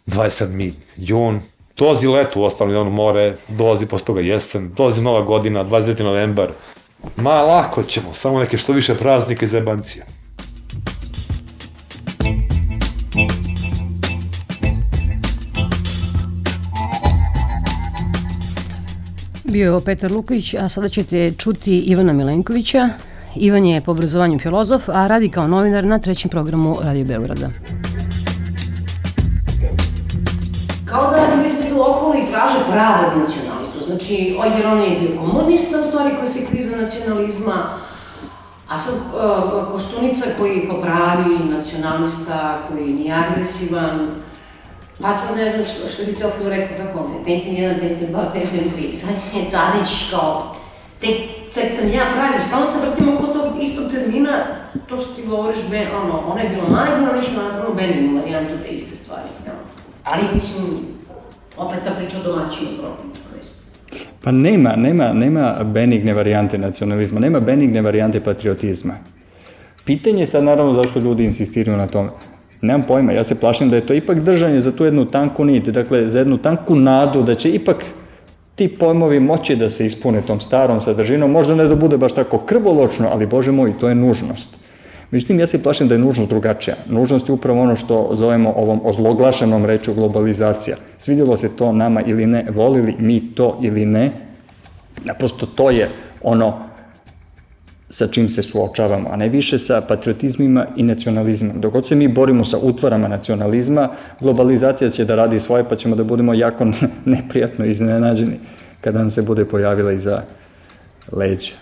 27. 0.07 0.71
jun, 0.97 1.39
dolazi 1.77 2.07
leto, 2.07 2.39
u 2.39 2.43
ostali 2.43 2.75
ono 2.75 2.89
more, 2.89 3.35
dolazi 3.47 3.85
posle 3.85 4.05
toga 4.05 4.21
jesen, 4.21 4.73
dolazi 4.73 5.01
nova 5.01 5.21
godina, 5.21 5.63
29. 5.63 6.03
novembar. 6.03 6.49
Ma, 7.15 7.41
lako 7.41 7.83
ćemo, 7.83 8.13
samo 8.13 8.39
neke 8.39 8.57
što 8.57 8.73
više 8.73 8.95
praznike 8.95 9.47
za 9.47 9.57
jebancije. 9.57 10.05
Bio 19.51 19.75
je 19.75 19.81
Petar 19.85 20.11
Luković, 20.11 20.53
a 20.53 20.69
sada 20.69 20.89
ćete 20.89 21.31
čuti 21.31 21.77
Ivana 21.77 22.13
Milenkovića. 22.13 22.89
Ivan 23.35 23.65
je 23.65 23.81
po 23.81 23.91
obrazovanju 23.91 24.39
filozof, 24.39 24.89
a 24.89 25.07
radi 25.07 25.29
kao 25.29 25.47
novinar 25.47 25.83
na 25.83 25.99
trećem 25.99 26.29
programu 26.29 26.77
Radio 26.81 27.05
Beograda. 27.05 27.49
Kao 30.85 31.11
da 31.11 31.35
ljudi 31.35 31.49
tu 31.69 31.81
okolo 31.81 32.15
i 32.15 32.31
traže 32.31 32.59
pravog 32.71 33.19
nacionalistu. 33.19 33.79
Znači, 33.87 34.37
jer 34.57 34.67
on 34.67 34.81
je 34.81 34.99
bio 34.99 35.21
komunista, 35.21 35.81
u 35.81 35.83
stvari, 35.83 36.15
koji 36.15 36.27
se 36.27 36.69
za 36.69 36.75
nacionalizma, 36.75 37.53
a 38.67 38.79
sad 38.79 38.95
uh, 38.95 39.71
Koštunica 39.71 40.25
koji 40.39 40.67
kao 40.67 40.81
pravi 40.81 41.49
nacionalista, 41.49 42.59
koji 42.67 42.93
nije 42.93 43.13
agresivan, 43.13 44.09
Pa 45.01 45.11
sad 45.11 45.37
ne 45.37 45.49
znam 45.49 45.63
što, 45.63 45.87
što 45.87 46.05
bi 46.05 46.17
Teofil 46.17 46.49
rekao 46.49 46.77
kako 46.85 46.99
on 46.99 47.13
je, 47.13 47.23
Pentium 47.25 47.55
1, 47.55 47.79
Pentium 47.79 48.11
2, 48.11 48.33
Pentium 48.33 48.71
3, 48.77 48.93
sad 48.93 49.15
je 49.35 49.49
Tadić 49.51 50.09
kao, 50.11 50.55
tek 51.01 51.15
sad 51.51 51.63
sam 51.71 51.89
ja 51.89 52.05
pravi, 52.13 52.41
stalno 52.47 52.65
se 52.65 52.87
vrtim 52.87 53.15
oko 53.15 53.27
tog 53.27 53.61
istog 53.61 53.91
termina, 53.91 54.31
to 54.89 54.97
što 54.97 55.13
ti 55.13 55.27
govoriš, 55.27 55.57
ben, 55.71 55.87
ono, 56.03 56.19
ono 56.31 56.39
je 56.41 56.49
bilo 56.49 56.67
maligno, 56.69 57.07
ali 57.11 57.19
išlo 57.19 57.43
naravno 57.43 57.75
benignu 57.75 58.19
varijantu 58.19 58.53
te 58.63 58.69
iste 58.69 58.95
stvari. 58.95 59.29
Ja. 59.47 59.53
Ali, 60.03 60.23
mislim, 60.33 60.65
opet 61.57 61.79
ta 61.83 61.91
priča 61.91 62.17
o 62.17 62.23
domaćinu 62.23 62.69
problem. 62.77 63.09
Pa 64.23 64.31
nema, 64.31 64.75
nema, 64.75 65.13
nema 65.13 65.63
benigne 65.63 66.13
varijante 66.13 66.57
nacionalizma, 66.57 67.19
nema 67.19 67.39
benigne 67.39 67.81
varijante 67.81 68.23
patriotizma. 68.23 68.93
Pitanje 69.85 70.19
je 70.19 70.27
sad 70.27 70.43
naravno 70.43 70.73
zašto 70.73 70.99
ljudi 70.99 71.25
insistiraju 71.25 71.77
na 71.77 71.87
tome. 71.87 72.09
Nemam 72.61 72.81
pojma, 72.87 73.11
ja 73.11 73.23
se 73.23 73.35
plašim 73.35 73.69
da 73.69 73.75
je 73.75 73.85
to 73.85 73.93
ipak 73.93 74.19
držanje 74.19 74.59
za 74.61 74.71
tu 74.71 74.85
jednu 74.85 75.05
tanku 75.05 75.45
nit, 75.45 75.69
dakle 75.69 76.09
za 76.09 76.19
jednu 76.19 76.37
tanku 76.37 76.75
nadu 76.75 77.23
da 77.23 77.35
će 77.35 77.49
ipak 77.49 77.77
ti 78.55 78.67
pojmovi 78.67 79.19
moći 79.19 79.55
da 79.55 79.69
se 79.69 79.85
ispune 79.85 80.21
tom 80.21 80.39
starom 80.39 80.81
sadržinom, 80.81 81.31
možda 81.31 81.55
ne 81.55 81.67
da 81.67 81.75
bude 81.75 81.97
baš 81.97 82.13
tako 82.13 82.37
krvoločno, 82.37 83.07
ali 83.11 83.25
bože 83.25 83.51
moj, 83.51 83.73
to 83.79 83.89
je 83.89 83.95
nužnost. 83.95 84.57
Međutim, 85.11 85.39
ja 85.39 85.47
se 85.47 85.63
plašim 85.63 85.87
da 85.87 85.95
je 85.95 85.99
nužnost 85.99 86.29
drugačija. 86.29 86.75
Nužnost 86.89 87.29
je 87.29 87.33
upravo 87.33 87.61
ono 87.61 87.75
što 87.75 88.09
zovemo 88.13 88.53
ovom 88.55 88.81
ozloglašenom 88.83 89.65
reču 89.65 89.93
globalizacija. 89.93 90.77
Svidjelo 90.97 91.37
se 91.37 91.55
to 91.55 91.71
nama 91.71 92.01
ili 92.01 92.25
ne, 92.25 92.45
volili 92.51 92.95
mi 92.99 93.31
to 93.35 93.57
ili 93.61 93.85
ne, 93.85 94.11
naprosto 95.05 95.45
to 95.45 95.69
je 95.69 95.89
ono 96.23 96.68
sa 97.89 98.07
čim 98.07 98.29
se 98.29 98.43
suočavamo, 98.43 99.09
a 99.11 99.15
ne 99.15 99.29
više 99.29 99.59
sa 99.59 99.81
patriotizmima 99.81 100.65
i 100.75 100.83
nacionalizmom. 100.83 101.61
Dok 101.61 101.87
se 101.87 101.95
mi 101.95 102.07
borimo 102.07 102.45
sa 102.45 102.57
utvarama 102.57 103.07
nacionalizma, 103.07 103.89
globalizacija 104.19 104.89
će 104.89 105.05
da 105.05 105.15
radi 105.15 105.39
svoje, 105.39 105.63
pa 105.69 105.75
ćemo 105.75 105.95
da 105.95 106.03
budemo 106.03 106.33
jako 106.33 106.65
neprijatno 107.05 107.65
iznenađeni 107.65 108.39
kada 108.81 108.99
nam 108.99 109.09
se 109.09 109.21
bude 109.21 109.45
pojavila 109.45 109.91
iza 109.91 110.21
leđa. 111.11 111.53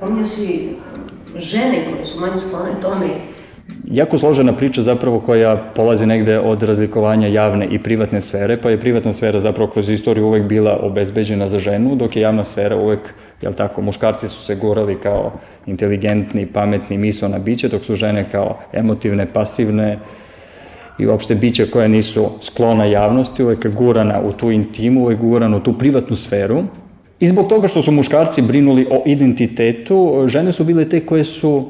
Pominju 0.00 0.26
si 0.26 0.68
žene 1.36 1.84
koje 1.90 2.04
su 2.04 2.20
manje 2.20 2.38
sklone 2.38 2.70
tome 2.82 3.06
jako 3.90 4.18
složena 4.18 4.52
priča 4.52 4.82
zapravo 4.82 5.20
koja 5.20 5.56
polazi 5.56 6.06
negde 6.06 6.38
od 6.38 6.62
razlikovanja 6.62 7.28
javne 7.28 7.66
i 7.70 7.78
privatne 7.78 8.20
sfere, 8.20 8.56
pa 8.56 8.70
je 8.70 8.80
privatna 8.80 9.12
sfera 9.12 9.40
zapravo 9.40 9.70
kroz 9.70 9.90
istoriju 9.90 10.26
uvek 10.26 10.44
bila 10.44 10.78
obezbeđena 10.82 11.48
za 11.48 11.58
ženu, 11.58 11.96
dok 11.96 12.16
je 12.16 12.22
javna 12.22 12.44
sfera 12.44 12.76
uvek, 12.76 13.00
jel 13.42 13.52
tako, 13.52 13.82
muškarci 13.82 14.28
su 14.28 14.44
se 14.44 14.54
gurali 14.54 14.98
kao 15.02 15.32
inteligentni, 15.66 16.46
pametni, 16.46 16.98
mislona 16.98 17.38
biće, 17.38 17.68
dok 17.68 17.84
su 17.84 17.94
žene 17.94 18.26
kao 18.32 18.58
emotivne, 18.72 19.26
pasivne 19.32 19.98
i 20.98 21.06
uopšte 21.06 21.34
biće 21.34 21.70
koje 21.70 21.88
nisu 21.88 22.30
sklona 22.42 22.84
javnosti, 22.84 23.42
uvek 23.42 23.66
gurana 23.74 24.20
u 24.20 24.32
tu 24.32 24.50
intimu, 24.50 25.02
uvek 25.02 25.18
gurana 25.18 25.56
u 25.56 25.60
tu 25.60 25.78
privatnu 25.78 26.16
sferu. 26.16 26.62
I 27.20 27.26
zbog 27.26 27.48
toga 27.48 27.68
što 27.68 27.82
su 27.82 27.92
muškarci 27.92 28.42
brinuli 28.42 28.86
o 28.90 29.02
identitetu, 29.06 30.24
žene 30.26 30.52
su 30.52 30.64
bile 30.64 30.88
te 30.88 31.00
koje 31.06 31.24
su 31.24 31.68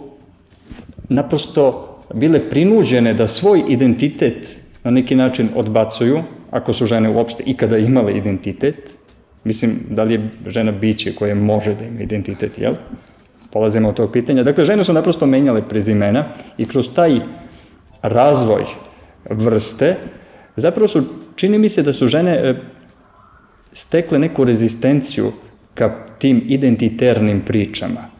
naprosto 1.08 1.88
bile 2.14 2.50
prinuđene 2.50 3.14
da 3.14 3.26
svoj 3.26 3.62
identitet 3.68 4.60
na 4.84 4.90
neki 4.90 5.14
način 5.14 5.48
odbacuju, 5.54 6.22
ako 6.50 6.72
su 6.72 6.86
žene 6.86 7.10
uopšte 7.10 7.42
ikada 7.46 7.78
imale 7.78 8.16
identitet, 8.16 8.94
mislim, 9.44 9.78
da 9.90 10.04
li 10.04 10.14
je 10.14 10.30
žena 10.46 10.72
biće 10.72 11.14
koje 11.14 11.34
može 11.34 11.74
da 11.74 11.84
ima 11.84 12.00
identitet, 12.00 12.58
jel? 12.58 12.74
Polazimo 13.50 13.88
od 13.88 13.94
tog 13.94 14.12
pitanja. 14.12 14.42
Dakle, 14.42 14.64
žene 14.64 14.84
su 14.84 14.92
naprosto 14.92 15.26
menjale 15.26 15.62
prezimena 15.68 16.24
i 16.58 16.66
kroz 16.66 16.88
taj 16.94 17.20
razvoj 18.02 18.64
vrste, 19.30 19.96
zapravo 20.56 20.88
su, 20.88 21.04
čini 21.36 21.58
mi 21.58 21.68
se 21.68 21.82
da 21.82 21.92
su 21.92 22.08
žene 22.08 22.32
e, 22.32 22.54
stekle 23.72 24.18
neku 24.18 24.44
rezistenciju 24.44 25.32
ka 25.74 26.06
tim 26.18 26.42
identiternim 26.46 27.40
pričama 27.40 28.12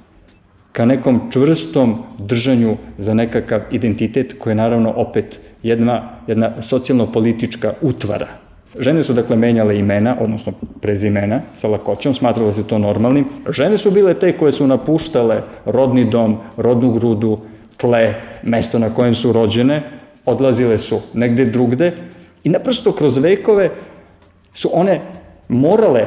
ka 0.73 0.85
nekom 0.85 1.21
čvrstom 1.33 2.03
držanju 2.19 2.77
za 2.99 3.15
nekakav 3.15 3.61
identitet 3.71 4.35
koji 4.39 4.51
je 4.51 4.55
naravno 4.55 4.93
opet 4.97 5.41
jedna, 5.63 6.11
jedna 6.27 6.63
socijalno-politička 6.63 7.73
utvara. 7.81 8.29
Žene 8.79 9.03
su 9.05 9.13
dakle 9.13 9.37
menjale 9.37 9.79
imena, 9.79 10.17
odnosno 10.21 10.53
prezimena 10.81 11.41
sa 11.55 11.69
lakoćom, 11.69 12.15
smatrale 12.15 12.53
se 12.53 12.63
to 12.63 12.79
normalnim. 12.79 13.27
Žene 13.49 13.79
su 13.79 13.91
bile 13.91 14.15
te 14.15 14.33
koje 14.39 14.53
su 14.53 14.67
napuštale 14.67 15.43
rodni 15.65 16.05
dom, 16.05 16.37
rodnu 16.57 16.93
grudu, 16.93 17.39
tle, 17.77 18.15
mesto 18.43 18.79
na 18.79 18.95
kojem 18.95 19.15
su 19.15 19.33
rođene, 19.33 19.83
odlazile 20.27 20.79
su 20.79 21.01
negde 21.15 21.45
drugde 21.45 21.93
i 22.45 22.49
naprosto 22.49 22.93
kroz 22.93 23.17
vekove 23.17 23.71
su 24.55 24.71
one 24.73 25.01
morale 25.49 26.07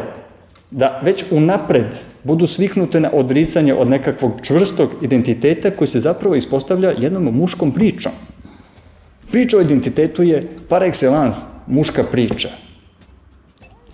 da 0.72 1.00
već 1.04 1.26
unapred 1.32 1.86
budu 2.24 2.48
sviknute 2.48 3.00
na 3.00 3.10
odricanje 3.14 3.74
od 3.74 3.90
nekakvog 3.90 4.32
čvrstog 4.42 4.90
identiteta 5.02 5.72
koji 5.72 5.88
se 5.88 6.00
zapravo 6.00 6.36
ispostavlja 6.36 6.94
jednom 6.98 7.24
muškom 7.24 7.72
pričom. 7.72 8.12
Priča 9.32 9.58
o 9.58 9.62
identitetu 9.62 10.24
je 10.24 10.48
par 10.70 10.82
excellence 10.82 11.55
muška 11.68 12.04
priča. 12.12 12.50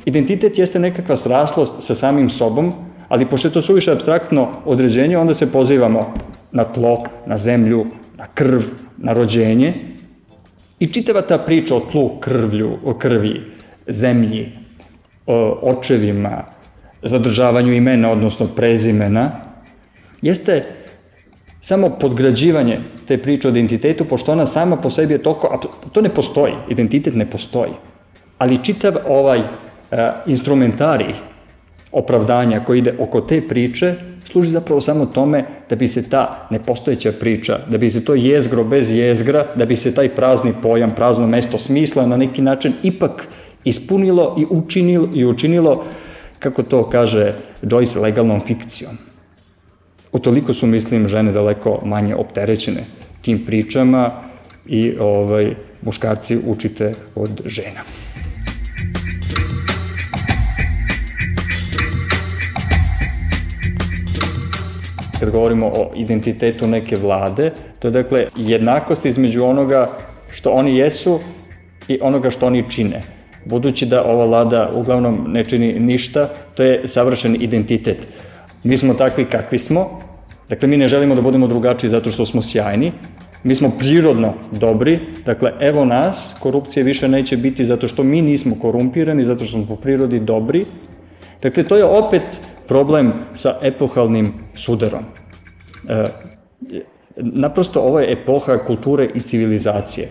Identitet 0.05 0.57
jeste 0.57 0.79
nekakva 0.79 1.17
sraslost 1.17 1.83
sa 1.83 1.95
samim 1.95 2.29
sobom, 2.29 2.73
ali 3.09 3.25
pošto 3.25 3.47
je 3.47 3.53
to 3.53 3.61
suviše 3.61 3.91
abstraktno 3.91 4.49
određenje, 4.65 5.17
onda 5.17 5.33
se 5.33 5.51
pozivamo 5.51 6.13
na 6.51 6.63
tlo, 6.63 7.03
na 7.25 7.37
zemlju, 7.37 7.85
na 8.17 8.27
krv, 8.33 8.61
na 8.97 9.13
rođenje. 9.13 9.73
I 10.79 10.87
čitava 10.87 11.21
ta 11.21 11.37
priča 11.37 11.75
o 11.75 11.79
tlu, 11.79 12.19
krvlju, 12.19 12.77
o 12.85 12.93
krvi, 12.93 13.41
zemlji, 13.87 14.51
o 15.27 15.59
očevima, 15.61 16.43
zadržavanju 17.03 17.73
imena, 17.73 18.11
odnosno 18.11 18.47
prezimena, 18.47 19.31
jeste 20.21 20.65
samo 21.61 21.89
podgrađivanje 21.89 22.79
te 23.07 23.17
priče 23.17 23.47
o 23.47 23.51
identitetu, 23.51 24.05
pošto 24.05 24.31
ona 24.31 24.45
sama 24.45 24.75
po 24.75 24.89
sebi 24.89 25.13
je 25.13 25.23
toliko, 25.23 25.59
to 25.91 26.01
ne 26.01 26.09
postoji, 26.09 26.53
identitet 26.69 27.15
ne 27.15 27.25
postoji. 27.25 27.71
Ali 28.37 28.63
čitav 28.63 28.93
ovaj 29.07 29.39
uh, 29.39 29.45
instrumentarij 30.25 31.13
opravdanja 31.91 32.63
koji 32.65 32.79
ide 32.79 32.93
oko 32.99 33.21
te 33.21 33.41
priče, 33.47 33.95
služi 34.31 34.49
zapravo 34.49 34.81
samo 34.81 35.05
tome 35.05 35.43
da 35.69 35.75
bi 35.75 35.87
se 35.87 36.09
ta 36.09 36.47
nepostojeća 36.49 37.11
priča, 37.19 37.59
da 37.69 37.77
bi 37.77 37.91
se 37.91 38.05
to 38.05 38.15
jezgro 38.15 38.63
bez 38.63 38.91
jezgra, 38.91 39.45
da 39.55 39.65
bi 39.65 39.75
se 39.75 39.93
taj 39.95 40.09
prazni 40.09 40.53
pojam, 40.61 40.91
prazno 40.95 41.27
mesto 41.27 41.57
smisla 41.57 42.05
na 42.05 42.17
neki 42.17 42.41
način 42.41 42.73
ipak 42.83 43.27
ispunilo 43.63 44.35
i 44.39 44.45
učinilo, 44.49 45.09
i 45.13 45.25
učinilo 45.25 45.83
kako 46.39 46.63
to 46.63 46.89
kaže 46.89 47.33
Joyce, 47.61 48.01
legalnom 48.01 48.41
fikcijom. 48.45 49.10
Utoliko 50.11 50.53
su, 50.53 50.67
mislim, 50.67 51.07
žene 51.07 51.31
daleko 51.31 51.79
manje 51.85 52.15
opterećene 52.15 52.83
tim 53.21 53.45
pričama 53.45 54.11
i 54.65 54.95
ovaj, 54.99 55.55
muškarci 55.81 56.39
učite 56.45 56.93
od 57.15 57.41
žena. 57.45 57.81
kad 65.21 65.29
govorimo 65.29 65.67
o 65.67 65.91
identitetu 65.95 66.67
neke 66.67 66.95
vlade, 66.95 67.51
to 67.79 67.87
je 67.87 67.91
dakle 67.91 68.27
jednakost 68.35 69.05
između 69.05 69.43
onoga 69.43 69.89
što 70.31 70.51
oni 70.51 70.77
jesu 70.77 71.19
i 71.87 71.99
onoga 72.01 72.29
što 72.29 72.47
oni 72.47 72.63
čine. 72.69 73.01
Budući 73.45 73.85
da 73.85 74.03
ova 74.03 74.25
vlada 74.25 74.69
uglavnom 74.73 75.25
ne 75.27 75.43
čini 75.43 75.79
ništa, 75.79 76.29
to 76.55 76.63
je 76.63 76.87
savršen 76.87 77.37
identitet. 77.39 77.97
Mi 78.63 78.77
smo 78.77 78.93
takvi 78.93 79.25
kakvi 79.25 79.59
smo, 79.59 79.99
dakle 80.49 80.67
mi 80.67 80.77
ne 80.77 80.87
želimo 80.87 81.15
da 81.15 81.21
budemo 81.21 81.47
drugačiji 81.47 81.89
zato 81.89 82.11
što 82.11 82.25
smo 82.25 82.41
sjajni, 82.41 82.91
mi 83.43 83.55
smo 83.55 83.71
prirodno 83.79 84.33
dobri, 84.51 84.99
dakle 85.25 85.51
evo 85.59 85.85
nas, 85.85 86.33
korupcije 86.39 86.83
više 86.83 87.07
neće 87.07 87.37
biti 87.37 87.65
zato 87.65 87.87
što 87.87 88.03
mi 88.03 88.21
nismo 88.21 88.55
korumpirani, 88.61 89.23
zato 89.23 89.45
što 89.45 89.57
smo 89.57 89.65
po 89.65 89.75
prirodi 89.75 90.19
dobri. 90.19 90.65
Dakle, 91.41 91.63
to 91.63 91.77
je 91.77 91.83
opet 91.83 92.21
problem 92.67 93.13
sa 93.35 93.57
epohalnim 93.61 94.33
sudarom. 94.55 95.03
E, 95.89 96.05
naprosto 97.17 97.81
ovo 97.81 97.99
je 97.99 98.11
epoha 98.11 98.57
kulture 98.57 99.09
i 99.15 99.19
civilizacije. 99.19 100.07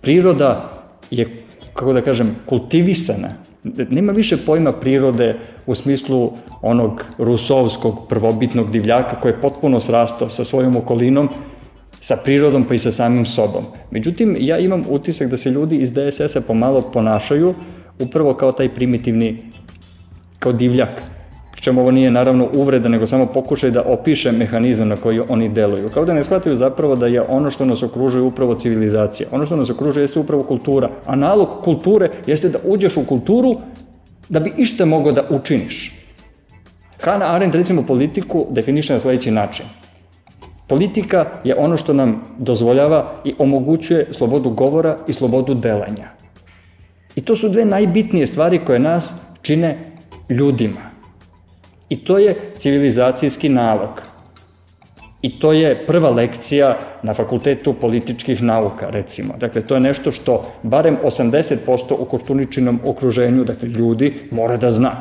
Priroda 0.00 0.72
je, 1.10 1.30
kako 1.74 1.92
da 1.92 2.00
kažem, 2.00 2.36
kultivisana. 2.46 3.28
Nema 3.64 4.12
više 4.12 4.36
pojma 4.46 4.72
prirode 4.72 5.34
u 5.66 5.74
smislu 5.74 6.32
onog 6.62 7.04
rusovskog 7.18 8.06
prvobitnog 8.08 8.70
divljaka 8.70 9.20
koji 9.20 9.32
je 9.32 9.40
potpuno 9.40 9.80
srastao 9.80 10.30
sa 10.30 10.44
svojom 10.44 10.76
okolinom, 10.76 11.28
sa 12.00 12.16
prirodom 12.16 12.64
pa 12.64 12.74
i 12.74 12.78
sa 12.78 12.92
samim 12.92 13.26
sobom. 13.26 13.64
Međutim, 13.90 14.36
ja 14.40 14.58
imam 14.58 14.82
utisak 14.88 15.28
da 15.28 15.36
se 15.36 15.50
ljudi 15.50 15.76
iz 15.76 15.92
DSS-a 15.92 16.40
pomalo 16.40 16.80
ponašaju 16.92 17.54
upravo 18.00 18.34
kao 18.34 18.52
taj 18.52 18.74
primitivni, 18.74 19.36
kao 20.38 20.52
divljak 20.52 21.11
čemu 21.62 21.80
ovo 21.80 21.90
nije 21.90 22.10
naravno 22.10 22.48
uvreda, 22.54 22.88
nego 22.88 23.06
samo 23.06 23.26
pokušaj 23.26 23.70
da 23.70 23.82
opiše 23.86 24.32
mehanizam 24.32 24.88
na 24.88 24.96
koji 24.96 25.20
oni 25.28 25.48
deluju. 25.48 25.88
Kao 25.94 26.04
da 26.04 26.14
ne 26.14 26.24
shvataju 26.24 26.56
zapravo 26.56 26.96
da 26.96 27.06
je 27.06 27.22
ono 27.28 27.50
što 27.50 27.64
nas 27.64 27.82
okružuje 27.82 28.22
upravo 28.22 28.54
civilizacija. 28.54 29.28
Ono 29.32 29.46
što 29.46 29.56
nas 29.56 29.70
okružuje 29.70 30.04
jeste 30.04 30.18
upravo 30.18 30.42
kultura. 30.42 30.90
A 31.06 31.16
nalog 31.16 31.48
kulture 31.64 32.08
jeste 32.26 32.48
da 32.48 32.58
uđeš 32.64 32.96
u 32.96 33.06
kulturu 33.06 33.54
da 34.28 34.40
bi 34.40 34.52
išta 34.56 34.84
mogo 34.84 35.12
da 35.12 35.22
učiniš. 35.30 35.92
Hannah 37.00 37.30
Arendt 37.34 37.54
recimo 37.54 37.82
politiku 37.82 38.46
definiše 38.50 38.94
na 38.94 39.00
sledeći 39.00 39.30
način. 39.30 39.66
Politika 40.66 41.26
je 41.44 41.54
ono 41.58 41.76
što 41.76 41.92
nam 41.92 42.22
dozvoljava 42.38 43.12
i 43.24 43.34
omogućuje 43.38 44.06
slobodu 44.10 44.50
govora 44.50 44.96
i 45.06 45.12
slobodu 45.12 45.54
delanja. 45.54 46.10
I 47.16 47.20
to 47.20 47.36
su 47.36 47.48
dve 47.48 47.64
najbitnije 47.64 48.26
stvari 48.26 48.60
koje 48.66 48.78
nas 48.78 49.12
čine 49.42 49.78
ljudima. 50.28 50.91
I 51.92 51.96
to 51.96 52.18
je 52.18 52.36
civilizacijski 52.56 53.48
nalog. 53.48 54.00
I 55.22 55.30
to 55.38 55.52
je 55.52 55.86
prva 55.86 56.10
lekcija 56.10 56.78
na 57.02 57.14
fakultetu 57.14 57.74
političkih 57.74 58.42
nauka, 58.42 58.88
recimo. 58.90 59.34
Dakle, 59.40 59.62
to 59.62 59.74
je 59.74 59.80
nešto 59.80 60.12
što 60.12 60.38
barem 60.62 60.96
80% 61.04 61.98
u 61.98 62.04
Koštuničinom 62.04 62.80
okruženju, 62.84 63.44
dakle, 63.44 63.68
ljudi, 63.68 64.14
mora 64.30 64.56
da 64.56 64.72
zna. 64.72 64.92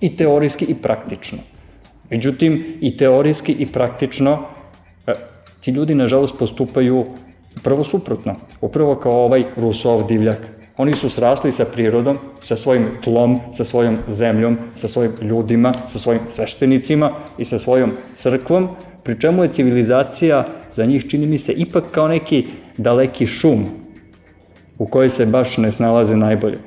I 0.00 0.16
teorijski 0.16 0.64
i 0.64 0.74
praktično. 0.74 1.38
Međutim, 2.10 2.78
i 2.80 2.96
teorijski 2.96 3.52
i 3.52 3.66
praktično, 3.66 4.38
e, 5.06 5.14
ti 5.60 5.70
ljudi, 5.70 5.94
nažalost, 5.94 6.38
postupaju 6.38 7.04
prvo 7.62 7.84
suprotno. 7.84 8.36
Upravo 8.60 8.94
kao 8.94 9.24
ovaj 9.24 9.44
Rusov 9.56 10.06
divljak 10.06 10.55
Oni 10.76 10.92
su 10.92 11.10
srasli 11.10 11.52
sa 11.52 11.64
prirodom, 11.64 12.18
sa 12.42 12.56
svojim 12.56 12.88
tlom, 13.04 13.40
sa 13.52 13.64
svojom 13.64 13.96
zemljom, 14.08 14.58
sa 14.76 14.88
svojim 14.88 15.12
ljudima, 15.22 15.72
sa 15.88 15.98
svojim 15.98 16.20
sveštenicima 16.28 17.10
i 17.38 17.44
sa 17.44 17.58
svojom 17.58 17.92
crkvom, 18.14 18.68
pri 19.02 19.20
čemu 19.20 19.42
je 19.42 19.52
civilizacija 19.52 20.46
za 20.72 20.84
njih, 20.84 21.08
čini 21.08 21.26
mi 21.26 21.38
se, 21.38 21.52
ipak 21.52 21.84
kao 21.90 22.08
neki 22.08 22.46
daleki 22.76 23.26
šum 23.26 23.64
u 24.78 24.86
kojoj 24.86 25.10
se 25.10 25.26
baš 25.26 25.56
ne 25.56 25.72
snalaze 25.72 26.16
najbolje. 26.16 26.58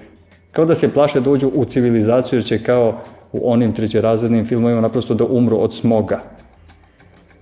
Kao 0.51 0.66
da 0.66 0.76
se 0.76 0.93
plaše 0.93 1.20
da 1.22 1.30
uđu 1.32 1.51
u 1.55 1.66
civilizaciju, 1.66 2.38
jer 2.38 2.45
će 2.45 2.64
kao 2.64 3.01
u 3.32 3.51
onim 3.51 3.74
trećerazrednim 3.74 4.45
filmovima 4.45 4.82
naprosto 4.82 5.14
da 5.14 5.26
umru 5.26 5.57
od 5.62 5.76
smoga 5.76 6.24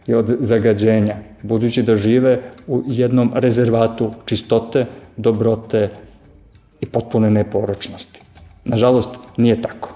i 0.07 0.13
od 0.13 0.37
zagađenja, 0.39 1.15
budući 1.43 1.83
da 1.83 1.95
žive 1.95 2.39
u 2.67 2.83
jednom 2.87 3.31
rezervatu 3.35 4.11
čistote, 4.25 4.85
dobrote, 5.17 5.89
i 6.81 6.85
potpune 6.85 7.29
neporočnosti. 7.29 8.21
Nažalost, 8.65 9.09
nije 9.37 9.61
tako. 9.61 9.89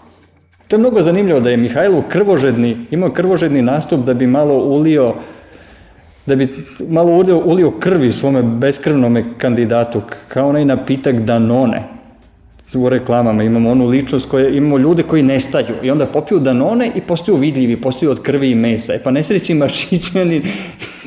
To 0.68 0.76
je 0.76 0.80
mnogo 0.80 1.02
zanimljivo 1.02 1.40
da 1.40 1.50
je 1.50 1.58
Mihajlo 1.58 2.04
krvožedni, 2.10 2.86
imao 2.92 3.10
krvožedni 3.12 3.62
nastup 3.62 4.00
da 4.06 4.14
bi 4.14 4.28
malo 4.28 4.54
ulio 4.54 5.14
da 6.26 6.36
bi 6.36 6.66
malo 6.90 7.12
ulio, 7.12 7.38
ulio 7.46 7.72
krvi 7.72 8.12
svome 8.12 8.44
beskrvnome 8.44 9.24
kandidatu, 9.38 10.02
kao 10.28 10.50
onaj 10.50 10.66
napitak 10.66 11.16
Danone. 11.16 11.84
U 12.74 12.90
reklamama 12.90 13.44
imamo 13.44 13.72
onu 13.72 13.88
ličnost 13.88 14.30
koje, 14.30 14.58
imamo 14.58 14.78
ljude 14.78 15.04
koji 15.04 15.24
nestaju 15.24 15.76
i 15.84 15.92
onda 15.92 16.06
popiju 16.06 16.40
Danone 16.40 16.92
i 16.96 17.02
postaju 17.02 17.38
vidljivi, 17.38 17.82
postaju 17.82 18.12
od 18.12 18.22
krvi 18.22 18.52
i 18.52 18.56
mesa. 18.56 18.94
E 18.94 19.04
pa 19.04 19.12
nesreći 19.12 19.54
Maršićanin 19.54 20.44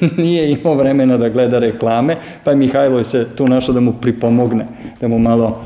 nije 0.17 0.51
imao 0.51 0.75
vremena 0.75 1.17
da 1.17 1.29
gleda 1.29 1.59
reklame, 1.59 2.17
pa 2.45 2.51
je 2.51 2.57
Mihajlo 2.57 3.05
se 3.05 3.27
tu 3.37 3.49
našao 3.49 3.75
da 3.75 3.81
mu 3.81 3.93
pripomogne, 3.93 4.67
da 5.01 5.09
mu 5.09 5.19
malo, 5.19 5.63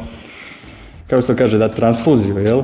kao 1.07 1.21
što 1.21 1.37
kaže, 1.37 1.59
da 1.59 1.69
transfuziju, 1.69 2.39
jel? 2.39 2.63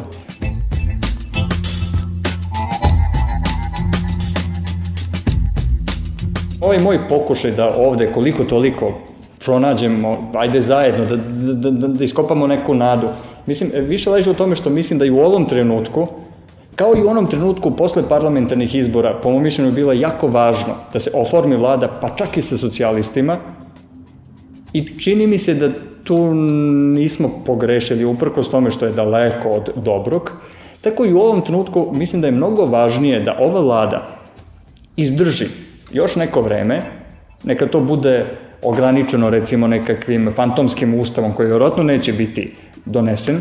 Ovaj 6.61 6.79
moj 6.79 7.09
pokušaj 7.09 7.51
da 7.51 7.75
ovde 7.77 8.13
koliko 8.13 8.45
toliko 8.45 9.01
pronađemo, 9.45 10.31
ajde 10.35 10.61
zajedno, 10.61 11.05
da, 11.05 11.17
da, 11.17 11.71
da, 11.71 11.89
da 11.89 12.05
iskopamo 12.05 12.47
neku 12.47 12.75
nadu. 12.75 13.09
Mislim, 13.47 13.71
više 13.75 14.11
leži 14.11 14.31
u 14.31 14.35
tome 14.35 14.57
što 14.57 14.71
mislim 14.71 14.99
da 14.99 15.05
i 15.05 15.11
u 15.11 15.19
ovom 15.19 15.49
trenutku 15.49 16.07
Kao 16.77 16.97
i 16.97 17.03
u 17.03 17.09
onom 17.09 17.27
trenutku 17.31 17.71
posle 17.71 18.03
parlamentarnih 18.09 18.75
izbora, 18.75 19.19
po 19.23 19.29
mojom 19.29 19.43
mišljenju, 19.43 19.73
bilo 19.73 19.93
je 19.93 20.01
jako 20.01 20.29
važno 20.29 20.75
da 20.93 20.99
se 20.99 21.11
oformi 21.15 21.57
vlada, 21.57 21.89
pa 22.01 22.09
čak 22.09 22.37
i 22.37 22.43
sa 22.43 22.57
socijalistima, 22.57 23.37
i 24.73 24.99
čini 24.99 25.27
mi 25.27 25.39
se 25.39 25.55
da 25.55 25.71
tu 26.05 26.35
nismo 26.95 27.31
pogrešili 27.47 28.05
uprkos 28.05 28.51
tome 28.51 28.71
što 28.71 28.87
je 28.87 28.93
daleko 28.93 29.49
od 29.49 29.71
dobrog, 29.77 30.33
tako 30.81 31.05
i 31.05 31.13
u 31.13 31.21
ovom 31.21 31.43
trenutku 31.43 31.89
mislim 31.93 32.21
da 32.21 32.29
je 32.29 32.33
mnogo 32.33 32.67
važnije 32.67 33.21
da 33.21 33.37
ova 33.41 33.61
vlada 33.61 34.07
izdrži 34.97 35.47
još 35.93 36.17
neko 36.17 36.43
vreme, 36.43 36.83
neka 37.45 37.67
to 37.67 37.81
bude 37.81 38.27
ograničeno 38.63 39.31
recimo 39.31 39.67
nekakvim 39.67 40.31
fantomskim 40.37 41.01
ustavom 41.01 41.33
koji 41.33 41.49
vjerojatno 41.49 41.83
neće 41.83 42.13
biti 42.13 42.55
donesen. 42.85 43.41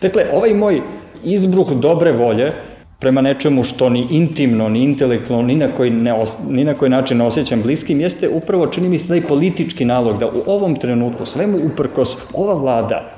Dakle, 0.00 0.24
ovaj 0.32 0.54
moj 0.54 0.82
izbruh 1.24 1.72
dobre 1.72 2.12
volje 2.12 2.52
prema 2.98 3.20
nečemu 3.20 3.64
što 3.64 3.88
ni 3.88 4.06
intimno, 4.10 4.68
ni 4.68 4.82
intelektualno, 4.84 5.46
ni 5.46 5.54
na 5.54 5.68
koji, 5.76 5.90
ne, 5.90 6.14
ni 6.48 6.64
na 6.64 6.74
koji 6.74 6.90
način 6.90 7.18
ne 7.18 7.24
osjećam 7.24 7.62
bliskim, 7.62 8.00
jeste 8.00 8.28
upravo, 8.28 8.66
čini 8.66 8.88
mi 8.88 8.98
se, 8.98 9.08
taj 9.08 9.20
politički 9.20 9.84
nalog 9.84 10.18
da 10.18 10.26
u 10.26 10.42
ovom 10.46 10.76
trenutku, 10.76 11.26
svemu 11.26 11.58
uprkos, 11.66 12.16
ova 12.32 12.54
vlada 12.54 13.10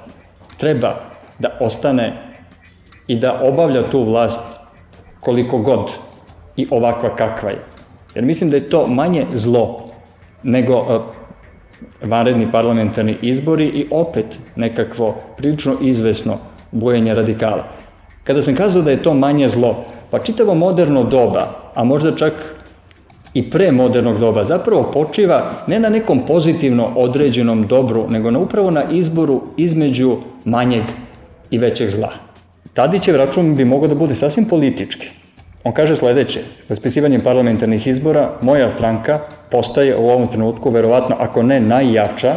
treba 0.57 0.95
da 1.39 1.59
ostane 1.61 2.13
i 3.07 3.17
da 3.17 3.41
obavlja 3.43 3.83
tu 3.83 4.03
vlast 4.05 4.61
koliko 5.21 5.59
god 5.59 5.91
i 6.57 6.67
ovakva 6.71 7.17
kakva 7.17 7.51
je. 7.51 7.63
Jer 8.15 8.25
mislim 8.25 8.51
da 8.51 8.57
je 8.57 8.71
to 8.71 8.87
manje 8.87 9.27
zlo 9.35 9.89
nego 10.43 10.81
uh, 10.81 11.03
vanredni 12.03 12.53
parlamentarni 12.53 13.17
izbori 13.23 13.67
i 13.67 13.87
opet 13.91 14.39
nekakvo 14.57 15.15
prilično 15.37 15.77
izvesno 15.81 16.39
bojenje 16.73 17.15
radikala. 17.15 17.76
Kada 18.27 18.43
sam 18.43 18.55
kazao 18.55 18.83
da 18.83 18.91
je 18.91 19.03
to 19.03 19.15
manje 19.15 19.49
zlo, 19.49 19.85
pa 20.11 20.19
čitavo 20.19 20.55
moderno 20.55 21.05
doba, 21.05 21.47
a 21.75 21.85
možda 21.85 22.17
čak 22.17 22.33
i 23.35 23.51
pre 23.51 23.73
modernog 23.73 24.19
doba, 24.19 24.45
zapravo 24.45 24.91
počiva 24.93 25.43
ne 25.67 25.79
na 25.81 25.89
nekom 25.89 26.27
pozitivno 26.27 26.91
određenom 26.97 27.67
dobru, 27.67 28.07
nego 28.11 28.31
na 28.31 28.39
upravo 28.39 28.71
na 28.71 28.85
izboru 28.91 29.43
između 29.57 30.17
manjeg 30.45 30.83
i 31.51 31.59
većeg 31.59 31.91
zla. 31.91 32.13
Tadićev 32.75 33.17
račun 33.17 33.55
bi 33.55 33.65
mogao 33.65 33.89
da 33.89 33.95
bude 33.95 34.15
sasvim 34.15 34.45
politički. 34.45 35.09
On 35.65 35.73
kaže 35.73 35.97
sledeće, 35.97 36.41
raspisivanjem 36.69 37.21
parlamentarnih 37.21 37.87
izbora 37.87 38.31
moja 38.41 38.71
stranka 38.71 39.19
postaje 39.51 39.97
u 39.97 40.09
ovom 40.09 40.27
trenutku 40.29 40.71
verovatno, 40.71 41.17
ako 41.19 41.43
ne 41.43 41.61
najjača, 41.61 42.35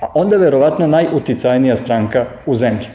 a 0.00 0.06
onda 0.14 0.36
verovatno 0.36 0.86
najuticajnija 0.86 1.76
stranka 1.76 2.26
u 2.46 2.54
zemlji. 2.54 2.86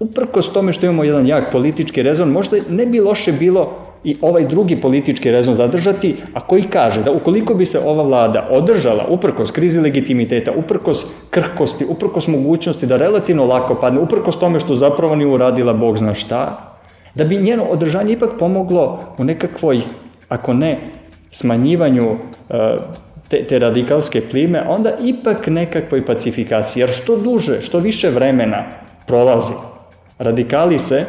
Uprkos 0.00 0.52
tome 0.52 0.72
što 0.72 0.86
imamo 0.86 1.04
jedan 1.04 1.26
jak 1.26 1.52
politički 1.52 2.02
rezon, 2.02 2.28
možda 2.28 2.56
ne 2.70 2.86
bi 2.86 3.00
loše 3.00 3.32
bilo 3.32 3.74
i 4.04 4.16
ovaj 4.20 4.44
drugi 4.44 4.76
politički 4.76 5.30
rezon 5.30 5.54
zadržati, 5.54 6.16
a 6.34 6.40
koji 6.40 6.62
kaže 6.62 7.02
da 7.02 7.12
ukoliko 7.12 7.54
bi 7.54 7.66
se 7.66 7.80
ova 7.84 8.02
vlada 8.02 8.48
održala 8.50 9.06
uprkos 9.08 9.50
krizi 9.50 9.80
legitimiteta, 9.80 10.52
uprkos 10.56 11.06
krhkosti, 11.30 11.84
uprkos 11.88 12.26
mogućnosti 12.26 12.86
da 12.86 12.96
relativno 12.96 13.44
lako 13.44 13.74
padne, 13.74 14.00
uprkos 14.00 14.38
tome 14.38 14.60
što 14.60 14.76
zapravo 14.76 15.16
nije 15.16 15.28
uradila 15.28 15.72
Bog 15.72 15.98
zna 15.98 16.14
šta, 16.14 16.72
da 17.14 17.24
bi 17.24 17.36
njeno 17.36 17.64
održanje 17.64 18.12
ipak 18.12 18.30
pomoglo 18.38 19.00
u 19.18 19.24
nekakvoj, 19.24 19.80
ako 20.28 20.52
ne, 20.52 20.78
smanjivanju 21.30 22.16
e, 22.50 22.76
te, 23.28 23.44
te 23.44 23.58
radikalske 23.58 24.20
plime, 24.30 24.62
onda 24.68 24.92
ipak 25.02 25.46
nekakvoj 25.46 26.06
pacifikaciji. 26.06 26.80
Jer 26.80 26.90
što 26.90 27.16
duže, 27.16 27.60
što 27.60 27.78
više 27.78 28.10
vremena 28.10 28.64
prolazi, 29.06 29.52
radikali 30.18 30.78
se 30.78 31.04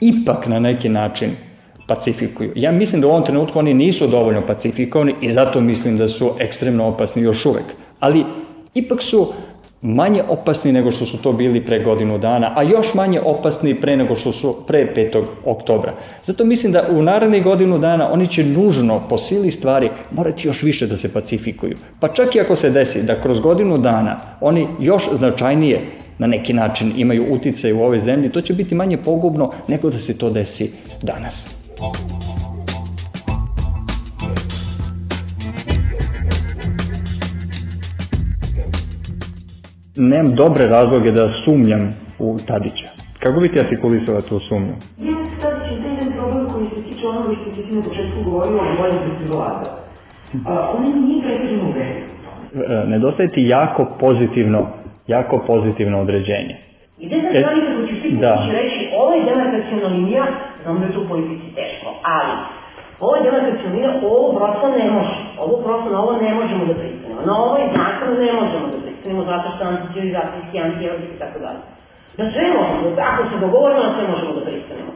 ipak 0.00 0.46
na 0.46 0.58
neki 0.58 0.88
način 0.88 1.30
pacifikuju. 1.86 2.52
Ja 2.54 2.72
mislim 2.72 3.00
da 3.00 3.06
u 3.06 3.10
ovom 3.10 3.24
trenutku 3.24 3.58
oni 3.58 3.74
nisu 3.74 4.06
dovoljno 4.06 4.46
pacifikovani 4.46 5.14
i 5.20 5.32
zato 5.32 5.60
mislim 5.60 5.98
da 5.98 6.08
su 6.08 6.32
ekstremno 6.38 6.86
opasni 6.86 7.22
još 7.22 7.46
uvek. 7.46 7.64
Ali 8.00 8.24
ipak 8.74 9.02
su 9.02 9.32
manje 9.82 10.22
opasni 10.28 10.72
nego 10.72 10.90
što 10.90 11.06
su 11.06 11.18
to 11.18 11.32
bili 11.32 11.64
pre 11.64 11.84
godinu 11.84 12.18
dana, 12.18 12.52
a 12.56 12.62
još 12.62 12.94
manje 12.94 13.20
opasni 13.20 13.74
pre 13.74 13.96
nego 13.96 14.16
što 14.16 14.32
su 14.32 14.56
pre 14.66 14.92
5. 14.96 15.22
oktobra. 15.44 15.94
Zato 16.24 16.44
mislim 16.44 16.72
da 16.72 16.84
u 16.90 17.02
narednih 17.02 17.44
godinu 17.44 17.78
dana 17.78 18.12
oni 18.12 18.26
će 18.26 18.44
nužno 18.44 19.02
po 19.08 19.18
sili 19.18 19.50
stvari 19.50 19.90
morati 20.10 20.48
još 20.48 20.62
više 20.62 20.86
da 20.86 20.96
se 20.96 21.12
pacifikuju. 21.12 21.76
Pa 22.00 22.08
čak 22.08 22.36
i 22.36 22.40
ako 22.40 22.56
se 22.56 22.70
desi 22.70 23.02
da 23.02 23.22
kroz 23.22 23.40
godinu 23.40 23.78
dana 23.78 24.20
oni 24.40 24.66
još 24.80 25.08
značajnije 25.12 25.86
na 26.18 26.26
neki 26.26 26.52
način 26.52 26.92
imaju 26.96 27.26
uticaj 27.30 27.72
u 27.72 27.82
ovoj 27.82 27.98
zemlji, 27.98 28.30
to 28.30 28.40
će 28.40 28.54
biti 28.54 28.74
manje 28.74 28.96
pogubno 28.96 29.50
nego 29.68 29.90
da 29.90 29.98
se 29.98 30.18
to 30.18 30.30
desi 30.30 30.70
danas. 31.02 31.58
Nemam 39.96 40.34
dobre 40.34 40.66
razloge 40.66 41.10
da 41.10 41.28
sumnjam 41.44 41.90
u 42.18 42.38
Tadića. 42.46 42.88
Kako 43.22 43.40
bi 43.40 43.52
ti 43.52 43.60
artikulisala 43.60 44.20
tu 44.20 44.38
sumnju? 44.48 44.74
Ja 44.98 45.16
Tadić 45.40 45.78
je 45.78 45.90
jedan 45.90 46.18
problem 46.18 46.46
koji 46.48 46.66
se 46.66 46.82
tiče 46.82 47.06
onoga 47.06 47.34
što 47.40 47.50
ti 47.50 47.74
na 47.74 47.82
početku 47.82 48.30
govorio 48.30 48.58
o 48.58 48.90
da 48.90 49.18
se 49.18 49.28
vlada. 49.28 49.88
On 50.74 50.82
nije 51.08 51.22
pretežno 51.22 51.68
uverio. 51.68 52.04
E, 52.54 52.86
nedostaje 52.86 53.28
ti 53.28 53.42
jako 53.48 53.86
pozitivno, 54.00 54.66
jako 55.14 55.34
pozitivno 55.46 56.00
određenje. 56.00 56.54
Ide 56.98 57.16
za 57.22 57.28
stvari 57.38 57.60
kako 57.66 57.82
ću 57.88 57.94
svi 58.00 58.10
da. 58.22 58.32
reći, 58.58 58.80
ovo 59.00 59.10
je 59.14 59.24
demarkacijona 59.28 59.88
linija, 59.96 60.24
znam 60.62 60.78
da 60.80 60.86
je 60.86 60.92
to 60.92 61.00
u 61.00 61.08
politici 61.08 61.48
teško, 61.58 61.88
ali 62.18 62.34
ovo 63.00 63.12
je 63.16 63.22
demarkacijona 63.26 63.74
linija, 63.74 63.90
ovo 64.12 64.26
prosto 64.38 64.66
ne 64.78 64.86
može, 64.96 65.16
ovo 65.44 65.54
prosto 65.64 65.88
na 65.94 65.98
ovo 66.04 66.12
ne 66.26 66.34
možemo 66.40 66.64
da 66.70 66.74
pristanemo, 66.80 67.20
na 67.30 67.34
ovaj 67.46 67.64
zakon 67.76 68.10
ne 68.26 68.32
možemo 68.40 68.66
da 68.72 68.78
pristanemo 68.84 69.22
zato 69.32 69.46
što 69.54 69.62
anticivilizacijski, 69.64 70.54
antijevrski 70.68 71.12
i 71.16 71.20
tako 71.22 71.38
dalje. 71.44 71.62
Da 72.18 72.24
sve 72.32 72.44
možemo, 72.58 72.96
da 72.96 73.02
ako 73.10 73.22
se 73.30 73.36
dogovorimo, 73.44 73.80
na 73.82 73.94
sve 73.94 74.04
možemo 74.14 74.32
da 74.38 74.42
pristanemo. 74.48 74.92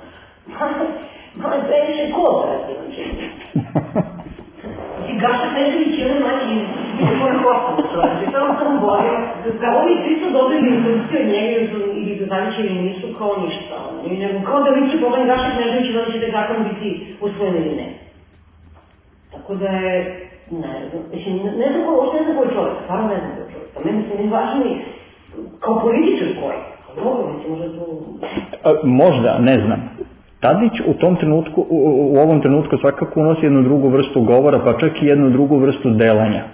Malo 1.41 1.55
je 1.57 1.63
previše 1.69 2.05
kooperativan 2.15 2.89
čini. 2.95 3.25
Znači, 5.13 5.21
Gaša 5.25 5.49
Petrović 5.55 5.99
je 5.99 6.03
jedan 6.05 6.23
mlađi 6.23 6.57
sam 8.59 8.81
borio, 8.87 9.15
da 9.61 9.69
ovi 9.81 9.95
svi 10.03 10.15
su 10.21 10.27
dobili 10.39 10.67
instrukciju 10.75 11.19
od 11.23 11.29
njega 11.35 11.51
ili 12.01 12.17
da 12.21 12.25
Zavićevi 12.33 12.83
nisu 12.83 13.07
kao 13.19 13.33
ništa, 13.45 13.77
nego 14.23 14.47
kao 14.49 14.63
da 14.63 14.71
vi 14.71 14.91
će 14.91 14.97
pomen 15.05 15.27
Gaša 15.27 15.51
Petrović 15.57 15.89
da 15.95 16.13
će 16.13 16.21
taj 16.21 16.33
zakon 16.39 16.59
biti 16.69 16.89
usvojen 17.21 17.57
ili 17.57 17.75
ne. 17.81 17.89
Tako 19.33 19.55
da 19.55 19.69
je, 19.69 19.95
ne 20.51 20.73
znam, 20.89 21.03
ne 21.63 21.69
znam 21.71 21.81
ko, 21.85 21.91
uopšte 21.97 22.17
ne 22.19 22.25
znam 22.25 22.37
ko 22.37 22.43
je 22.45 22.55
čovjek, 22.57 22.77
stvarno 22.85 23.07
ne 23.09 23.19
znam 23.21 23.31
ko 23.35 23.41
je 23.43 23.53
čovjek, 23.53 23.69
pa 23.75 23.81
meni 23.85 24.01
se 24.09 24.23
ne 24.23 24.31
važni 24.37 24.71
kao 25.61 25.75
političar 25.85 26.29
koji, 26.41 26.59
dobro, 26.97 27.25
možda. 27.49 27.67
Možda, 28.83 29.39
ne 29.39 29.55
znam. 29.65 29.81
Tadić 30.41 30.73
u 30.87 30.95
tom 30.95 31.17
trenutku, 31.17 31.61
u, 31.71 31.79
u 32.15 32.17
ovom 32.25 32.41
trenutku 32.41 32.77
svakako 32.77 33.21
unosi 33.21 33.47
jednu 33.47 33.63
drugu 33.63 33.89
vrstu 33.89 34.23
govora, 34.23 34.59
pa 34.65 34.79
čak 34.81 35.03
i 35.03 35.07
jednu 35.07 35.31
drugu 35.31 35.59
vrstu 35.59 35.91
delanja. 35.91 36.45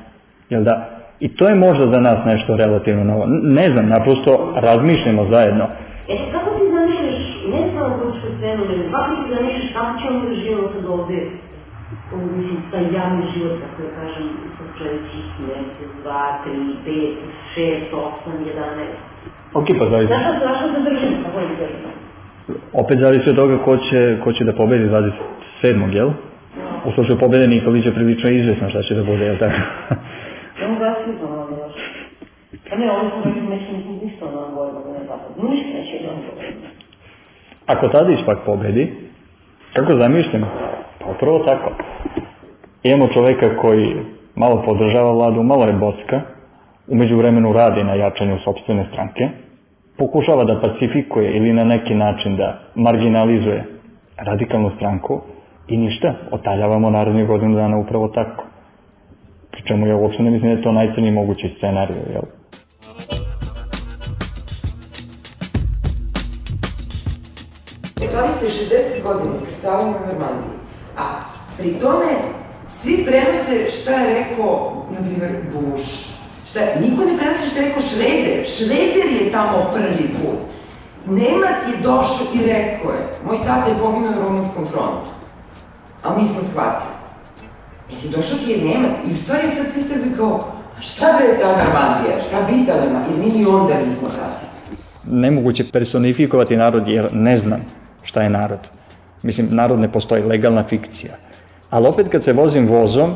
Jel 0.50 0.62
da? 0.68 0.74
I 1.20 1.28
to 1.36 1.44
je 1.48 1.54
možda 1.66 1.84
za 1.94 2.00
nas 2.00 2.18
nešto 2.32 2.56
relativno 2.56 3.04
novo. 3.04 3.24
Ne 3.58 3.66
znam, 3.72 3.86
naprosto 3.96 4.32
razmišljamo 4.66 5.22
zajedno. 5.32 5.64
E, 6.12 6.14
kako 6.32 6.48
ti 6.56 6.64
zamišljaš, 6.74 7.18
ne 7.52 7.60
samo 7.74 7.88
političku 7.98 8.28
scenu, 8.36 8.62
nego 8.70 8.82
kako 8.94 9.10
ti 9.16 9.24
zamišljaš 9.34 9.68
kako 9.76 9.92
ćemo 10.00 10.16
da 10.24 10.34
živimo 10.40 10.66
sad 10.72 10.84
ovde, 10.96 11.18
mislim, 12.36 12.58
taj 12.72 12.84
javni 12.98 13.24
život, 13.34 13.54
kako 13.62 13.78
da 13.86 13.90
kažem, 14.00 14.26
sa 14.56 14.64
sledećih 14.74 15.26
mesec, 15.46 15.90
dva, 16.02 16.24
tri, 16.42 16.60
pet, 16.84 17.16
šest, 17.52 17.88
osam, 18.04 18.36
jedanest. 18.46 18.98
Ok, 19.58 19.66
pa 19.78 19.86
zaista. 19.92 20.14
Zašto, 20.14 20.32
zašto 20.46 20.66
da 20.74 20.80
držimo, 20.88 21.16
kako 21.24 21.38
je 21.40 21.48
držimo? 21.62 21.88
Opet 22.82 22.98
zavisi 23.04 23.30
od 23.30 23.36
toga 23.36 23.56
ko 23.66 23.76
će, 23.76 24.00
ko 24.24 24.32
će 24.32 24.44
da 24.44 24.52
pobedi 24.52 24.86
27. 24.88 25.94
jel? 25.98 26.10
U 26.86 26.92
slučaju 26.94 27.18
pobede 27.18 27.46
Nikolić 27.46 27.86
je 27.86 27.94
prilično 27.94 28.30
izvesno 28.30 28.70
šta 28.70 28.82
će 28.82 28.94
da 28.94 29.04
bude, 29.04 29.24
jel 29.24 29.38
tako? 29.38 29.60
Mu 30.66 30.78
da 30.78 30.94
svi 31.04 31.12
znam, 31.18 31.38
ali 31.38 31.52
još. 31.60 31.76
Pa 32.70 32.76
ne, 32.76 32.90
oni 32.90 33.10
su 33.10 33.28
rekli, 33.28 33.42
neće 33.42 33.72
ništa 34.04 34.24
na 34.24 34.30
da 34.84 34.98
ne 34.98 35.06
tako. 35.08 35.48
Ništa 35.48 35.68
neće 35.78 36.04
da 36.04 36.12
nam 36.12 36.22
pobedi. 36.30 36.66
Ako 37.66 37.88
Tadić 37.88 38.20
pak 38.26 38.38
pobedi, 38.46 38.92
kako 39.76 39.92
zamišljam? 40.00 40.44
Pa 40.98 41.10
upravo 41.10 41.38
tako. 41.38 41.70
Imamo 42.82 43.12
čoveka 43.14 43.56
koji 43.56 43.96
malo 44.34 44.62
podržava 44.66 45.12
vladu, 45.12 45.42
malo 45.42 45.64
je 45.64 45.72
bocka, 45.72 46.20
umeđu 46.88 47.16
vremenu 47.16 47.52
radi 47.52 47.84
na 47.84 47.94
jačanju 47.94 48.38
sobstvene 48.44 48.86
stranke, 48.92 49.28
pokušava 49.98 50.44
da 50.44 50.60
pacifikuje 50.60 51.36
ili 51.36 51.52
na 51.52 51.64
neki 51.64 51.94
način 51.94 52.36
da 52.36 52.58
marginalizuje 52.74 53.64
radikalnu 54.16 54.70
stranku 54.76 55.20
i 55.68 55.76
ništa, 55.76 56.14
otaljavamo 56.30 56.90
narodnih 56.90 57.26
godinu 57.26 57.54
dana 57.54 57.78
upravo 57.78 58.08
tako. 58.08 58.47
Pri 59.50 59.62
čemu 59.68 59.86
ja 59.86 59.96
uopšte 59.96 60.22
ne 60.22 60.30
mislim 60.30 60.50
da 60.50 60.56
je 60.56 60.62
to 60.62 60.72
najcrniji 60.72 61.12
mogući 61.12 61.54
scenarij, 61.56 61.96
jel? 62.12 62.22
Slavi 68.10 68.28
se 68.40 68.46
60 68.46 69.02
godina 69.02 69.32
iskrcavamo 69.34 69.90
u 69.90 70.06
Normandiji, 70.06 70.56
a 70.96 71.02
pri 71.58 71.70
tome 71.72 72.06
svi 72.68 73.04
prenose 73.06 73.68
šta 73.68 73.92
je 73.92 74.14
rekao, 74.14 74.86
na 74.90 75.00
primjer, 75.00 75.32
Bush, 75.52 76.18
Šta, 76.50 76.60
niko 76.80 77.04
ne 77.04 77.18
prenosi 77.18 77.50
što 77.50 77.60
je 77.60 77.66
rekao 77.66 77.82
Šreder. 77.82 78.46
Šreder 78.46 79.12
je 79.20 79.32
tamo 79.32 79.70
prvi 79.72 80.08
put. 80.08 80.38
Nemac 81.06 81.60
je 81.68 81.82
došao 81.82 82.26
i 82.34 82.38
rekao 82.46 82.90
je, 82.90 83.02
moj 83.26 83.38
tata 83.44 83.70
je 83.70 83.78
poginuo 83.78 84.10
na 84.10 84.20
Rumunskom 84.20 84.66
frontu. 84.66 85.10
Ali 86.02 86.22
mi 86.22 86.28
smo 86.28 86.42
shvatili. 86.42 86.97
Jesi 87.90 88.08
došao 88.08 88.38
ti 88.38 88.50
je 88.50 88.58
Nemac 88.58 88.96
i 89.08 89.12
u 89.12 89.16
stvari 89.16 89.48
sad 89.56 89.72
svi 89.72 89.80
Srbi 89.80 90.16
kao, 90.16 90.52
a 90.78 90.80
šta 90.80 91.06
bre 91.18 91.38
ta 91.40 91.48
Normandija, 91.48 92.18
šta 92.28 92.36
Bitalema, 92.50 93.04
jer 93.10 93.18
mi 93.18 93.38
ni 93.38 93.46
onda 93.46 93.74
nismo 93.84 94.08
radili. 94.08 94.48
Nemoguće 95.20 95.64
personifikovati 95.72 96.56
narod 96.56 96.88
jer 96.88 97.08
ne 97.12 97.36
znam 97.36 97.60
šta 98.02 98.22
je 98.22 98.30
narod. 98.30 98.58
Mislim, 99.22 99.48
narod 99.50 99.80
ne 99.80 99.92
postoji, 99.92 100.22
legalna 100.22 100.64
fikcija. 100.68 101.12
Ali 101.70 101.88
opet 101.88 102.08
kad 102.08 102.24
se 102.24 102.32
vozim 102.32 102.68
vozom, 102.68 103.14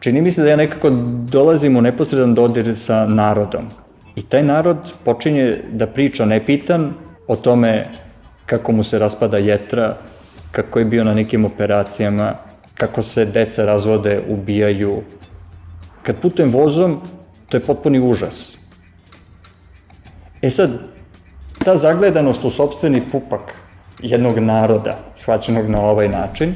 čini 0.00 0.20
mi 0.20 0.30
se 0.30 0.42
da 0.42 0.50
ja 0.50 0.56
nekako 0.56 0.90
dolazim 1.32 1.76
u 1.76 1.80
neposredan 1.80 2.34
dodir 2.34 2.78
sa 2.78 3.06
narodom. 3.06 3.68
I 4.16 4.22
taj 4.22 4.42
narod 4.42 4.76
počinje 5.04 5.56
da 5.72 5.86
priča 5.86 6.24
nepitan 6.24 6.92
o 7.26 7.36
tome 7.36 7.88
kako 8.46 8.72
mu 8.72 8.84
se 8.84 8.98
raspada 8.98 9.38
jetra, 9.38 9.96
kako 10.50 10.78
je 10.78 10.84
bio 10.84 11.04
na 11.04 11.14
nekim 11.14 11.44
operacijama, 11.44 12.34
kako 12.80 13.02
se 13.02 13.24
deca 13.24 13.64
razvode, 13.64 14.22
ubijaju. 14.28 15.02
Kad 16.02 16.16
putujem 16.20 16.50
vozom, 16.50 17.00
to 17.48 17.56
je 17.56 17.62
potpuni 17.62 18.00
užas. 18.00 18.56
E 20.42 20.50
sad, 20.50 20.78
ta 21.64 21.76
zagledanost 21.76 22.44
u 22.44 22.50
sobstveni 22.50 23.02
pupak 23.12 23.52
jednog 24.02 24.38
naroda, 24.38 24.98
shvaćenog 25.16 25.68
na 25.68 25.80
ovaj 25.80 26.08
način, 26.08 26.54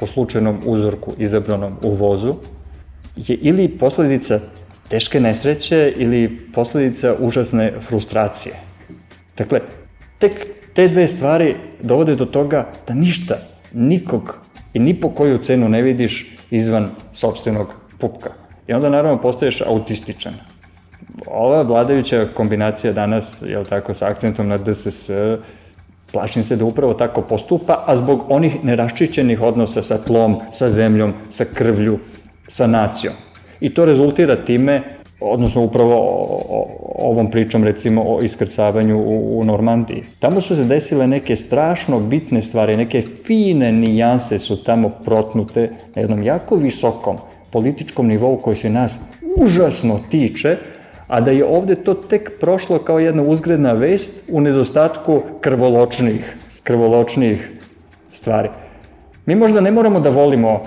po 0.00 0.06
slučajnom 0.06 0.60
uzorku 0.66 1.14
izabranom 1.18 1.78
u 1.82 1.90
vozu, 1.90 2.34
je 3.16 3.36
ili 3.36 3.68
posledica 3.68 4.40
teške 4.88 5.20
nesreće 5.20 5.92
ili 5.96 6.38
posledica 6.54 7.14
užasne 7.18 7.72
frustracije. 7.80 8.54
Dakle, 9.38 9.60
tek 10.18 10.32
te 10.74 10.88
dve 10.88 11.08
stvari 11.08 11.56
dovode 11.82 12.14
do 12.16 12.24
toga 12.24 12.68
da 12.88 12.94
ništa, 12.94 13.38
nikog 13.72 14.36
i 14.72 14.78
ni 14.78 15.00
po 15.00 15.10
koju 15.10 15.38
cenu 15.38 15.68
ne 15.68 15.82
vidiš 15.82 16.36
izvan 16.50 16.90
sobstvenog 17.14 17.72
pupka. 17.98 18.30
I 18.66 18.72
onda 18.72 18.90
naravno 18.90 19.20
postaješ 19.20 19.60
autističan. 19.60 20.32
Ova 21.26 21.62
vladajuća 21.62 22.28
kombinacija 22.34 22.92
danas, 22.92 23.42
jel 23.46 23.64
tako, 23.64 23.94
sa 23.94 24.08
akcentom 24.08 24.48
na 24.48 24.58
DSS, 24.58 25.10
Plašim 26.12 26.44
se 26.44 26.56
da 26.56 26.64
upravo 26.64 26.94
tako 26.94 27.22
postupa, 27.22 27.84
a 27.86 27.96
zbog 27.96 28.24
onih 28.28 28.64
neraščićenih 28.64 29.42
odnosa 29.42 29.82
sa 29.82 29.98
tlom, 29.98 30.38
sa 30.52 30.70
zemljom, 30.70 31.12
sa 31.30 31.44
krvlju, 31.44 31.98
sa 32.48 32.66
nacijom. 32.66 33.14
I 33.60 33.74
to 33.74 33.84
rezultira 33.84 34.36
time, 34.44 34.82
odnosno 35.20 35.62
upravo 35.62 35.94
ovom 36.94 37.30
pričom 37.30 37.64
recimo 37.64 38.02
o 38.06 38.20
iskrcavanju 38.22 38.98
u, 38.98 39.38
u 39.40 39.44
Normandiji. 39.44 40.02
Tamo 40.20 40.40
su 40.40 40.56
se 40.56 40.64
desile 40.64 41.06
neke 41.06 41.36
strašno 41.36 42.00
bitne 42.00 42.42
stvari, 42.42 42.76
neke 42.76 43.02
fine 43.02 43.72
nijanse 43.72 44.38
su 44.38 44.64
tamo 44.64 44.90
protnute 45.04 45.70
na 45.94 46.02
jednom 46.02 46.22
jako 46.22 46.56
visokom 46.56 47.16
političkom 47.50 48.06
nivou 48.06 48.36
koji 48.36 48.56
se 48.56 48.70
nas 48.70 48.98
užasno 49.36 50.00
tiče, 50.10 50.56
a 51.06 51.20
da 51.20 51.30
je 51.30 51.44
ovde 51.44 51.74
to 51.74 51.94
tek 51.94 52.32
prošlo 52.40 52.78
kao 52.78 52.98
jedna 52.98 53.22
uzgredna 53.22 53.72
vest 53.72 54.30
u 54.30 54.40
nedostatku 54.40 55.20
krvoločnih, 55.40 56.36
krvoločnih 56.62 57.50
stvari. 58.12 58.48
Mi 59.26 59.34
možda 59.34 59.60
ne 59.60 59.70
moramo 59.70 60.00
da 60.00 60.10
volimo 60.10 60.62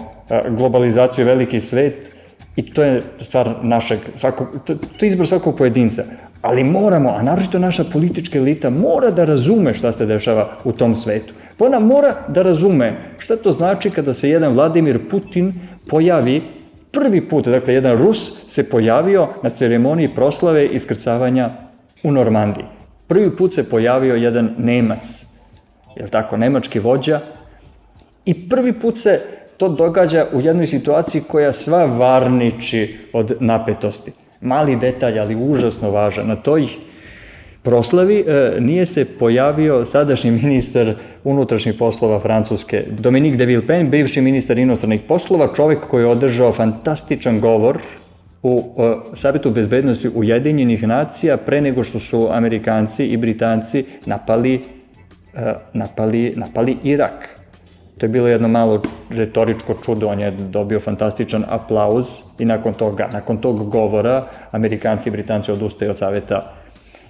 globalizaciju 0.50 1.26
veliki 1.26 1.62
svet 1.62 2.11
i 2.56 2.74
to 2.74 2.84
je 2.84 3.02
stvar 3.20 3.56
našeg, 3.62 4.00
svakog, 4.16 4.48
to, 4.66 4.76
to 4.76 5.06
je 5.06 5.08
izbor 5.08 5.28
svakog 5.28 5.58
pojedinca, 5.58 6.04
ali 6.42 6.64
moramo, 6.64 7.10
a 7.10 7.24
naročito 7.24 7.60
naša 7.60 7.84
politička 7.84 8.38
elita 8.38 8.70
mora 8.70 9.12
da 9.12 9.26
razume 9.26 9.74
šta 9.74 9.92
se 9.92 10.06
dešava 10.06 10.58
u 10.64 10.72
tom 10.72 10.96
svetu. 10.96 11.34
Pa 11.58 11.66
ona 11.66 11.80
mora 11.80 12.16
da 12.28 12.42
razume 12.42 12.98
šta 13.18 13.36
to 13.36 13.52
znači 13.52 13.90
kada 13.90 14.14
se 14.14 14.30
jedan 14.30 14.54
Vladimir 14.54 15.00
Putin 15.10 15.54
pojavi 15.90 16.42
prvi 16.92 17.28
put, 17.28 17.48
dakle, 17.48 17.74
jedan 17.74 17.98
Rus 17.98 18.32
se 18.48 18.70
pojavio 18.70 19.28
na 19.44 19.50
ceremoniji 19.50 20.10
proslave 20.16 20.66
iskrcavanja 20.66 21.50
u 22.04 22.12
Normandiji. 22.12 22.66
Prvi 23.08 23.36
put 23.36 23.54
se 23.54 23.70
pojavio 23.70 24.16
jedan 24.16 24.56
Nemac, 24.58 25.24
je 25.96 26.08
tako, 26.08 26.38
nemački 26.38 26.80
vođa, 26.80 27.20
i 28.26 28.50
prvi 28.50 28.74
put 28.74 28.98
se 28.98 29.20
to 29.62 29.70
događa 29.70 30.26
u 30.34 30.42
jednoj 30.42 30.68
situaciji 30.68 31.22
koja 31.28 31.54
sva 31.54 31.86
varniči 31.86 32.96
od 33.14 33.36
napetosti. 33.40 34.12
Mali 34.42 34.76
detalj, 34.76 35.20
ali 35.20 35.36
užasno 35.36 35.92
važan. 35.92 36.28
Na 36.28 36.36
toj 36.36 36.66
proslavi 37.64 38.24
e, 38.28 38.56
nije 38.60 38.86
se 38.86 39.06
pojavio 39.06 39.86
sadašnji 39.86 40.32
ministar 40.44 40.96
unutrašnjih 41.24 41.76
poslova 41.80 42.20
Francuske, 42.20 42.84
Dominique 42.90 43.38
de 43.38 43.46
Villepin, 43.46 43.90
bivši 43.90 44.22
ministar 44.22 44.60
inostranih 44.60 45.02
poslova, 45.08 45.54
čovek 45.56 45.86
koji 45.90 46.04
je 46.04 46.08
održao 46.08 46.54
fantastičan 46.54 47.40
govor 47.40 47.78
u 48.44 48.64
e, 48.78 48.96
Savetu 49.16 49.52
bezbednosti 49.52 50.10
Ujedinjenih 50.16 50.88
nacija 50.88 51.38
pre 51.38 51.62
nego 51.62 51.84
što 51.84 52.00
su 52.00 52.28
Amerikanci 52.32 53.06
i 53.06 53.18
Britanci 53.18 53.86
napali, 54.06 54.56
e, 55.36 55.54
napali, 55.74 56.34
napali 56.36 56.78
Irak. 56.84 57.41
To 58.02 58.06
je 58.06 58.10
bilo 58.10 58.28
jedno 58.28 58.48
malo 58.48 58.82
retoričko 59.10 59.76
čudo, 59.86 60.08
on 60.08 60.20
je 60.20 60.32
dobio 60.32 60.80
fantastičan 60.80 61.44
aplauz 61.48 62.08
i 62.40 62.46
nakon 62.46 62.74
toga, 62.74 63.10
nakon 63.14 63.38
tog 63.38 63.70
govora, 63.70 64.26
Amerikanci 64.52 65.10
i 65.10 65.12
Britanci 65.12 65.52
odustaju 65.52 65.92
od 65.92 65.98
Saveta 65.98 66.42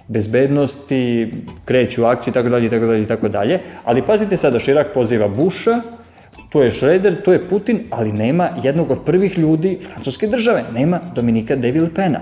bezbednosti, 0.08 1.32
kreću 1.64 2.02
u 2.02 2.04
akciju, 2.04 2.32
tako 2.32 2.48
dalje, 2.48 2.70
tako 2.70 2.86
dalje, 2.86 3.06
tako 3.06 3.28
dalje. 3.28 3.60
Ali 3.84 4.02
pazite 4.02 4.36
sada, 4.36 4.58
Širak 4.58 4.92
poziva 4.94 5.28
Busha, 5.28 5.80
tu 6.50 6.60
je 6.60 6.70
Šreder, 6.70 7.22
tu 7.22 7.32
je 7.32 7.40
Putin, 7.48 7.80
ali 7.90 8.12
nema 8.12 8.48
jednog 8.62 8.90
od 8.90 9.04
prvih 9.06 9.38
ljudi 9.38 9.78
francuske 9.92 10.26
države, 10.26 10.64
nema 10.74 11.00
Dominika 11.14 11.56
de 11.56 11.70
Villepena. 11.70 12.20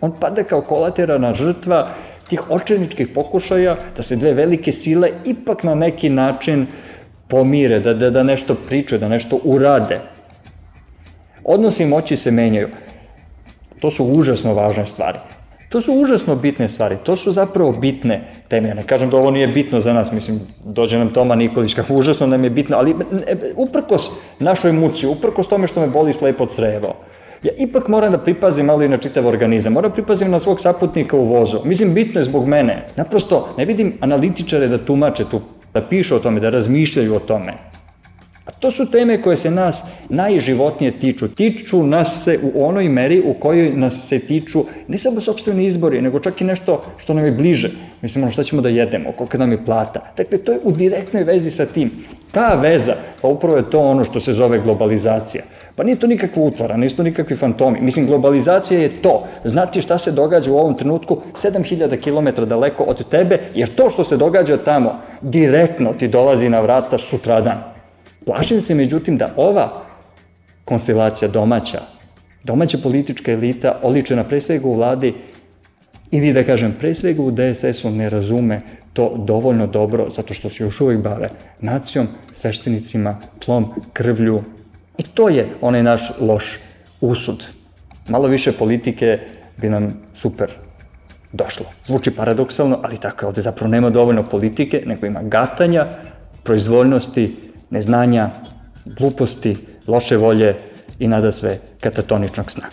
On 0.00 0.14
pada 0.20 0.44
kao 0.44 0.62
kolaterana 0.62 1.34
žrtva 1.34 1.88
tih 2.28 2.50
očeničkih 2.50 3.08
pokušaja 3.08 3.76
da 3.96 4.02
se 4.02 4.16
dve 4.16 4.34
velike 4.34 4.72
sile 4.72 5.10
ipak 5.24 5.62
na 5.62 5.74
neki 5.74 6.08
način 6.10 6.66
pomire, 7.28 7.80
da, 7.80 7.94
da, 7.94 8.10
da 8.10 8.22
nešto 8.22 8.54
pričaju, 8.54 8.98
da 8.98 9.08
nešto 9.08 9.40
urade. 9.44 10.00
Odnosi 11.44 11.84
moći 11.84 12.16
se 12.16 12.30
menjaju. 12.30 12.68
To 13.80 13.90
su 13.90 14.04
užasno 14.04 14.54
važne 14.54 14.86
stvari. 14.86 15.18
To 15.68 15.80
su 15.80 15.92
užasno 15.92 16.34
bitne 16.34 16.68
stvari, 16.68 16.96
to 17.04 17.16
su 17.16 17.32
zapravo 17.32 17.72
bitne 17.72 18.30
teme. 18.48 18.68
Ja 18.68 18.74
ne 18.74 18.82
kažem 18.82 19.10
da 19.10 19.16
ovo 19.16 19.30
nije 19.30 19.48
bitno 19.48 19.80
za 19.80 19.92
nas, 19.92 20.12
mislim, 20.12 20.40
dođe 20.64 20.98
nam 20.98 21.12
Toma 21.12 21.34
Nikolić, 21.34 21.74
kako 21.74 21.94
užasno 21.94 22.26
nam 22.26 22.44
je 22.44 22.50
bitno, 22.50 22.76
ali 22.76 22.94
uprkos 23.56 24.10
našoj 24.40 24.72
muci, 24.72 25.06
uprkos 25.06 25.48
tome 25.48 25.66
što 25.66 25.80
me 25.80 25.86
boli 25.86 26.14
slepo 26.14 26.46
crevo, 26.46 26.94
ja 27.42 27.52
ipak 27.58 27.88
moram 27.88 28.12
da 28.12 28.18
pripazim 28.18 28.66
malo 28.66 28.82
i 28.82 28.88
na 28.88 28.96
čitav 28.96 29.26
organizam, 29.26 29.72
moram 29.72 29.90
da 29.90 29.94
pripazim 29.94 30.30
na 30.30 30.40
svog 30.40 30.60
saputnika 30.60 31.16
u 31.16 31.24
vozu. 31.24 31.60
Mislim, 31.64 31.94
bitno 31.94 32.20
je 32.20 32.24
zbog 32.24 32.46
mene. 32.46 32.84
Naprosto, 32.96 33.48
ne 33.56 33.64
vidim 33.64 33.92
analitičare 34.00 34.68
da 34.68 34.78
tumače 34.78 35.24
tu, 35.30 35.40
da 35.74 35.80
pišu 35.80 36.16
o 36.16 36.18
tome, 36.18 36.40
da 36.40 36.50
razmišljaju 36.50 37.14
o 37.14 37.18
tome. 37.18 37.52
A 38.48 38.50
to 38.50 38.70
su 38.70 38.86
teme 38.90 39.22
koje 39.22 39.36
se 39.36 39.50
nas 39.50 39.82
najživotnije 40.08 40.98
tiču. 40.98 41.28
Tiču 41.28 41.82
nas 41.82 42.24
se 42.24 42.38
u 42.42 42.64
onoj 42.64 42.88
meri 42.88 43.22
u 43.24 43.34
kojoj 43.34 43.72
nas 43.76 44.08
se 44.08 44.18
tiču 44.18 44.64
ne 44.88 44.98
samo 44.98 45.20
sobstveni 45.20 45.66
izbori, 45.66 46.02
nego 46.02 46.18
čak 46.18 46.40
i 46.40 46.44
nešto 46.44 46.82
što 46.96 47.14
nam 47.14 47.24
je 47.24 47.32
bliže. 47.32 47.70
Mislimo 48.02 48.30
šta 48.30 48.44
ćemo 48.44 48.62
da 48.62 48.68
jedemo, 48.68 49.12
koliko 49.12 49.38
nam 49.38 49.52
je 49.52 49.64
plata. 49.64 50.12
Dakle, 50.16 50.38
to 50.38 50.52
je 50.52 50.60
u 50.62 50.72
direktnoj 50.72 51.24
vezi 51.24 51.50
sa 51.50 51.66
tim. 51.66 51.90
Ta 52.32 52.54
veza, 52.54 52.94
pa 53.22 53.28
upravo 53.28 53.56
je 53.56 53.70
to 53.70 53.80
ono 53.80 54.04
što 54.04 54.20
se 54.20 54.32
zove 54.32 54.58
globalizacija. 54.58 55.44
Pa 55.78 55.84
nije 55.84 55.96
to 55.96 56.06
nikakva 56.06 56.42
utvara, 56.42 56.76
nisu 56.76 56.96
to 56.96 57.02
nikakvi 57.02 57.36
fantomi. 57.36 57.80
Mislim, 57.80 58.06
globalizacija 58.06 58.80
je 58.80 59.02
to. 59.02 59.26
Znati 59.44 59.82
šta 59.82 59.98
se 59.98 60.12
događa 60.12 60.52
u 60.52 60.56
ovom 60.58 60.74
trenutku 60.74 61.20
7000 61.34 62.00
km 62.02 62.44
daleko 62.44 62.82
od 62.82 63.08
tebe, 63.08 63.38
jer 63.54 63.74
to 63.74 63.90
što 63.90 64.04
se 64.04 64.16
događa 64.16 64.56
tamo 64.56 64.98
direktno 65.22 65.92
ti 65.92 66.08
dolazi 66.08 66.48
na 66.48 66.60
vrata 66.60 66.98
sutradan. 66.98 67.62
Plašim 68.26 68.62
se 68.62 68.74
međutim 68.74 69.16
da 69.16 69.30
ova 69.36 69.70
konstelacija 70.64 71.28
domaća, 71.28 71.80
domaća 72.44 72.78
politička 72.82 73.32
elita, 73.32 73.78
oličena 73.82 74.24
pre 74.24 74.40
svega 74.40 74.68
u 74.68 74.74
vladi, 74.74 75.14
ili 76.10 76.32
da 76.32 76.44
kažem 76.44 76.74
pre 76.80 76.94
svega 76.94 77.22
u 77.22 77.30
DSS-u 77.30 77.90
ne 77.90 78.10
razume 78.10 78.62
to 78.92 79.14
dovoljno 79.16 79.66
dobro, 79.66 80.10
zato 80.10 80.34
što 80.34 80.48
se 80.48 80.64
još 80.64 80.80
uvijek 80.80 81.02
bave 81.02 81.30
nacijom, 81.60 82.08
sveštenicima, 82.32 83.18
tlom, 83.38 83.72
krvlju. 83.92 84.42
I 84.98 85.02
to 85.02 85.28
je 85.28 85.48
onaj 85.60 85.82
naš 85.82 86.12
loš 86.20 86.58
usud. 87.00 87.44
Malo 88.08 88.28
više 88.28 88.52
politike 88.52 89.18
bi 89.56 89.68
nam 89.68 90.02
super 90.14 90.50
došlo. 91.32 91.66
Zvuči 91.86 92.10
paradoksalno, 92.10 92.80
ali 92.82 92.98
tako 92.98 93.24
je, 93.24 93.28
ovde 93.28 93.42
zapravo 93.42 93.70
nema 93.70 93.90
dovoljno 93.90 94.22
politike, 94.22 94.82
nego 94.86 95.06
ima 95.06 95.22
gatanja, 95.22 95.86
proizvoljnosti, 96.44 97.36
neznanja, 97.70 98.30
gluposti, 98.84 99.56
loše 99.86 100.16
volje 100.16 100.56
i 100.98 101.08
nada 101.08 101.32
sve 101.32 101.58
katatoničnog 101.80 102.50
sna. 102.50 102.64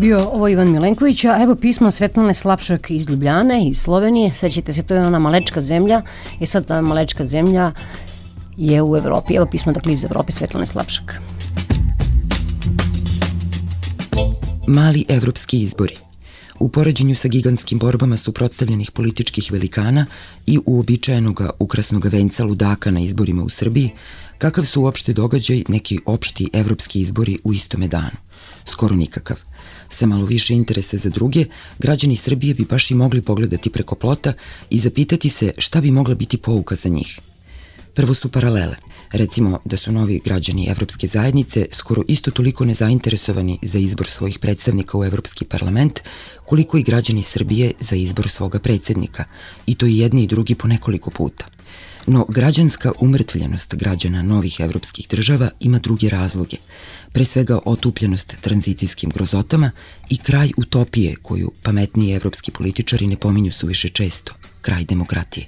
Bio 0.00 0.18
ovo 0.32 0.48
Ivan 0.48 0.72
Milenković, 0.72 1.24
a 1.24 1.42
evo 1.42 1.54
pismo 1.54 1.90
Svetlane 1.90 2.34
Slapšak 2.34 2.90
iz 2.90 3.08
Ljubljane, 3.08 3.68
iz 3.68 3.78
Slovenije. 3.78 4.34
Sećate 4.34 4.72
se, 4.72 4.82
to 4.82 4.94
je 4.94 5.00
ona 5.00 5.18
malečka 5.18 5.62
zemlja. 5.62 6.02
I 6.40 6.46
sad 6.46 6.66
ta 6.66 6.80
malečka 6.80 7.26
zemlja 7.26 7.72
je 8.56 8.82
u 8.82 8.96
Evropi. 8.96 9.34
Evo 9.34 9.46
pismo 9.46 9.72
dakle 9.72 9.92
iz 9.92 10.04
Evrope 10.04 10.32
Svetlane 10.32 10.66
Slapšak. 10.66 11.20
Mali 14.66 15.04
evropski 15.08 15.62
izbori– 15.62 15.96
u 16.60 16.68
poređenju 16.68 17.16
sa 17.16 17.28
gigantskim 17.28 17.78
borbama 17.78 18.16
suprotstavljenih 18.16 18.90
političkih 18.90 19.52
velikana 19.52 20.06
i 20.46 20.58
uobičajenog 20.66 21.42
ukrasnog 21.58 22.06
venca 22.06 22.44
ludaka 22.44 22.90
na 22.90 23.00
izborima 23.00 23.42
u 23.42 23.48
Srbiji, 23.48 23.90
kakav 24.38 24.64
su 24.64 24.82
uopšte 24.82 25.12
događaj 25.12 25.64
neki 25.68 25.98
opšti 26.06 26.50
evropski 26.52 27.00
izbori 27.00 27.38
u 27.44 27.52
istome 27.52 27.88
danu? 27.88 28.16
Skoro 28.64 28.96
nikakav. 28.96 29.49
Sa 29.90 30.06
malo 30.06 30.26
više 30.26 30.54
interese 30.54 30.98
za 30.98 31.10
druge, 31.10 31.44
građani 31.78 32.16
Srbije 32.16 32.54
bi 32.54 32.64
baš 32.64 32.90
i 32.90 32.94
mogli 32.94 33.22
pogledati 33.22 33.70
preko 33.70 33.94
plota 33.94 34.32
i 34.70 34.78
zapitati 34.78 35.30
se 35.30 35.52
šta 35.58 35.80
bi 35.80 35.90
mogla 35.90 36.14
biti 36.14 36.36
pouka 36.36 36.74
za 36.74 36.88
njih. 36.88 37.20
Prvo 37.94 38.14
su 38.14 38.28
paralele– 38.28 38.76
Recimo 39.12 39.58
da 39.64 39.76
su 39.76 39.92
novi 39.92 40.20
građani 40.24 40.66
Evropske 40.68 41.06
zajednice 41.06 41.66
skoro 41.72 42.02
isto 42.08 42.30
toliko 42.30 42.64
nezainteresovani 42.64 43.58
za 43.62 43.78
izbor 43.78 44.06
svojih 44.06 44.38
predstavnika 44.38 44.98
u 44.98 45.04
Evropski 45.04 45.44
parlament, 45.44 46.00
koliko 46.44 46.78
i 46.78 46.82
građani 46.82 47.22
Srbije 47.22 47.72
za 47.80 47.96
izbor 47.96 48.28
svoga 48.28 48.58
predsednika, 48.58 49.24
i 49.66 49.74
to 49.74 49.86
i 49.86 49.98
jedni 49.98 50.22
i 50.22 50.26
drugi 50.26 50.54
po 50.54 50.68
nekoliko 50.68 51.10
puta. 51.10 51.46
No, 52.06 52.26
građanska 52.28 52.92
umrtvljenost 53.00 53.74
građana 53.74 54.22
novih 54.22 54.56
evropskih 54.60 55.08
država 55.10 55.50
ima 55.60 55.78
druge 55.78 56.08
razloge, 56.08 56.56
pre 57.12 57.24
svega 57.24 57.58
otupljenost 57.64 58.36
tranzicijskim 58.40 59.10
grozotama 59.10 59.70
i 60.08 60.18
kraj 60.18 60.50
utopije 60.56 61.16
koju 61.22 61.52
pametniji 61.62 62.14
evropski 62.14 62.50
političari 62.50 63.06
ne 63.06 63.16
pominju 63.16 63.52
suviše 63.52 63.88
često, 63.88 64.34
kraj 64.60 64.84
demokratije. 64.84 65.46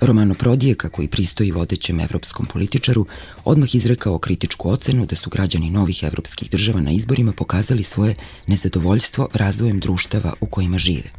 Romano 0.00 0.34
Prodije, 0.34 0.74
kako 0.74 1.02
i 1.02 1.08
pristoji 1.08 1.50
vodećem 1.50 2.00
evropskom 2.00 2.46
političaru, 2.46 3.06
odmah 3.44 3.74
izrekao 3.74 4.18
kritičku 4.18 4.70
ocenu 4.70 5.06
da 5.06 5.16
su 5.16 5.30
građani 5.30 5.70
novih 5.70 6.02
evropskih 6.02 6.50
država 6.50 6.80
na 6.80 6.90
izborima 6.90 7.32
pokazali 7.32 7.82
svoje 7.82 8.14
nezadovoljstvo 8.46 9.28
razvojem 9.34 9.80
društava 9.80 10.34
u 10.40 10.46
kojima 10.46 10.78
žive. 10.78 11.10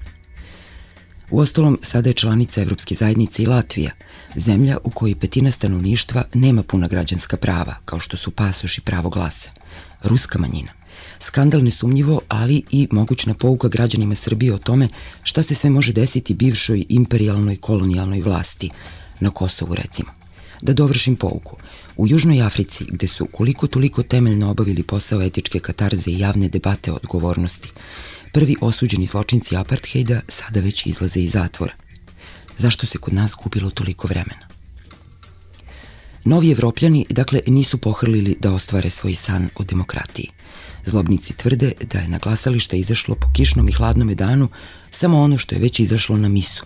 U 1.32 1.39
ostalom, 1.39 1.80
sada 1.82 2.09
je 2.09 2.13
članica 2.13 2.61
Evropske 2.61 2.95
zajednice 2.95 3.43
i 3.43 3.45
Latvija, 3.45 3.91
zemlja 4.36 4.77
u 4.84 4.89
kojoj 4.89 5.15
petina 5.15 5.51
stanovništva 5.51 6.23
nema 6.34 6.63
puna 6.63 6.88
građanska 6.88 7.38
prava, 7.38 7.75
kao 7.86 7.99
što 7.99 8.17
su 8.17 8.32
pasoš 8.32 8.77
i 8.77 8.82
pravo 8.82 9.09
glasa. 9.09 9.49
Ruska 10.03 10.39
manjina. 10.39 10.71
Skandal 11.19 11.63
nesumnjivo, 11.63 12.21
ali 12.27 12.63
i 12.71 12.88
mogućna 12.91 13.34
pouka 13.34 13.67
građanima 13.67 14.15
Srbije 14.15 14.53
o 14.53 14.57
tome 14.57 14.88
šta 15.23 15.43
se 15.43 15.55
sve 15.55 15.69
može 15.69 15.93
desiti 15.93 16.34
bivšoj 16.34 16.86
imperialnoj 16.89 17.55
kolonijalnoj 17.55 18.21
vlasti, 18.21 18.69
na 19.19 19.30
Kosovu 19.30 19.75
recimo. 19.75 20.09
Da 20.61 20.73
dovršim 20.73 21.15
pouku. 21.15 21.57
U 21.97 22.07
Južnoj 22.07 22.41
Africi, 22.41 22.86
gde 22.89 23.07
su 23.07 23.25
koliko 23.25 23.67
toliko 23.67 24.03
temeljno 24.03 24.49
obavili 24.51 24.84
posao 24.84 25.21
etičke 25.21 25.59
katarze 25.59 26.11
i 26.11 26.19
javne 26.19 26.49
debate 26.49 26.91
o 26.91 26.95
odgovornosti, 26.95 27.69
prvi 28.32 28.55
osuđeni 28.61 29.05
zločinci 29.05 29.55
apartheida 29.55 30.21
sada 30.27 30.59
već 30.59 30.86
izlaze 30.86 31.19
iz 31.19 31.32
zatvora. 31.32 31.73
Zašto 32.57 32.88
se 32.88 32.97
kod 32.97 33.13
nas 33.13 33.34
kupilo 33.34 33.69
toliko 33.69 34.07
vremena? 34.07 34.47
Novi 36.25 36.51
evropljani, 36.51 37.05
dakle, 37.09 37.41
nisu 37.47 37.77
pohrlili 37.77 38.38
da 38.39 38.53
ostvare 38.53 38.89
svoj 38.89 39.15
san 39.15 39.49
o 39.55 39.63
demokratiji. 39.63 40.30
Zlobnici 40.86 41.38
tvrde 41.38 41.71
da 41.93 41.99
je 41.99 42.07
na 42.07 42.17
glasalište 42.17 42.80
izašlo 42.80 43.15
po 43.15 43.27
kišnom 43.34 43.69
i 43.69 43.71
hladnom 43.71 44.15
danu 44.15 44.49
samo 44.91 45.19
ono 45.21 45.38
što 45.38 45.55
je 45.55 45.61
već 45.61 45.80
izašlo 45.80 46.17
na 46.17 46.27
misu. 46.27 46.65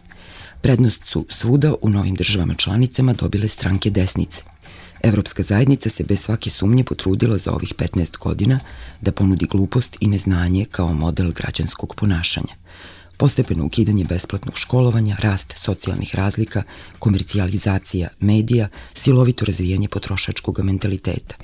Prednost 0.62 1.06
su 1.06 1.26
svuda 1.30 1.74
u 1.82 1.90
novim 1.90 2.16
državama 2.16 2.56
članicama 2.56 3.14
dobile 3.14 3.48
stranke 3.48 3.90
desnice. 3.90 4.53
Evropska 5.04 5.44
zajednica 5.44 5.90
se 5.90 6.04
bez 6.04 6.22
svake 6.22 6.50
sumnje 6.50 6.84
potrudila 6.84 7.38
za 7.38 7.52
ovih 7.52 7.74
15 7.78 8.18
godina 8.18 8.60
da 9.02 9.12
ponudi 9.12 9.46
glupost 9.46 9.98
i 10.00 10.08
neznanje 10.08 10.66
kao 10.66 10.94
model 10.94 11.32
građanskog 11.32 11.96
ponašanja. 11.96 12.54
Postepeno 13.18 13.66
ukidanje 13.66 14.04
besplatnog 14.04 14.58
školovanja, 14.58 15.18
rast 15.20 15.54
socijalnih 15.58 16.16
razlika, 16.16 16.64
komercijalizacija 17.00 18.10
medija, 18.20 18.70
silovito 18.94 19.46
razvijanje 19.46 19.88
potrošačkog 19.88 20.60
mentaliteta. 20.64 21.36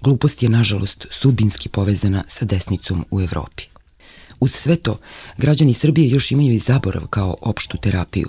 Glupost 0.00 0.42
je, 0.42 0.48
nažalost, 0.48 1.06
sudbinski 1.10 1.68
povezana 1.68 2.24
sa 2.26 2.44
desnicom 2.44 3.04
u 3.10 3.20
Evropi. 3.20 3.62
Uz 4.40 4.52
sve 4.52 4.76
to, 4.76 4.98
građani 5.36 5.74
Srbije 5.74 6.08
još 6.08 6.30
imaju 6.30 6.52
i 6.52 6.58
zaborav 6.58 7.06
kao 7.06 7.36
opštu 7.40 7.78
terapiju, 7.82 8.28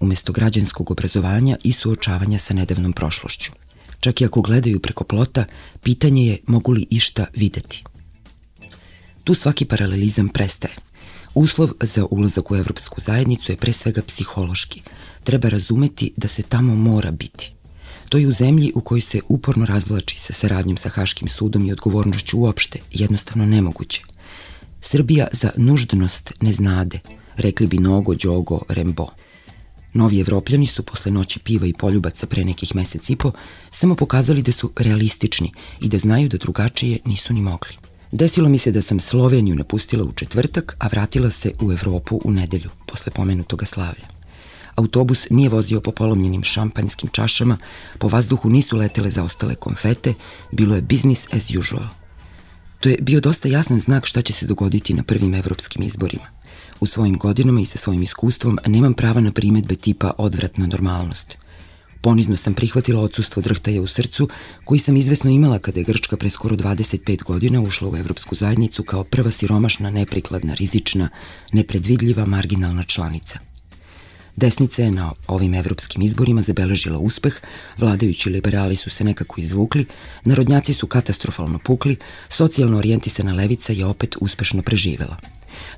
umesto 0.00 0.32
građanskog 0.32 0.90
obrazovanja 0.90 1.56
i 1.64 1.72
suočavanja 1.72 2.38
sa 2.38 2.54
nedavnom 2.54 2.92
prošlošću. 2.92 3.52
Čak 4.00 4.20
i 4.20 4.24
ako 4.24 4.42
gledaju 4.42 4.80
preko 4.80 5.04
plota, 5.04 5.44
pitanje 5.82 6.26
je 6.26 6.38
mogu 6.46 6.72
li 6.72 6.86
išta 6.90 7.26
videti. 7.36 7.84
Tu 9.24 9.34
svaki 9.34 9.64
paralelizam 9.64 10.28
prestaje. 10.28 10.74
Uslov 11.34 11.70
za 11.80 12.06
ulazak 12.10 12.50
u 12.50 12.56
Evropsku 12.56 13.00
zajednicu 13.00 13.52
je 13.52 13.56
pre 13.56 13.72
svega 13.72 14.02
psihološki. 14.02 14.82
Treba 15.24 15.48
razumeti 15.48 16.12
da 16.16 16.28
se 16.28 16.42
tamo 16.42 16.74
mora 16.74 17.10
biti. 17.10 17.52
To 18.08 18.18
je 18.18 18.26
u 18.26 18.32
zemlji 18.32 18.72
u 18.74 18.80
kojoj 18.80 19.00
se 19.00 19.20
uporno 19.28 19.66
razvlači 19.66 20.18
sa 20.18 20.32
saradnjom 20.32 20.76
sa 20.76 20.88
Haškim 20.88 21.28
sudom 21.28 21.66
i 21.66 21.72
odgovornošću 21.72 22.38
uopšte, 22.38 22.78
jednostavno 22.90 23.46
nemoguće. 23.46 24.02
Srbija 24.80 25.28
za 25.32 25.50
nuždnost 25.56 26.32
ne 26.40 26.52
znade, 26.52 26.98
rekli 27.36 27.66
bi 27.66 27.78
Nogo, 27.78 28.14
Đogo, 28.14 28.60
Rembo. 28.68 29.06
Novi 29.92 30.20
evropljani 30.20 30.66
su 30.66 30.82
posle 30.82 31.12
noći 31.12 31.38
piva 31.38 31.66
i 31.66 31.72
poljubaca 31.72 32.26
pre 32.26 32.44
nekih 32.44 32.76
mesec 32.76 33.10
i 33.10 33.16
po 33.16 33.32
samo 33.70 33.94
pokazali 33.94 34.42
da 34.42 34.52
su 34.52 34.72
realistični 34.76 35.52
i 35.80 35.88
da 35.88 35.98
znaju 35.98 36.28
da 36.28 36.36
drugačije 36.36 36.98
nisu 37.04 37.32
ni 37.34 37.42
mogli. 37.42 37.72
Desilo 38.12 38.48
mi 38.48 38.58
se 38.58 38.72
da 38.72 38.82
sam 38.82 39.00
Sloveniju 39.00 39.54
napustila 39.54 40.04
u 40.04 40.12
četvrtak, 40.12 40.76
a 40.78 40.86
vratila 40.86 41.30
se 41.30 41.52
u 41.60 41.72
Evropu 41.72 42.20
u 42.24 42.30
nedelju, 42.30 42.70
posle 42.86 43.12
pomenutoga 43.12 43.66
slavlja. 43.66 44.06
Autobus 44.74 45.30
nije 45.30 45.48
vozio 45.48 45.80
po 45.80 45.92
polomljenim 45.92 46.42
šampanjskim 46.42 47.10
čašama, 47.12 47.58
po 47.98 48.08
vazduhu 48.08 48.50
nisu 48.50 48.76
letele 48.76 49.10
zaostale 49.10 49.54
konfete, 49.54 50.14
bilo 50.52 50.74
je 50.74 50.82
business 50.82 51.28
as 51.32 51.50
usual. 51.50 51.86
To 52.80 52.88
je 52.88 52.96
bio 53.00 53.20
dosta 53.20 53.48
jasan 53.48 53.80
znak 53.80 54.06
šta 54.06 54.22
će 54.22 54.32
se 54.32 54.46
dogoditi 54.46 54.94
na 54.94 55.02
prvim 55.02 55.34
evropskim 55.34 55.82
izborima. 55.82 56.39
U 56.80 56.86
svojim 56.86 57.18
godinama 57.18 57.60
i 57.60 57.64
sa 57.64 57.78
svojim 57.78 58.02
iskustvom 58.02 58.58
nemam 58.66 58.94
prava 58.94 59.20
na 59.20 59.32
primetbe 59.32 59.74
tipa 59.74 60.12
odvratna 60.18 60.66
normalnost. 60.66 61.36
Ponizno 62.00 62.36
sam 62.36 62.54
prihvatila 62.54 63.02
odsustvo 63.02 63.42
drhtaja 63.42 63.82
u 63.82 63.86
srcu 63.86 64.28
koji 64.64 64.78
sam 64.78 64.96
izvesno 64.96 65.30
imala 65.30 65.58
kada 65.58 65.80
je 65.80 65.84
Grčka 65.84 66.16
pre 66.16 66.30
skoro 66.30 66.56
25 66.56 67.22
godina 67.22 67.60
ušla 67.60 67.88
u 67.88 67.96
Evropsku 67.96 68.34
zajednicu 68.34 68.82
kao 68.82 69.04
prva 69.04 69.30
siromašna, 69.30 69.90
neprikladna, 69.90 70.54
rizična, 70.54 71.08
nepredvidljiva, 71.52 72.26
marginalna 72.26 72.82
članica– 72.84 73.38
Desnica 74.36 74.82
je 74.82 74.90
na 74.90 75.12
ovim 75.26 75.54
evropskim 75.54 76.02
izborima 76.02 76.42
zabeležila 76.42 76.98
uspeh, 76.98 77.34
vladajući 77.78 78.30
liberali 78.30 78.76
su 78.76 78.90
se 78.90 79.04
nekako 79.04 79.40
izvukli, 79.40 79.86
narodnjaci 80.24 80.74
su 80.74 80.86
katastrofalno 80.86 81.58
pukli, 81.58 81.96
socijalno 82.28 82.78
orijentisana 82.78 83.32
levica 83.32 83.72
je 83.72 83.86
opet 83.86 84.16
uspešno 84.20 84.62
preživela. 84.62 85.16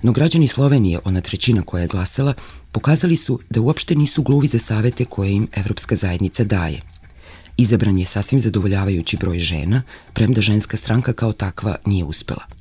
No 0.02 0.12
građani 0.12 0.48
Slovenije, 0.48 0.98
ona 1.04 1.20
trećina 1.20 1.62
koja 1.62 1.80
je 1.82 1.88
glasala, 1.88 2.34
pokazali 2.72 3.16
su 3.16 3.40
da 3.50 3.60
uopšte 3.60 3.94
nisu 3.94 4.22
gluvi 4.22 4.46
za 4.46 4.58
savete 4.58 5.04
koje 5.04 5.32
im 5.32 5.48
Evropska 5.52 5.96
zajednica 5.96 6.44
daje. 6.44 6.80
Izabran 7.56 7.98
je 7.98 8.04
sasvim 8.04 8.40
zadovoljavajući 8.40 9.16
broj 9.16 9.38
žena, 9.38 9.82
premda 10.12 10.40
ženska 10.40 10.76
stranka 10.76 11.12
kao 11.12 11.32
takva 11.32 11.76
nije 11.86 12.04
uspela– 12.04 12.44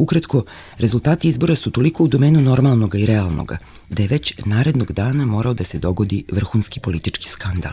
Ukratko, 0.00 0.44
rezultati 0.78 1.28
izbora 1.28 1.56
su 1.56 1.70
toliko 1.70 2.04
u 2.04 2.08
domenu 2.08 2.40
normalnoga 2.40 2.98
i 2.98 3.06
realnoga, 3.06 3.58
da 3.88 4.02
je 4.02 4.08
već 4.08 4.34
narednog 4.44 4.92
dana 4.92 5.26
morao 5.26 5.54
da 5.54 5.64
se 5.64 5.78
dogodi 5.78 6.24
vrhunski 6.32 6.80
politički 6.80 7.28
skandal. 7.28 7.72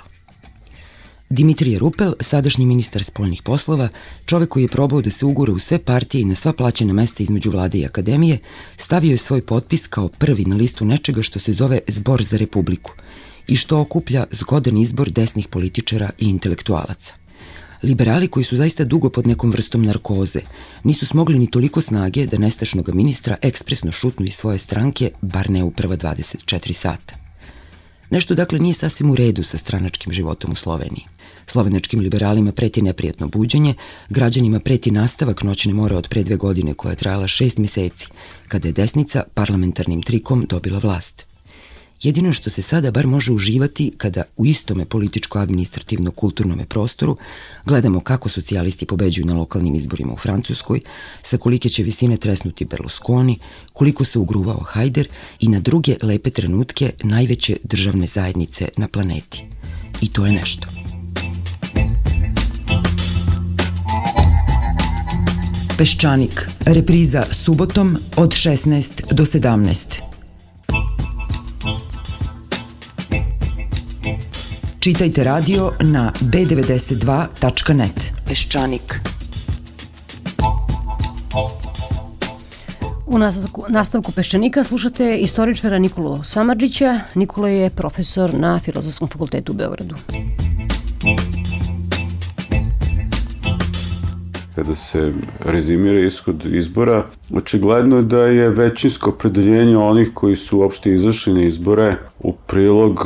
Dimitrije 1.29 1.79
Rupel, 1.79 2.13
sadašnji 2.19 2.65
ministar 2.65 3.03
spoljnih 3.03 3.41
poslova, 3.41 3.89
čovek 4.25 4.49
koji 4.49 4.63
je 4.63 4.67
probao 4.67 5.01
da 5.01 5.09
se 5.09 5.25
ugura 5.25 5.53
u 5.53 5.59
sve 5.59 5.79
partije 5.79 6.21
i 6.21 6.25
na 6.25 6.35
sva 6.35 6.53
plaćena 6.53 6.93
mesta 6.93 7.23
između 7.23 7.51
vlade 7.51 7.77
i 7.77 7.85
akademije, 7.85 8.37
stavio 8.77 9.11
je 9.11 9.17
svoj 9.17 9.41
potpis 9.41 9.87
kao 9.87 10.07
prvi 10.07 10.45
na 10.45 10.55
listu 10.55 10.85
nečega 10.85 11.21
što 11.23 11.39
se 11.39 11.53
zove 11.53 11.79
Zbor 11.87 12.23
za 12.23 12.37
Republiku 12.37 12.91
i 13.47 13.55
što 13.55 13.79
okuplja 13.79 14.25
zgodan 14.31 14.77
izbor 14.77 15.11
desnih 15.11 15.47
političara 15.47 16.09
i 16.19 16.25
intelektualaca– 16.25 17.13
Liberali 17.83 18.27
koji 18.27 18.43
su 18.43 18.55
zaista 18.55 18.83
dugo 18.83 19.09
pod 19.09 19.27
nekom 19.27 19.51
vrstom 19.51 19.85
narkoze 19.85 20.39
nisu 20.83 21.05
smogli 21.05 21.39
ni 21.39 21.51
toliko 21.51 21.81
snage 21.81 22.25
da 22.25 22.37
nestašnog 22.37 22.95
ministra 22.95 23.37
ekspresno 23.41 23.91
šutnu 23.91 24.25
iz 24.25 24.35
svoje 24.35 24.57
stranke, 24.57 25.11
bar 25.21 25.49
ne 25.49 25.63
u 25.63 25.71
prva 25.71 25.97
24 25.97 26.73
sata. 26.73 27.15
Nešto 28.09 28.35
dakle 28.35 28.59
nije 28.59 28.73
sasvim 28.73 29.11
u 29.11 29.15
redu 29.15 29.43
sa 29.43 29.57
stranačkim 29.57 30.13
životom 30.13 30.51
u 30.51 30.55
Sloveniji. 30.55 31.05
Slovenačkim 31.47 31.99
liberalima 31.99 32.51
preti 32.51 32.81
neprijatno 32.81 33.27
buđenje, 33.27 33.73
građanima 34.09 34.59
preti 34.59 34.91
nastavak 34.91 35.43
noćne 35.43 35.73
more 35.73 35.95
od 35.95 36.07
pre 36.07 36.23
dve 36.23 36.35
godine 36.35 36.73
koja 36.73 36.91
je 36.91 36.95
trajala 36.95 37.27
šest 37.27 37.57
meseci, 37.57 38.07
kada 38.47 38.67
je 38.67 38.71
desnica 38.71 39.23
parlamentarnim 39.33 40.01
trikom 40.01 40.45
dobila 40.49 40.79
vlast. 40.79 41.27
Jedino 42.01 42.33
što 42.33 42.49
se 42.49 42.61
sada 42.61 42.91
bar 42.91 43.07
može 43.07 43.31
uživati 43.31 43.91
kada 43.97 44.23
u 44.37 44.45
istome 44.45 44.85
političko-administrativno-kulturnome 44.85 46.65
prostoru 46.65 47.17
gledamo 47.65 47.99
kako 47.99 48.29
socijalisti 48.29 48.85
pobeđuju 48.85 49.25
na 49.25 49.35
lokalnim 49.35 49.75
izborima 49.75 50.13
u 50.13 50.17
Francuskoj, 50.17 50.81
sa 51.23 51.37
kolike 51.37 51.69
će 51.69 51.83
visine 51.83 52.17
tresnuti 52.17 52.65
Berlusconi, 52.65 53.39
koliko 53.73 54.05
se 54.05 54.19
ugruvao 54.19 54.59
Hajder 54.59 55.07
i 55.39 55.47
na 55.47 55.59
druge 55.59 55.95
lepe 56.03 56.29
trenutke 56.29 56.91
najveće 57.03 57.57
državne 57.63 58.07
zajednice 58.07 58.67
na 58.77 58.87
planeti. 58.87 59.43
I 60.01 60.09
to 60.09 60.25
je 60.25 60.31
nešto. 60.31 60.86
Peščanik. 65.77 66.39
Repriza 66.65 67.21
subotom 67.29 67.91
od 68.17 68.33
16 68.33 69.13
do 69.13 69.25
17. 69.25 69.99
Čitajte 74.79 75.23
radio 75.23 75.67
na 75.79 76.11
b92.net. 76.33 78.09
Peščanik. 78.25 78.97
U 83.05 83.17
nastavku, 83.21 83.65
nastavku 83.69 84.11
Peščanika 84.11 84.63
slušate 84.63 85.17
istoričara 85.17 85.77
Nikolu 85.79 86.23
Samadžića. 86.23 86.99
Nikola 87.15 87.49
je 87.49 87.69
profesor 87.69 88.33
na 88.33 88.59
Filozofskom 88.59 89.07
fakultetu 89.07 89.51
u 89.51 89.55
Beogradu. 89.55 89.95
Kada 94.57 94.75
se 94.75 95.13
rezimira 95.39 95.99
ishod 95.99 96.45
izbora, 96.45 97.03
očigledno 97.33 97.97
je 97.97 98.03
da 98.03 98.21
je 98.21 98.49
većinsko 98.49 99.09
opredeljenje 99.09 99.77
onih 99.77 100.11
koji 100.13 100.35
su 100.35 100.59
uopšte 100.59 100.93
izašli 100.93 101.33
na 101.33 101.43
izbore 101.43 101.95
u 102.19 102.33
prilog 102.47 103.05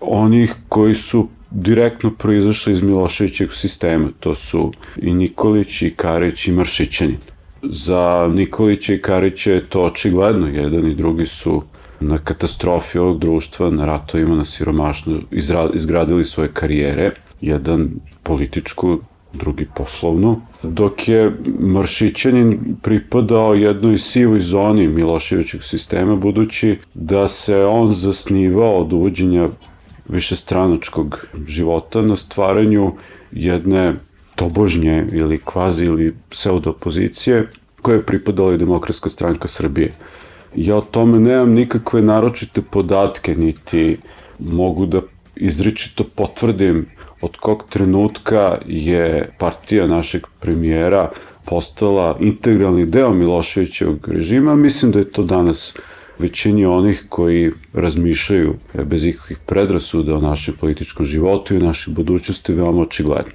onih 0.00 0.54
koji 0.68 0.94
su 0.94 1.28
direktno 1.50 2.10
proizašli 2.18 2.72
iz 2.72 2.82
Miloševićeg 2.82 3.52
sistema. 3.52 4.08
To 4.20 4.34
su 4.34 4.72
i 4.96 5.14
Nikolić, 5.14 5.82
i 5.82 5.90
Karić, 5.90 6.46
i 6.48 6.52
Maršićanin. 6.52 7.18
Za 7.62 8.30
Nikolića 8.34 8.94
i 8.94 9.00
Karića 9.00 9.52
je 9.52 9.64
to 9.64 9.82
očigledno. 9.82 10.46
Jedan 10.48 10.86
i 10.86 10.94
drugi 10.94 11.26
su 11.26 11.62
na 12.00 12.18
katastrofi 12.18 12.98
ovog 12.98 13.18
društva, 13.18 13.70
na 13.70 13.84
ratovima, 13.84 14.36
na 14.36 14.44
siromašnu, 14.44 15.20
izgradili 15.74 16.24
svoje 16.24 16.50
karijere. 16.52 17.10
Jedan 17.40 17.90
političku, 18.22 18.98
drugi 19.36 19.66
poslovnu, 19.74 20.40
dok 20.62 21.08
je 21.08 21.32
Maršićanin 21.58 22.76
pripadao 22.82 23.54
jednoj 23.54 23.98
sivoj 23.98 24.40
zoni 24.40 24.88
Miloševićeg 24.88 25.62
sistema, 25.62 26.16
budući 26.16 26.78
da 26.94 27.28
se 27.28 27.64
on 27.64 27.94
zasnivao 27.94 28.80
od 28.80 28.92
uvođenja 28.92 29.48
višestranačkog 30.08 31.26
života 31.48 32.02
na 32.02 32.16
stvaranju 32.16 32.92
jedne 33.32 33.94
tobožnje 34.34 35.06
ili 35.12 35.40
kvazi 35.44 35.84
ili 35.84 36.14
pseudo 36.30 36.70
opozicije 36.70 37.48
koje 37.82 37.96
je 37.96 38.02
pripadala 38.02 38.54
i 38.54 38.58
Demokratska 38.58 39.08
stranka 39.08 39.48
Srbije. 39.48 39.92
Ja 40.56 40.76
o 40.76 40.80
tome 40.80 41.18
nemam 41.18 41.52
nikakve 41.52 42.02
naročite 42.02 42.62
podatke, 42.62 43.34
niti 43.34 43.96
mogu 44.38 44.86
da 44.86 45.00
izričito 45.36 46.04
potvrdim 46.04 46.86
od 47.20 47.36
kog 47.36 47.64
trenutka 47.68 48.58
je 48.66 49.30
partija 49.38 49.86
našeg 49.86 50.22
premijera 50.40 51.10
postala 51.44 52.16
integralni 52.20 52.86
deo 52.86 53.12
Miloševićevog 53.12 54.08
režima. 54.08 54.56
Mislim 54.56 54.92
da 54.92 54.98
je 54.98 55.10
to 55.10 55.22
danas 55.22 55.76
većini 56.18 56.66
onih 56.66 57.04
koji 57.08 57.50
razmišljaju 57.72 58.54
bez 58.84 59.06
ikakvih 59.06 59.38
predrasuda 59.46 60.14
o 60.14 60.20
našem 60.20 60.54
političkom 60.60 61.06
životu 61.06 61.54
i 61.54 61.58
našoj 61.58 61.94
budućnosti 61.94 62.52
veoma 62.52 62.82
očigledno. 62.82 63.32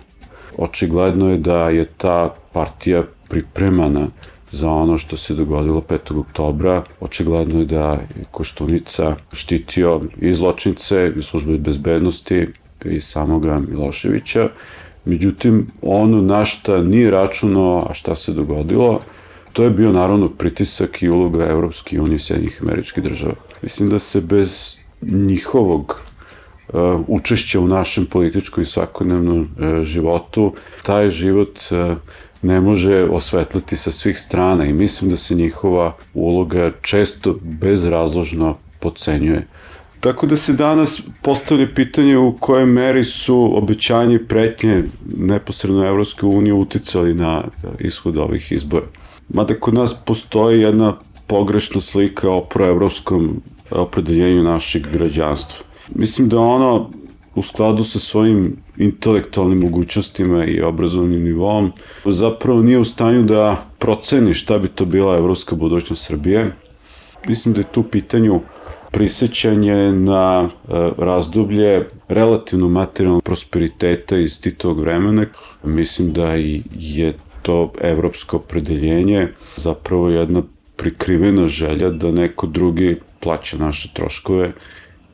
Očigledno 0.57 1.29
je 1.29 1.37
da 1.37 1.69
je 1.69 1.85
ta 1.97 2.33
partija 2.53 3.03
pripremana 3.29 4.07
za 4.51 4.69
ono 4.71 4.97
što 4.97 5.17
se 5.17 5.33
dogodilo 5.33 5.81
5. 5.81 6.19
oktobra. 6.19 6.83
Očigledno 6.99 7.59
je 7.59 7.65
da 7.65 7.91
je 7.91 8.25
Koštunica 8.31 9.15
štitio 9.33 10.01
i 10.21 10.33
zločnice 10.33 11.13
i 11.19 11.23
službe 11.23 11.57
bezbednosti 11.57 12.47
i 12.85 13.01
samoga 13.01 13.61
Miloševića. 13.69 14.49
Međutim, 15.05 15.67
ono 15.81 16.21
na 16.21 16.45
šta 16.45 16.81
nije 16.81 17.11
računao, 17.11 17.87
a 17.89 17.93
šta 17.93 18.15
se 18.15 18.33
dogodilo, 18.33 19.01
to 19.53 19.63
je 19.63 19.69
bio 19.69 19.91
naravno 19.91 20.29
pritisak 20.29 21.01
i 21.01 21.09
uloga 21.09 21.45
Evropske 21.45 22.01
unije 22.01 22.15
i 22.15 22.19
Sjednjih 22.19 22.59
američkih 22.61 23.03
država. 23.03 23.33
Mislim 23.61 23.89
da 23.89 23.99
se 23.99 24.21
bez 24.21 24.77
njihovog 25.01 25.99
uh, 26.73 27.01
učešća 27.07 27.59
u 27.59 27.67
našem 27.67 28.05
političkom 28.05 28.63
i 28.63 28.65
svakodnevnom 28.65 29.39
uh, 29.39 29.83
životu, 29.83 30.53
taj 30.83 31.09
život 31.09 31.59
uh, 31.71 31.97
ne 32.41 32.61
može 32.61 33.03
osvetliti 33.03 33.77
sa 33.77 33.91
svih 33.91 34.19
strana 34.19 34.65
i 34.65 34.73
mislim 34.73 35.11
da 35.11 35.17
se 35.17 35.35
njihova 35.35 35.95
uloga 36.13 36.71
često 36.81 37.37
bezrazložno 37.41 38.57
podcenjuje. 38.79 39.47
Tako 40.01 40.27
da 40.27 40.35
se 40.35 40.53
danas 40.53 41.01
postavlja 41.21 41.67
pitanje 41.75 42.17
u 42.17 42.37
kojoj 42.39 42.65
meri 42.65 43.03
su 43.03 43.57
obećanje 43.57 44.19
pretnje 44.19 44.83
neposredno 45.17 45.85
Evropske 45.85 46.25
unije 46.25 46.53
uticali 46.53 47.13
na 47.13 47.43
ishod 47.79 48.17
ovih 48.17 48.51
izbora. 48.51 48.85
Mada 49.29 49.53
kod 49.53 49.73
nas 49.73 49.93
postoji 50.05 50.61
jedna 50.61 50.97
pogrešna 51.27 51.81
slika 51.81 52.29
o 52.29 52.41
proevropskom 52.41 53.41
opredeljenju 53.71 54.43
našeg 54.43 54.87
građanstva. 54.93 55.65
Mislim 55.95 56.29
da 56.29 56.39
ono 56.39 56.89
u 57.35 57.43
skladu 57.43 57.83
sa 57.83 57.99
svojim 57.99 58.57
intelektualnim 58.77 59.59
mogućnostima 59.59 60.45
i 60.45 60.61
obrazovnim 60.61 61.23
nivom 61.23 61.71
zapravo 62.05 62.61
nije 62.61 62.79
u 62.79 62.85
stanju 62.85 63.23
da 63.23 63.65
proceni 63.79 64.33
šta 64.33 64.57
bi 64.57 64.67
to 64.67 64.85
bila 64.85 65.17
evropska 65.17 65.55
budućnost 65.55 66.05
Srbije. 66.05 66.51
Mislim 67.27 67.53
da 67.53 67.59
je 67.59 67.71
tu 67.71 67.83
pitanju 67.83 68.41
prisećanje 68.91 69.91
na 69.91 70.49
e, 70.49 70.73
razdoblje 70.97 71.85
relativno 72.07 72.69
materijalnog 72.69 73.23
prosperiteta 73.23 74.17
iz 74.17 74.41
Titovog 74.41 74.79
vremena. 74.79 75.25
Mislim 75.63 76.13
da 76.13 76.33
je 76.73 77.13
to 77.41 77.73
evropsko 77.81 78.37
opredeljenje 78.37 79.27
zapravo 79.55 80.09
jedna 80.09 80.43
prikrivena 80.75 81.47
želja 81.47 81.89
da 81.89 82.11
neko 82.11 82.47
drugi 82.47 82.97
plaća 83.19 83.57
naše 83.57 83.89
troškove, 83.93 84.51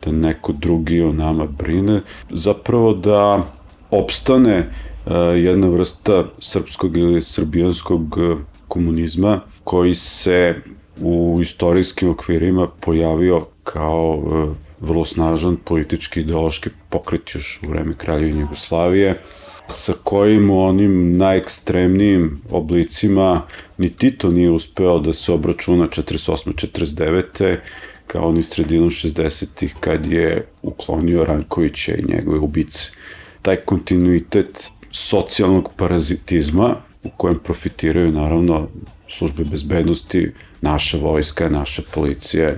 da 0.05 0.11
neko 0.11 0.51
drugi 0.53 1.01
o 1.01 1.11
nama 1.11 1.45
brine, 1.45 2.01
zapravo 2.29 2.93
da 2.93 3.43
opstane 3.91 4.57
uh, 4.57 5.11
jedna 5.35 5.67
vrsta 5.67 6.23
srpskog 6.39 6.97
ili 6.97 7.21
srbijanskog 7.21 8.17
e, 8.17 8.35
komunizma 8.67 9.41
koji 9.63 9.95
se 9.95 10.55
u 11.01 11.39
istorijskim 11.41 12.09
okvirima 12.09 12.67
pojavio 12.81 13.41
kao 13.73 14.23
uh, 14.23 14.55
vrlo 14.79 15.05
snažan 15.05 15.57
politički 15.65 16.21
ideološki 16.21 16.69
pokret 16.89 17.35
još 17.35 17.59
u 17.63 17.69
vreme 17.69 17.93
Kraljevine 17.97 18.41
Jugoslavije, 18.41 19.21
sa 19.67 19.93
kojim 20.03 20.49
u 20.49 20.61
onim 20.63 21.17
najekstremnijim 21.17 22.41
oblicima 22.51 23.41
ni 23.77 23.89
Tito 23.89 24.31
nije 24.31 24.51
uspeo 24.51 24.99
da 24.99 25.13
se 25.13 25.31
obračuna 25.31 25.87
48-49 25.87 27.57
kao 28.07 28.31
ni 28.31 28.43
sredinom 28.43 28.89
60-ih 28.89 29.75
kad 29.79 30.05
je 30.05 30.45
uklonio 30.61 31.25
Rankovića 31.25 31.95
i 31.95 32.05
njegove 32.07 32.39
ubice. 32.39 32.91
Taj 33.41 33.55
kontinuitet 33.55 34.71
socijalnog 34.91 35.73
parazitizma 35.75 36.75
u 37.03 37.09
kojem 37.09 37.39
profitiraju 37.39 38.11
naravno 38.11 38.67
službe 39.09 39.43
bezbednosti, 39.43 40.31
naša 40.61 40.97
vojska, 40.97 41.49
naša 41.49 41.81
policija 41.93 42.55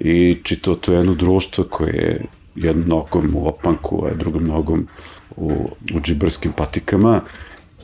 i 0.00 0.36
čitao 0.42 0.74
to 0.74 0.92
jedno 0.92 1.14
društvo 1.14 1.64
koje 1.64 1.94
je 1.94 2.24
jednom 2.54 2.88
nogom 2.88 3.36
u 3.36 3.48
opanku, 3.48 4.04
a 4.06 4.14
drugom 4.14 4.44
nogom 4.44 4.86
u, 5.36 5.52
u 5.94 6.00
džibarskim 6.00 6.52
patikama, 6.56 7.20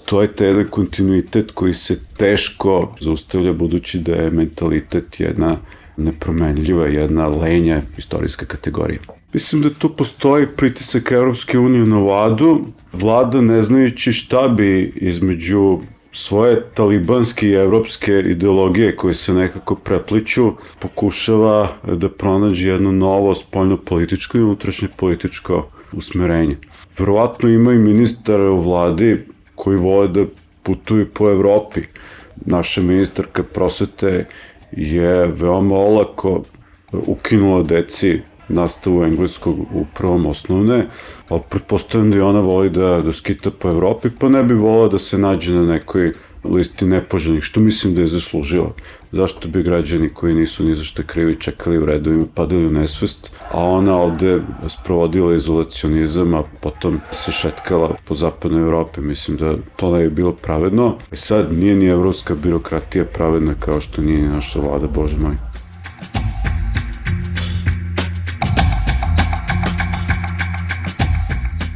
to 0.04 0.22
je 0.22 0.32
taj 0.32 0.46
jedan 0.46 0.66
kontinuitet 0.70 1.50
koji 1.50 1.74
se 1.74 2.00
teško 2.16 2.94
zaustavlja 3.00 3.52
budući 3.52 3.98
da 3.98 4.12
je 4.12 4.30
mentalitet 4.30 5.20
jedna 5.20 5.56
nepromenljiva, 5.96 6.86
jedna 6.86 7.28
lenja 7.28 7.82
istorijska 7.98 8.46
kategorija. 8.46 9.00
Mislim 9.32 9.62
da 9.62 9.70
tu 9.70 9.96
postoji 9.96 10.46
pritisak 10.56 11.12
Evropske 11.12 11.58
unije 11.58 11.86
na 11.86 11.98
vladu, 11.98 12.66
vlada 12.92 13.40
ne 13.40 13.62
znajući 13.62 14.12
šta 14.12 14.48
bi 14.48 14.92
između 14.96 15.78
svoje 16.16 16.62
talibanske 16.74 17.48
i 17.48 17.52
evropske 17.52 18.18
ideologije 18.18 18.96
koje 18.96 19.14
se 19.14 19.34
nekako 19.34 19.74
prepliču, 19.74 20.52
pokušava 20.78 21.68
da 21.84 22.08
pronađe 22.08 22.68
jedno 22.68 22.92
novo 22.92 23.34
spoljno-političko 23.34 24.38
i 24.38 24.42
unutrašnje 24.42 24.88
političko 24.96 25.66
usmerenje. 25.92 26.56
Verovatno 26.98 27.48
ima 27.48 27.72
i 27.72 27.78
ministar 27.78 28.40
u 28.40 28.60
vladi 28.60 29.18
koji 29.54 29.76
vole 29.76 30.08
da 30.08 30.24
putuju 30.62 31.06
po 31.14 31.30
Evropi. 31.30 31.80
Naša 32.46 32.80
ministarka 32.80 33.42
prosvete 33.42 34.26
je 34.72 35.26
veoma 35.26 35.76
olako 35.76 36.42
ukinula 36.92 37.62
deci 37.62 38.20
nastavu 38.48 39.04
engleskog 39.04 39.58
u 39.58 39.86
prvom 39.94 40.26
osnovne, 40.26 40.86
ali 41.28 41.40
pretpostavljam 41.50 42.10
da 42.10 42.16
i 42.16 42.20
ona 42.20 42.40
voli 42.40 42.70
da, 42.70 43.02
da 43.02 43.12
skita 43.12 43.50
po 43.50 43.68
Evropi, 43.68 44.10
pa 44.18 44.28
ne 44.28 44.42
bi 44.42 44.54
volila 44.54 44.88
da 44.88 44.98
se 44.98 45.18
nađe 45.18 45.54
na 45.54 45.64
nekoj 45.66 46.12
listi 46.50 46.84
nepoželjnih, 46.86 47.42
što 47.42 47.60
mislim 47.60 47.94
da 47.94 48.00
je 48.00 48.08
zaslužila. 48.08 48.72
Zašto 49.12 49.48
bi 49.48 49.62
građani 49.62 50.08
koji 50.08 50.34
nisu 50.34 50.64
ni 50.64 50.74
za 50.74 50.84
što 50.84 51.02
krivi 51.02 51.34
čekali 51.40 51.78
u 51.78 51.86
redovima, 51.86 52.24
padali 52.34 52.66
u 52.66 52.70
nesvest, 52.70 53.30
a 53.50 53.64
ona 53.64 53.96
ovde 53.96 54.40
sprovodila 54.68 55.34
izolacionizam, 55.34 56.34
a 56.34 56.42
potom 56.60 57.00
se 57.12 57.32
šetkala 57.32 57.94
po 58.04 58.14
zapadnoj 58.14 58.62
Evropi. 58.62 59.00
Mislim 59.00 59.36
da 59.36 59.54
to 59.76 59.92
ne 59.92 60.02
je 60.02 60.10
bilo 60.10 60.32
pravedno. 60.32 60.96
I 61.12 61.16
sad 61.16 61.52
nije 61.52 61.74
ni 61.74 61.86
evropska 61.86 62.34
birokratija 62.34 63.04
pravedna 63.04 63.54
kao 63.60 63.80
što 63.80 64.02
nije 64.02 64.22
ni 64.22 64.28
naša 64.28 64.60
vlada, 64.60 64.86
bože 64.86 65.16
moj. 65.18 65.36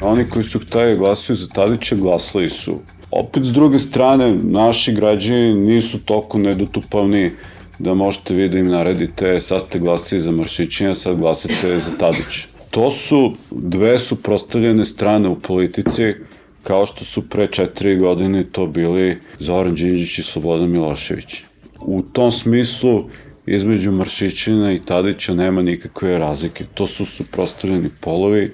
Oni 0.02 0.24
koji 0.30 0.44
su 0.44 0.58
htali 0.58 0.96
glasuju 0.96 1.36
za 1.36 1.46
Tadića 1.48 1.96
glasali 1.96 2.48
su 2.48 2.80
opet 3.10 3.44
s 3.44 3.52
druge 3.52 3.78
strane, 3.78 4.34
naši 4.34 4.94
građani 4.94 5.54
nisu 5.54 5.98
toliko 6.04 6.38
nedotupavni 6.38 7.30
da 7.78 7.94
možete 7.94 8.34
vi 8.34 8.48
da 8.48 8.58
im 8.58 8.68
naredite, 8.68 9.40
sad 9.40 9.60
ste 9.60 9.78
glasili 9.78 10.20
za 10.20 10.30
Maršićenja, 10.30 10.94
sad 10.94 11.18
glasite 11.18 11.78
za 11.78 11.90
Tadić. 11.98 12.46
To 12.70 12.90
su 12.90 13.32
dve 13.50 13.98
suprostavljene 13.98 14.86
strane 14.86 15.28
u 15.28 15.40
politici, 15.40 16.14
kao 16.62 16.86
što 16.86 17.04
su 17.04 17.28
pre 17.28 17.46
četiri 17.46 17.96
godine 17.96 18.44
to 18.52 18.66
bili 18.66 19.18
Zoran 19.38 19.74
Đinđić 19.74 20.18
i 20.18 20.22
Slobodan 20.22 20.70
Milošević. 20.70 21.42
U 21.80 22.02
tom 22.02 22.32
smislu 22.32 23.04
između 23.46 23.92
Maršićina 23.92 24.72
i 24.72 24.80
Tadića 24.80 25.34
nema 25.34 25.62
nikakve 25.62 26.18
razlike. 26.18 26.64
To 26.74 26.86
su 26.86 27.06
suprostavljeni 27.06 27.90
polovi, 28.00 28.52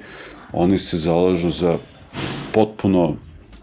oni 0.56 0.78
se 0.78 0.98
zalažu 0.98 1.50
za 1.50 1.78
potpuno 2.52 3.16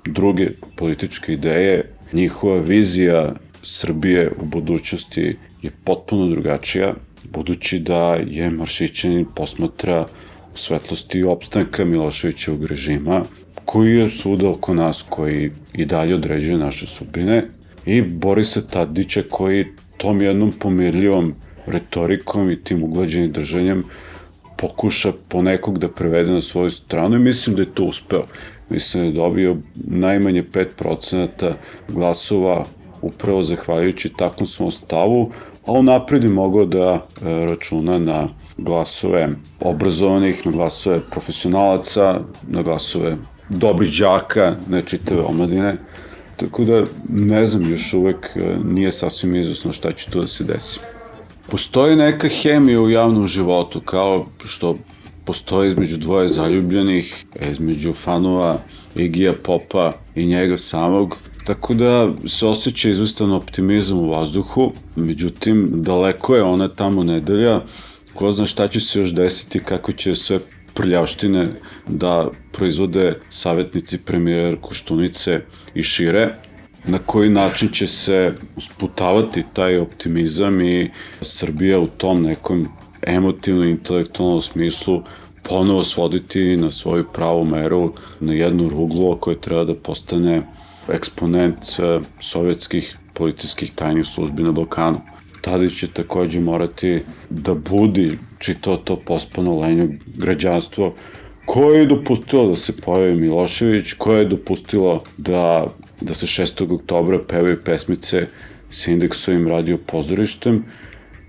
druge 0.06 0.48
političke 0.76 1.34
ideje, 1.34 1.90
njihova 2.14 2.60
vizija 2.60 3.34
Srbije 3.64 4.32
u 4.42 4.46
budućnosti 4.46 5.36
je 5.62 5.72
potpuno 5.84 6.28
drugačija, 6.28 6.94
budući 7.32 7.80
da 7.80 8.16
je 8.16 8.50
Maršićanin 8.50 9.26
posmatra 9.36 10.06
u 10.54 10.58
svetlosti 10.58 11.24
opstanka 11.24 11.86
Miloševićevog 11.86 12.66
režima, 12.66 13.24
koji 13.66 13.98
je 13.98 14.10
svuda 14.10 14.50
oko 14.50 14.74
nas, 14.74 15.06
koji 15.10 15.52
i 15.74 15.86
dalje 15.86 16.16
određuje 16.16 16.58
naše 16.58 16.88
sudbine, 16.88 17.46
i 17.86 18.02
Borisa 18.02 18.62
Tadića 18.62 19.24
koji 19.30 19.66
tom 19.98 20.22
jednom 20.22 20.52
pomirljivom 20.60 21.34
retorikom 21.66 22.52
i 22.52 22.64
tim 22.64 22.84
uglađenim 22.84 23.32
držanjem 23.32 23.84
pokuša 24.64 25.12
ponekog 25.30 25.78
da 25.80 25.90
prevede 25.90 26.32
na 26.32 26.42
svoju 26.42 26.70
stranu 26.72 27.16
i 27.16 27.20
mislim 27.20 27.56
da 27.56 27.62
je 27.62 27.74
to 27.74 27.84
uspeo. 27.84 28.24
Mislim 28.70 29.04
da 29.04 29.08
je 29.08 29.14
dobio 29.14 29.58
najmanje 29.76 30.44
5% 30.44 31.54
glasova 31.90 32.66
upravo 33.02 33.44
zahvaljujući 33.44 34.14
takvom 34.18 34.48
svom 34.48 34.72
stavu, 34.72 35.32
a 35.66 35.72
on 35.72 35.86
napred 35.86 36.24
je 36.24 36.30
mogao 36.30 36.66
da 36.66 36.94
e, 36.94 37.02
računa 37.46 38.00
na 38.00 38.30
glasove 38.58 39.30
obrazovanih, 39.60 40.46
na 40.46 40.52
glasove 40.52 41.00
profesionalaca, 41.12 42.20
na 42.48 42.62
glasove 42.62 43.18
dobrih 43.50 43.90
džaka, 43.92 44.56
ne 44.70 44.82
čitave 44.82 45.22
omladine. 45.22 45.76
Tako 46.38 46.64
da 46.64 46.84
ne 47.10 47.46
znam, 47.46 47.72
još 47.72 47.94
uvek 47.94 48.32
e, 48.36 48.58
nije 48.64 48.92
sasvim 48.92 49.36
izvesno 49.36 49.74
šta 49.74 49.92
će 49.92 50.12
tu 50.12 50.22
da 50.22 50.28
se 50.28 50.44
desi. 50.44 50.93
Postoji 51.52 51.96
neka 51.96 52.28
hemija 52.28 52.82
u 52.82 52.90
javnom 52.90 53.28
životu, 53.28 53.80
kao 53.80 54.26
što 54.46 54.76
postoji 55.26 55.70
između 55.70 55.98
dvoje 55.98 56.30
zaljubljenih, 56.30 57.26
između 57.52 57.94
fanova 57.94 58.60
Igija 58.96 59.34
Popa 59.44 59.92
i 60.16 60.26
njega 60.26 60.58
samog, 60.58 61.18
Tako 61.44 61.74
da 61.74 62.10
se 62.28 62.46
osjeća 62.46 62.90
izvestan 62.90 63.32
optimizam 63.32 63.98
u 63.98 64.10
vazduhu, 64.10 64.72
međutim 64.96 65.68
daleko 65.72 66.36
je 66.36 66.44
ona 66.44 66.68
tamo 66.68 67.04
nedelja, 67.04 67.62
ko 68.14 68.32
zna 68.32 68.46
šta 68.46 68.68
će 68.68 68.80
se 68.80 69.00
još 69.00 69.14
desiti, 69.14 69.60
kako 69.60 69.92
će 69.92 70.16
sve 70.16 70.40
prljavštine 70.74 71.48
da 71.88 72.30
proizvode 72.52 73.20
savjetnici 73.30 73.98
premijera 73.98 74.62
Koštunice 74.62 75.42
i 75.76 75.84
šire, 75.84 76.30
na 76.86 77.00
koji 77.06 77.30
način 77.30 77.70
će 77.70 77.88
se 77.88 78.34
usputavati 78.58 79.44
taj 79.54 79.78
optimizam 79.78 80.62
i 80.62 80.92
Srbija 81.22 81.80
u 81.80 81.88
tom 81.88 82.24
nekom 82.24 82.68
emotivno 83.08 83.66
intelektualnom 83.66 84.42
smislu 84.42 85.02
ponovo 85.50 85.84
svoditi 85.84 86.58
na 86.58 86.72
svoju 86.72 87.06
pravu 87.14 87.46
meru 87.46 87.94
na 88.20 88.34
jednu 88.34 88.70
ruglu 88.70 89.18
koje 89.18 89.42
treba 89.42 89.64
da 89.64 89.76
postane 89.76 90.42
eksponent 90.90 91.58
e, 91.80 92.00
sovjetskih 92.20 92.98
policijskih 93.14 93.72
tajnih 93.76 94.06
službi 94.06 94.44
na 94.44 94.52
Balkanu. 94.52 95.02
Tada 95.42 95.68
će 95.68 95.88
takođe 95.88 96.40
morati 96.40 97.02
da 97.30 97.54
budi 97.54 98.18
čito 98.40 98.78
to 98.78 98.96
pospano 98.96 99.60
lenjo 99.60 99.88
građanstvo 100.18 100.94
koje 101.46 101.80
je 101.80 101.86
dopustilo 101.86 102.48
da 102.48 102.56
se 102.56 102.78
pojavi 102.78 103.16
Milošević, 103.16 103.94
koje 103.94 104.20
je 104.20 104.26
dopustilo 104.26 105.04
da, 105.18 105.68
da 106.02 106.14
se 106.14 106.26
6. 106.26 106.74
oktobra 106.74 107.20
pevaju 107.30 107.58
pesmice 107.66 108.28
s 108.70 108.88
indeksovim 108.88 109.48
radio 109.48 109.78
pozorištem, 109.78 110.64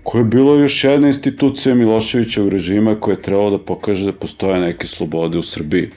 koje 0.03 0.21
je 0.21 0.25
bilo 0.25 0.55
još 0.55 0.83
jedna 0.83 1.07
institucija 1.07 1.75
Miloševićevog 1.75 2.49
režima 2.49 2.99
koja 2.99 3.13
je 3.15 3.21
trebalo 3.21 3.49
da 3.49 3.57
pokaže 3.57 4.05
da 4.05 4.11
postoje 4.11 4.59
neke 4.59 4.87
slobode 4.87 5.37
u 5.37 5.43
Srbiji. 5.43 5.89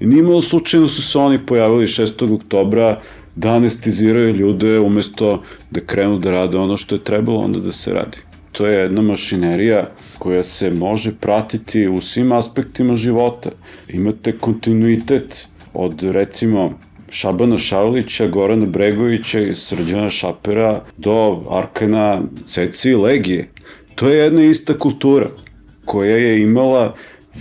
I 0.00 0.06
nije 0.06 0.20
imalo 0.20 0.42
slučajno 0.42 0.88
su 0.88 1.02
se 1.02 1.18
oni 1.18 1.38
pojavili 1.46 1.86
6. 1.86 2.34
oktobra 2.34 3.00
da 3.34 3.50
anestiziraju 3.50 4.36
ljude 4.36 4.78
umesto 4.78 5.42
da 5.70 5.80
krenu 5.80 6.18
da 6.18 6.30
rade 6.30 6.56
ono 6.56 6.76
što 6.76 6.94
je 6.94 7.04
trebalo 7.04 7.40
onda 7.40 7.60
da 7.60 7.72
se 7.72 7.92
radi. 7.92 8.18
To 8.52 8.66
je 8.66 8.78
jedna 8.82 9.02
mašinerija 9.02 9.84
koja 10.18 10.44
se 10.44 10.70
može 10.70 11.12
pratiti 11.20 11.88
u 11.88 12.00
svim 12.00 12.32
aspektima 12.32 12.96
života. 12.96 13.50
Imate 13.88 14.38
kontinuitet 14.38 15.48
od 15.74 16.02
recimo 16.02 16.78
Šabana 17.10 17.58
Šavlića, 17.58 18.26
Gorana 18.26 18.66
Bregovića 18.66 19.40
i 19.40 19.56
Srđana 19.56 20.10
Šapera 20.10 20.84
do 20.96 21.42
Arkana 21.50 22.22
Ceci 22.46 22.90
i 22.90 22.94
Legije. 22.94 23.48
To 23.94 24.08
je 24.08 24.18
jedna 24.18 24.44
ista 24.44 24.78
kultura 24.78 25.30
koja 25.84 26.16
je 26.16 26.42
imala 26.42 26.94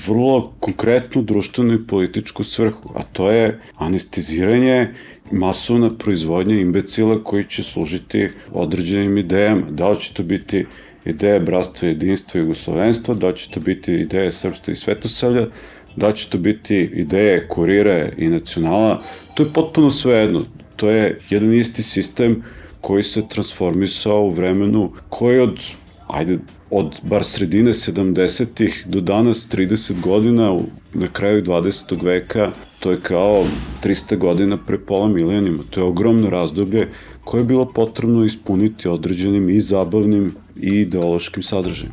vrlo 0.07 0.53
konkretnu 0.59 1.21
društvenu 1.21 1.73
i 1.73 1.87
političku 1.87 2.43
svrhu, 2.43 2.89
a 2.95 3.03
to 3.03 3.31
je 3.31 3.59
anesteziranje 3.77 4.87
masovna 5.31 5.89
proizvodnja 5.99 6.55
imbecila 6.55 7.23
koji 7.23 7.43
će 7.43 7.63
služiti 7.63 8.29
određenim 8.51 9.17
idejama. 9.17 9.61
Da 9.69 9.89
li 9.89 9.99
će 9.99 10.13
to 10.13 10.23
biti 10.23 10.65
ideja 11.05 11.39
bratstva, 11.39 11.87
jedinstva 11.87 12.39
i 12.39 12.43
jugoslovenstva, 12.43 13.15
da 13.15 13.27
li 13.27 13.37
će 13.37 13.51
to 13.51 13.59
biti 13.59 13.93
ideja 13.93 14.31
srpstva 14.31 14.73
i 14.73 14.75
svetosavlja, 14.75 15.47
da 15.95 16.11
će 16.11 16.29
to 16.29 16.37
biti 16.37 16.75
ideje 16.93 17.47
kurire 17.47 18.11
i 18.17 18.27
nacionala, 18.27 19.01
to 19.33 19.43
je 19.43 19.53
potpuno 19.53 19.91
svejedno. 19.91 20.43
To 20.75 20.89
je 20.89 21.19
jedan 21.29 21.53
isti 21.53 21.83
sistem 21.83 22.43
koji 22.81 23.03
se 23.03 23.27
transformisao 23.29 24.21
u 24.21 24.29
vremenu 24.29 24.91
koji 25.09 25.39
od 25.39 25.59
ajde, 26.07 26.37
od 26.69 26.99
bar 27.03 27.23
sredine 27.23 27.73
70-ih 27.73 28.83
do 28.87 29.01
danas 29.01 29.47
30 29.49 30.01
godina, 30.01 30.59
na 30.93 31.07
kraju 31.07 31.43
20. 31.43 32.03
veka, 32.03 32.51
to 32.79 32.91
je 32.91 33.01
kao 33.01 33.45
300 33.83 34.17
godina 34.17 34.57
pre 34.57 34.77
pola 34.77 35.07
milijonima. 35.07 35.63
To 35.69 35.79
je 35.79 35.83
ogromno 35.83 36.29
razdoblje 36.29 36.87
koje 37.23 37.41
je 37.41 37.45
bilo 37.45 37.65
potrebno 37.65 38.25
ispuniti 38.25 38.87
određenim 38.87 39.49
i 39.49 39.61
zabavnim 39.61 40.35
i 40.61 40.69
ideološkim 40.69 41.43
sadržajem. 41.43 41.91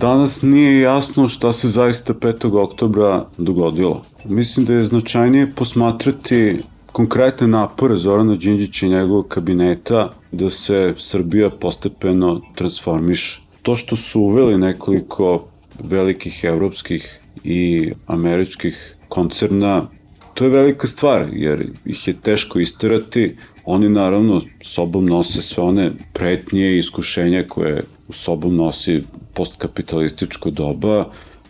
Danas 0.00 0.42
nije 0.42 0.80
jasno 0.80 1.28
šta 1.28 1.52
se 1.52 1.68
zaista 1.68 2.14
5. 2.14 2.58
oktobra 2.58 3.24
dogodilo. 3.38 4.04
Mislim 4.24 4.66
da 4.66 4.74
je 4.74 4.84
značajnije 4.84 5.52
posmatrati 5.56 6.58
konkretne 6.92 7.46
napore 7.46 7.96
Zorana 7.96 8.34
Đinđića 8.34 8.86
i 8.86 8.88
njegovog 8.88 9.28
kabineta 9.28 10.12
da 10.32 10.50
se 10.50 10.94
Srbija 10.98 11.50
postepeno 11.50 12.40
transformiše. 12.54 13.40
To 13.62 13.76
što 13.76 13.96
su 13.96 14.20
uveli 14.20 14.58
nekoliko 14.58 15.44
velikih 15.82 16.44
evropskih 16.44 17.20
i 17.44 17.92
američkih 18.06 18.96
koncerna, 19.08 19.86
to 20.34 20.44
je 20.44 20.50
velika 20.50 20.86
stvar, 20.86 21.28
jer 21.32 21.70
ih 21.84 22.08
je 22.08 22.14
teško 22.14 22.60
isterati. 22.60 23.36
Oni 23.64 23.88
naravno 23.88 24.42
sobom 24.62 25.06
nose 25.06 25.42
sve 25.42 25.64
one 25.64 25.92
pretnje 26.12 26.70
i 26.70 26.78
iskušenja 26.78 27.44
koje 27.48 27.82
u 28.08 28.12
sobom 28.12 28.56
nosi 28.56 29.02
postkapitalističko 29.38 30.50
doba, 30.50 31.04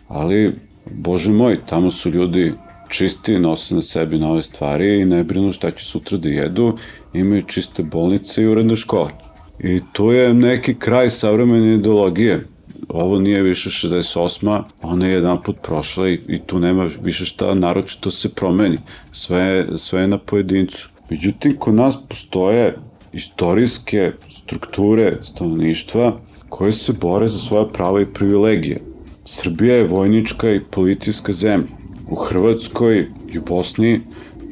ali, 0.07 0.53
bože 0.85 1.31
moj, 1.31 1.59
tamo 1.65 1.91
su 1.91 2.09
ljudi 2.09 2.53
čisti, 2.89 3.39
nose 3.39 3.75
na 3.75 3.81
sebi 3.81 4.19
nove 4.19 4.43
stvari 4.43 5.01
i 5.01 5.05
ne 5.05 5.23
brinu 5.23 5.53
šta 5.53 5.71
će 5.71 5.85
sutra 5.85 6.17
da 6.17 6.29
jedu, 6.29 6.77
imaju 7.13 7.43
čiste 7.47 7.83
bolnice 7.83 8.43
i 8.43 8.47
uredne 8.47 8.75
škole. 8.75 9.11
I 9.59 9.81
to 9.93 10.11
je 10.11 10.33
neki 10.33 10.75
kraj 10.79 11.09
savremene 11.09 11.75
ideologije. 11.75 12.45
Ovo 12.89 13.19
nije 13.19 13.43
više 13.43 13.69
68. 13.69 14.63
Ona 14.81 15.07
je 15.07 15.13
jedan 15.13 15.41
put 15.43 15.57
prošla 15.63 16.09
i, 16.09 16.19
i 16.27 16.39
tu 16.39 16.59
nema 16.59 16.89
više 17.03 17.25
šta 17.25 17.53
naročito 17.53 18.11
se 18.11 18.29
promeni. 18.29 18.77
Sve, 19.11 19.67
sve 19.77 20.01
je 20.01 20.07
na 20.07 20.17
pojedincu. 20.17 20.89
Međutim, 21.09 21.57
kod 21.59 21.73
nas 21.73 21.97
postoje 22.09 22.77
istorijske 23.13 24.11
strukture 24.31 25.17
stanovništva 25.23 26.19
koje 26.49 26.73
se 26.73 26.93
bore 26.93 27.27
za 27.27 27.39
svoje 27.39 27.73
prava 27.73 28.01
i 28.01 28.05
privilegije. 28.05 28.81
Srbija 29.25 29.75
je 29.75 29.87
vojnička 29.87 30.51
i 30.51 30.59
policijska 30.59 31.31
zemlja 31.31 31.67
u 32.09 32.15
Hrvatskoj 32.15 33.07
i 33.33 33.39
u 33.39 33.41
Bosni 33.41 34.01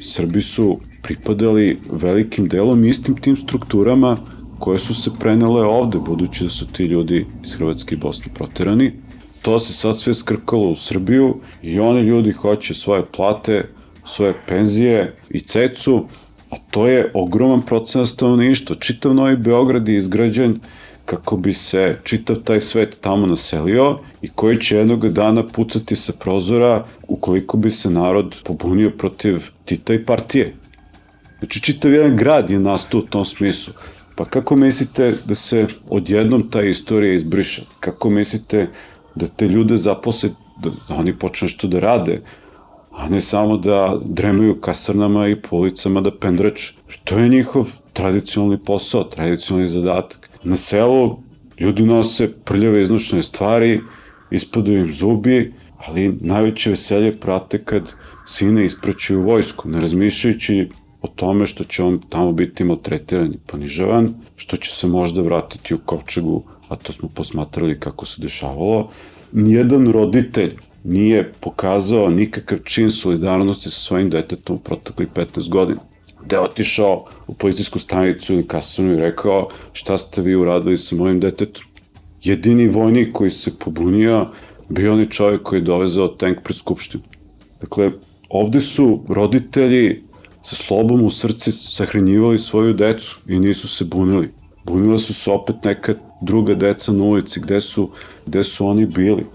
Srbi 0.00 0.40
su 0.40 0.78
pripadali 1.02 1.78
velikim 1.92 2.48
delom 2.48 2.84
istim 2.84 3.16
tim 3.16 3.36
strukturama 3.36 4.16
koje 4.58 4.78
su 4.78 4.94
se 4.94 5.10
prenele 5.20 5.66
ovde, 5.66 5.98
budući 5.98 6.44
da 6.44 6.50
su 6.50 6.66
ti 6.72 6.84
ljudi 6.84 7.26
iz 7.44 7.54
Hrvatske 7.54 7.94
i 7.94 7.98
Bosne 7.98 8.32
proterani. 8.34 8.92
To 9.42 9.58
se 9.58 9.72
sad 9.72 9.98
sve 9.98 10.14
skrkalo 10.14 10.70
u 10.70 10.76
Srbiju 10.76 11.34
i 11.62 11.80
oni 11.80 12.00
ljudi 12.00 12.32
hoće 12.32 12.74
svoje 12.74 13.02
plate, 13.16 13.64
svoje 14.06 14.34
penzije 14.48 15.14
i 15.30 15.40
cecu, 15.40 16.04
a 16.50 16.56
to 16.70 16.86
je 16.86 17.10
ogroman 17.14 17.62
procenat 17.62 18.08
stanovništva. 18.08 18.76
Čitav 18.76 19.14
Novi 19.14 19.36
Beograd 19.36 19.88
je 19.88 19.96
izgrađen 19.96 20.60
kako 21.08 21.36
bi 21.36 21.52
se 21.52 21.98
čitav 22.04 22.36
taj 22.36 22.60
svet 22.60 22.98
tamo 23.00 23.26
naselio 23.26 23.98
i 24.22 24.28
koji 24.28 24.58
će 24.60 24.76
jednog 24.76 25.08
dana 25.08 25.46
pucati 25.46 25.96
sa 25.96 26.12
prozora 26.20 26.84
ukoliko 27.08 27.56
bi 27.56 27.70
se 27.70 27.90
narod 27.90 28.34
pobunio 28.44 28.90
protiv 28.90 29.46
Tita 29.64 29.94
i 29.94 30.04
partije. 30.04 30.54
Znači, 31.38 31.60
čitav 31.60 31.92
jedan 31.92 32.16
grad 32.16 32.50
je 32.50 32.58
nastao 32.58 33.00
u 33.00 33.02
tom 33.02 33.24
smislu. 33.24 33.72
Pa 34.16 34.24
kako 34.24 34.56
mislite 34.56 35.14
da 35.24 35.34
se 35.34 35.66
odjednom 35.88 36.48
ta 36.50 36.62
istorija 36.62 37.14
izbriše? 37.14 37.62
Kako 37.80 38.10
mislite 38.10 38.68
da 39.14 39.28
te 39.28 39.48
ljude 39.48 39.76
zaposle, 39.76 40.30
da, 40.62 40.70
oni 40.88 41.16
počnu 41.18 41.48
što 41.48 41.68
da 41.68 41.78
rade, 41.78 42.20
a 42.92 43.08
ne 43.08 43.20
samo 43.20 43.56
da 43.56 43.98
dremaju 44.04 44.60
kasarnama 44.60 45.28
i 45.28 45.36
policama 45.36 46.00
da 46.00 46.18
pendrače. 46.18 46.72
To 47.04 47.18
je 47.18 47.28
njihov 47.28 47.72
tradicionalni 47.92 48.58
posao, 48.58 49.04
tradicionalni 49.04 49.68
zadatak. 49.68 50.27
Na 50.44 50.56
selu 50.56 51.18
ljudi 51.60 51.82
nose 51.82 52.32
prljave 52.44 52.82
iznočne 52.82 53.22
stvari, 53.22 53.80
ispadaju 54.30 54.78
im 54.78 54.92
zubi, 54.92 55.52
ali 55.86 56.08
najveće 56.20 56.70
veselje 56.70 57.12
prate 57.20 57.58
kad 57.64 57.92
sine 58.26 58.64
ispraćuju 58.64 59.22
vojsku, 59.22 59.68
ne 59.68 59.80
razmišljajući 59.80 60.68
o 61.02 61.08
tome 61.08 61.46
što 61.46 61.64
će 61.64 61.82
on 61.82 62.00
tamo 62.08 62.32
biti 62.32 62.64
maltretiran 62.64 63.32
i 63.34 63.38
ponižavan, 63.46 64.14
što 64.36 64.56
će 64.56 64.70
se 64.70 64.86
možda 64.86 65.22
vratiti 65.22 65.74
u 65.74 65.78
kovčegu, 65.78 66.42
a 66.68 66.76
to 66.76 66.92
smo 66.92 67.08
posmatrali 67.08 67.80
kako 67.80 68.06
se 68.06 68.22
dešavalo. 68.22 68.90
Nijedan 69.32 69.92
roditelj 69.92 70.50
nije 70.84 71.32
pokazao 71.40 72.10
nikakav 72.10 72.58
čin 72.58 72.90
solidarnosti 72.92 73.70
sa 73.70 73.80
svojim 73.80 74.10
detetom 74.10 74.56
u 74.56 74.58
proteklih 74.58 75.08
15 75.08 75.50
godina. 75.50 75.80
Da 76.28 76.36
je 76.36 76.40
otišao 76.40 77.04
u 77.26 77.34
policijsku 77.34 77.78
stanicu 77.78 78.32
ili 78.32 78.46
kasarnu 78.46 78.92
i 78.92 79.00
rekao 79.00 79.48
šta 79.72 79.98
ste 79.98 80.22
vi 80.22 80.36
uradili 80.36 80.78
sa 80.78 80.96
mojim 80.96 81.20
detetom. 81.20 81.64
Jedini 82.22 82.68
vojnik 82.68 83.12
koji 83.12 83.30
se 83.30 83.58
pobunio 83.58 84.26
bio 84.68 84.92
onaj 84.92 85.08
čovjek 85.08 85.42
koji 85.42 85.58
je 85.58 85.64
dovezao 85.64 86.08
tank 86.08 86.42
pred 86.44 86.56
skupštinu. 86.56 87.02
Dakle, 87.60 87.90
ovde 88.28 88.60
su 88.60 89.04
roditelji 89.08 90.02
sa 90.42 90.56
slobom 90.56 91.02
u 91.02 91.10
srci 91.10 91.52
sahranjivali 91.52 92.38
svoju 92.38 92.72
decu 92.72 93.18
i 93.26 93.38
nisu 93.38 93.68
se 93.68 93.84
bunili. 93.84 94.30
Bunila 94.64 94.98
su 94.98 95.14
se 95.14 95.30
opet 95.30 95.56
neka 95.64 95.94
druga 96.20 96.54
deca 96.54 96.92
na 96.92 97.04
ulici, 97.04 97.40
gde 97.40 97.60
su, 97.60 97.90
gde 98.26 98.44
su 98.44 98.66
oni 98.66 98.86
bili. 98.86 99.26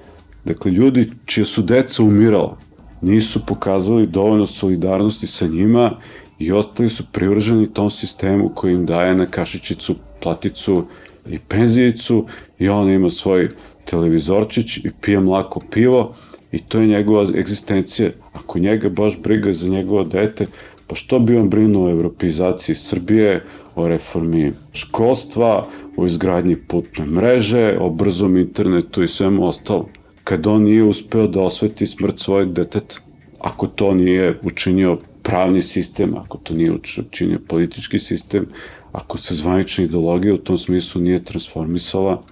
Dakle, 0.46 0.72
ljudi 0.72 1.12
čija 1.26 1.46
su 1.46 1.62
deca 1.62 2.04
umirala, 2.04 2.58
nisu 3.02 3.46
pokazali 3.46 4.08
dovoljno 4.08 4.48
solidarnosti 4.48 5.28
sa 5.28 5.48
njima 5.48 5.98
i 6.44 6.52
ostali 6.52 6.90
su 6.90 7.04
privrženi 7.12 7.74
tom 7.74 7.92
sistemu 7.92 8.50
koji 8.56 8.74
im 8.74 8.86
daje 8.86 9.16
na 9.16 9.26
kašičicu, 9.26 9.96
platicu 10.22 10.86
i 11.30 11.40
penzijicu 11.40 12.26
i 12.60 12.70
on 12.70 12.90
ima 12.90 13.12
svoj 13.12 13.50
televizorčić 13.86 14.78
i 14.78 14.92
pije 15.02 15.20
mlako 15.20 15.62
pivo 15.72 16.16
i 16.52 16.60
to 16.60 16.80
je 16.80 16.88
njegova 16.88 17.26
egzistencija. 17.36 18.10
Ako 18.34 18.60
njega 18.60 18.90
baš 18.90 19.22
briga 19.22 19.54
za 19.54 19.68
njegovo 19.70 20.04
dete, 20.04 20.48
pa 20.88 20.96
što 20.96 21.20
bi 21.20 21.38
on 21.38 21.50
brinuo 21.50 21.88
o 21.88 21.92
evropeizaciji 21.92 22.76
Srbije, 22.76 23.44
o 23.76 23.88
reformi 23.88 24.52
školstva, 24.74 25.68
o 25.98 26.06
izgradnji 26.06 26.56
putne 26.56 27.06
mreže, 27.06 27.78
o 27.80 27.90
brzom 27.90 28.38
internetu 28.38 29.04
i 29.04 29.08
svemu 29.08 29.48
ostalom, 29.48 29.86
kad 30.24 30.48
on 30.48 30.64
nije 30.64 30.84
uspeo 30.84 31.28
da 31.28 31.42
osveti 31.42 31.88
smrt 31.88 32.20
svojeg 32.20 32.50
deteta, 32.50 32.96
ako 33.40 33.68
to 33.68 33.94
nije 33.94 34.40
učinio 34.44 34.98
pravni 35.24 35.62
sistem, 35.62 36.18
ako 36.18 36.38
to 36.38 36.54
nije 36.54 36.72
učinio 36.72 37.40
politički 37.48 38.00
sistem, 38.00 38.46
ako 38.92 39.18
se 39.18 39.36
zvanična 39.36 39.84
ideologija 39.84 40.34
u 40.34 40.38
tom 40.38 40.58
smislu 40.58 41.02
nije 41.02 41.24
transformisala, 41.24 42.24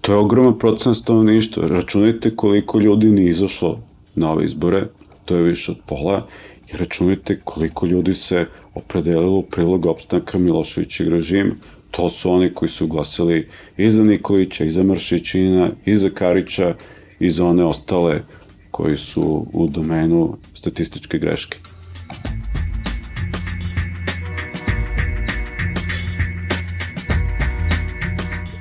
to 0.00 0.12
je 0.12 0.18
ogroman 0.18 0.58
procenat 0.58 0.96
stanovništva. 0.96 1.66
Računajte 1.66 2.36
koliko 2.36 2.78
ljudi 2.78 3.06
nije 3.06 3.30
izašlo 3.30 3.80
na 4.14 4.32
ove 4.32 4.44
izbore, 4.44 4.86
to 5.24 5.36
je 5.36 5.42
više 5.42 5.72
od 5.72 5.78
pola, 5.86 6.26
i 6.72 6.76
računajte 6.76 7.40
koliko 7.44 7.86
ljudi 7.86 8.14
se 8.14 8.46
opredelilo 8.74 9.38
u 9.38 9.42
prilog 9.42 9.86
opstanka 9.86 10.38
Miloševićeg 10.38 11.08
režima. 11.08 11.54
To 11.90 12.08
su 12.08 12.30
oni 12.30 12.50
koji 12.54 12.68
su 12.68 12.86
glasali 12.86 13.48
i 13.76 13.90
za 13.90 14.04
Nikolića, 14.04 14.64
i 14.64 14.70
za 14.70 14.82
Mršićina, 14.82 15.70
i 15.84 15.96
za 15.96 16.10
Karića, 16.10 16.74
i 17.20 17.30
za 17.30 17.46
one 17.46 17.64
ostale 17.64 18.22
koji 18.70 18.96
su 18.98 19.46
u 19.52 19.66
domenu 19.66 20.36
statističke 20.54 21.18
greške. 21.18 21.58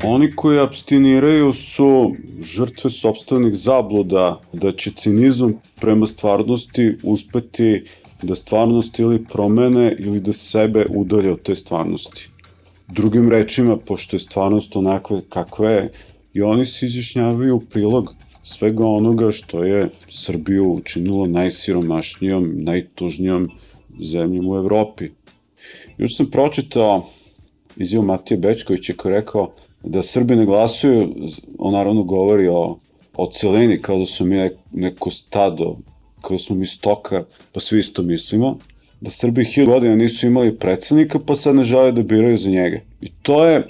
Oni 0.05 0.31
koji 0.31 0.59
abstiniraju 0.59 1.53
su 1.53 2.11
žrtve 2.41 2.89
sobstvenih 2.89 3.55
zabluda 3.55 4.41
da 4.53 4.71
će 4.71 4.91
cinizam 4.91 5.53
prema 5.81 6.07
stvarnosti 6.07 6.95
uspeti 7.03 7.83
da 8.21 8.35
stvarnost 8.35 8.99
ili 8.99 9.23
promene 9.23 9.95
ili 9.99 10.19
da 10.19 10.33
sebe 10.33 10.85
udalje 10.89 11.31
od 11.31 11.41
te 11.41 11.55
stvarnosti. 11.55 12.29
Drugim 12.87 13.29
rečima, 13.29 13.77
pošto 13.77 14.15
je 14.15 14.19
stvarnost 14.19 14.75
onakva 14.75 15.21
kakva 15.29 15.69
je, 15.69 15.91
i 16.33 16.41
oni 16.41 16.65
se 16.65 16.85
izjašnjavaju 16.85 17.55
u 17.55 17.59
prilog 17.59 18.13
svega 18.43 18.85
onoga 18.85 19.31
što 19.31 19.63
je 19.63 19.89
Srbiju 20.09 20.71
učinilo 20.71 21.27
najsiromašnijom, 21.27 22.53
najtužnijom 22.55 23.49
zemljom 23.99 24.47
u 24.49 24.55
Evropi. 24.55 25.09
Još 25.97 26.15
sam 26.17 26.25
pročitao 26.25 27.09
izjavu 27.77 28.05
Matija 28.05 28.37
Bečkovića 28.37 28.93
koji 28.97 29.11
je 29.11 29.19
rekao 29.19 29.51
da 29.83 30.03
Srbi 30.03 30.35
ne 30.35 30.45
glasuju, 30.45 31.15
on 31.57 31.73
naravno 31.73 32.03
govori 32.03 32.47
o, 32.47 32.77
o 33.17 33.29
celini 33.31 33.77
kao 33.77 33.99
da 33.99 34.05
su 34.05 34.25
mi 34.25 34.49
neko 34.71 35.11
stado, 35.11 35.77
kao 36.21 36.37
da 36.37 36.43
smo 36.43 36.55
mi 36.55 36.67
stoka, 36.67 37.23
pa 37.51 37.59
svi 37.59 37.79
isto 37.79 38.01
mislimo, 38.01 38.57
da 39.01 39.09
Srbi 39.09 39.45
hiljada 39.45 39.71
godina 39.71 39.95
nisu 39.95 40.27
imali 40.27 40.55
predsednika, 40.55 41.19
pa 41.19 41.35
sad 41.35 41.55
ne 41.55 41.63
žele 41.63 41.91
da 41.91 42.03
biraju 42.03 42.37
za 42.37 42.49
njega. 42.49 42.79
I 43.01 43.09
to 43.21 43.45
je 43.45 43.63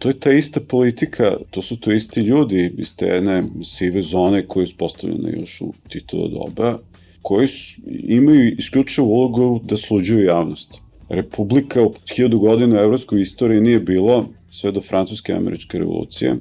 to 0.00 0.08
je 0.08 0.20
ta 0.20 0.32
ista 0.32 0.60
politika, 0.60 1.36
to 1.50 1.62
su 1.62 1.76
to 1.80 1.92
isti 1.92 2.20
ljudi 2.20 2.72
iz 2.78 2.96
te 2.96 3.06
jedne 3.06 3.42
sive 3.64 4.02
zone 4.02 4.46
koje 4.46 4.62
je 4.62 4.64
uspostavljene 4.64 5.32
još 5.40 5.60
u 5.60 5.72
Titovo 5.88 6.28
doba, 6.28 6.78
koji 7.22 7.48
su, 7.48 7.80
imaju 7.86 8.54
isključivu 8.58 9.06
ulogu 9.06 9.60
da 9.64 9.76
sluđuju 9.76 10.24
javnost. 10.24 10.74
Republika 11.08 11.82
u 11.82 11.92
hiljadu 12.14 12.38
godina 12.38 12.76
u 12.76 12.84
evropskoj 12.84 13.20
istoriji 13.20 13.60
nije 13.60 13.80
bilo 13.80 14.26
sve 14.50 14.72
do 14.72 14.80
francuske 14.80 15.32
američke 15.32 15.78
revolucije, 15.78 16.36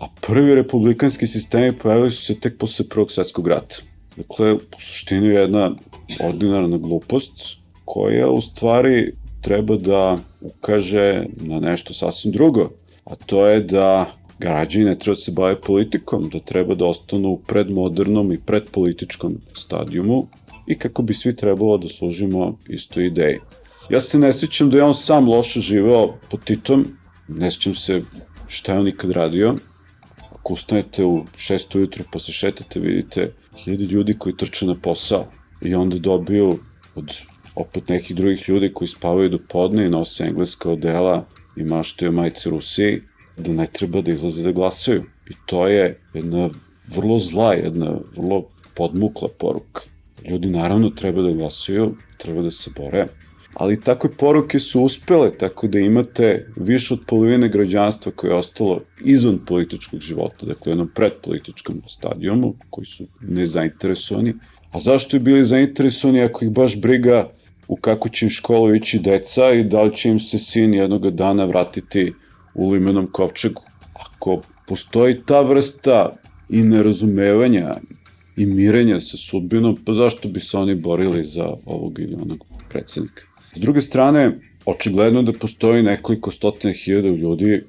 a 0.00 0.06
prvi 0.20 0.54
republikanski 0.54 1.26
sistemi 1.26 1.72
pojavili 1.72 2.10
su 2.10 2.24
se 2.24 2.40
tek 2.40 2.58
posle 2.58 2.88
prvog 2.88 3.12
svetskog 3.12 3.48
rata. 3.48 3.76
Dakle, 4.16 4.52
u 4.54 4.80
suštini 4.80 5.28
jedna 5.28 5.70
ordinarna 6.20 6.78
glupost 6.78 7.56
koja 7.84 8.30
u 8.30 8.40
stvari 8.40 9.12
treba 9.40 9.76
da 9.76 10.18
ukaže 10.40 11.24
na 11.36 11.60
nešto 11.60 11.94
sasvim 11.94 12.32
drugo, 12.32 12.70
a 13.04 13.14
to 13.14 13.46
je 13.46 13.60
da 13.60 14.12
građani 14.38 14.84
ne 14.84 14.98
treba 14.98 15.14
da 15.14 15.20
se 15.20 15.32
bave 15.32 15.60
politikom, 15.60 16.28
da 16.32 16.38
treba 16.38 16.74
da 16.74 16.86
ostanu 16.86 17.28
u 17.28 17.38
predmodernom 17.38 18.32
i 18.32 18.38
predpolitičkom 18.46 19.34
stadijumu 19.54 20.26
i 20.66 20.74
kako 20.78 21.02
bi 21.02 21.14
svi 21.14 21.36
trebalo 21.36 21.78
da 21.78 21.88
služimo 21.88 22.56
istoj 22.68 23.06
ideji. 23.06 23.38
Ja 23.90 24.00
se 24.00 24.18
ne 24.18 24.32
sjećam 24.32 24.70
da 24.70 24.76
je 24.76 24.84
on 24.84 24.94
sam 24.94 25.28
loše 25.28 25.60
živeo 25.60 26.14
pod 26.30 26.44
Titom, 26.44 26.86
ne 27.34 27.50
sjećam 27.50 27.74
se 27.74 28.02
šta 28.48 28.72
je 28.72 28.78
on 28.78 28.88
ikad 28.88 29.10
radio. 29.10 29.56
Ako 30.32 30.52
ustanete 30.52 31.04
u 31.04 31.24
6 31.36 31.76
ujutru 31.76 32.04
pa 32.12 32.18
se 32.18 32.32
šetate, 32.32 32.80
vidite 32.80 33.32
hiljadi 33.56 33.84
ljudi 33.84 34.18
koji 34.18 34.36
trče 34.36 34.66
na 34.66 34.74
posao 34.74 35.26
i 35.62 35.74
onda 35.74 35.98
dobiju 35.98 36.58
od 36.94 37.12
opet 37.54 37.88
nekih 37.88 38.16
drugih 38.16 38.48
ljudi 38.48 38.72
koji 38.72 38.88
spavaju 38.88 39.28
do 39.28 39.38
podne 39.48 39.86
i 39.86 39.90
nose 39.90 40.24
engleska 40.24 40.70
odela 40.70 41.26
i 41.56 41.64
maštaju 41.64 42.12
majci 42.12 42.50
Rusiji, 42.50 43.02
da 43.36 43.52
ne 43.52 43.66
treba 43.66 44.00
da 44.00 44.10
izlaze 44.10 44.42
da 44.42 44.52
glasaju. 44.52 45.04
I 45.30 45.34
to 45.46 45.66
je 45.68 45.96
jedna 46.14 46.50
vrlo 46.96 47.18
zla, 47.18 47.54
jedna 47.54 47.94
vrlo 48.16 48.44
podmukla 48.74 49.28
poruka. 49.38 49.82
Ljudi 50.28 50.50
naravno 50.50 50.90
treba 50.90 51.22
da 51.22 51.32
glasuju, 51.32 51.94
treba 52.18 52.42
da 52.42 52.50
se 52.50 52.70
bore, 52.76 53.06
ali 53.54 53.80
takve 53.80 54.10
poruke 54.10 54.60
su 54.60 54.82
uspele, 54.82 55.30
tako 55.38 55.66
da 55.66 55.78
imate 55.78 56.46
više 56.56 56.94
od 56.94 57.00
polovine 57.06 57.48
građanstva 57.48 58.12
koje 58.12 58.30
je 58.30 58.34
ostalo 58.34 58.80
izvan 59.04 59.38
političkog 59.46 60.00
života, 60.00 60.46
dakle 60.46 60.70
u 60.70 60.72
jednom 60.72 60.90
predpolitičkom 60.94 61.82
stadijumu, 61.88 62.54
koji 62.70 62.86
su 62.86 63.04
nezainteresovani. 63.20 64.34
A 64.72 64.80
zašto 64.80 65.16
je 65.16 65.20
bili 65.20 65.44
zainteresovani 65.44 66.22
ako 66.22 66.44
ih 66.44 66.50
baš 66.50 66.80
briga 66.80 67.28
u 67.68 67.76
kako 67.76 68.08
će 68.08 68.26
im 68.26 68.30
školu 68.30 68.74
ići 68.74 68.98
deca 68.98 69.52
i 69.52 69.64
da 69.64 69.82
li 69.82 69.96
će 69.96 70.08
im 70.08 70.20
se 70.20 70.38
sin 70.38 70.74
jednog 70.74 71.10
dana 71.10 71.44
vratiti 71.44 72.12
u 72.54 72.70
limenom 72.70 73.08
kovčegu. 73.12 73.62
Ako 73.94 74.42
postoji 74.68 75.22
ta 75.26 75.40
vrsta 75.40 76.16
i 76.48 76.62
nerazumevanja 76.62 77.76
i 78.36 78.46
mirenja 78.46 79.00
sa 79.00 79.16
sudbinom, 79.16 79.78
pa 79.84 79.92
zašto 79.92 80.28
bi 80.28 80.40
se 80.40 80.58
oni 80.58 80.74
borili 80.74 81.24
za 81.26 81.54
ovog 81.66 81.98
ili 81.98 82.14
onog 82.14 82.44
predsednika? 82.68 83.29
S 83.54 83.60
druge 83.60 83.80
strane, 83.80 84.38
očigledno 84.64 85.22
da 85.22 85.32
postoji 85.32 85.82
nekoliko 85.82 86.30
stotina 86.30 86.72
hiljada 86.72 87.08
ljudi 87.08 87.62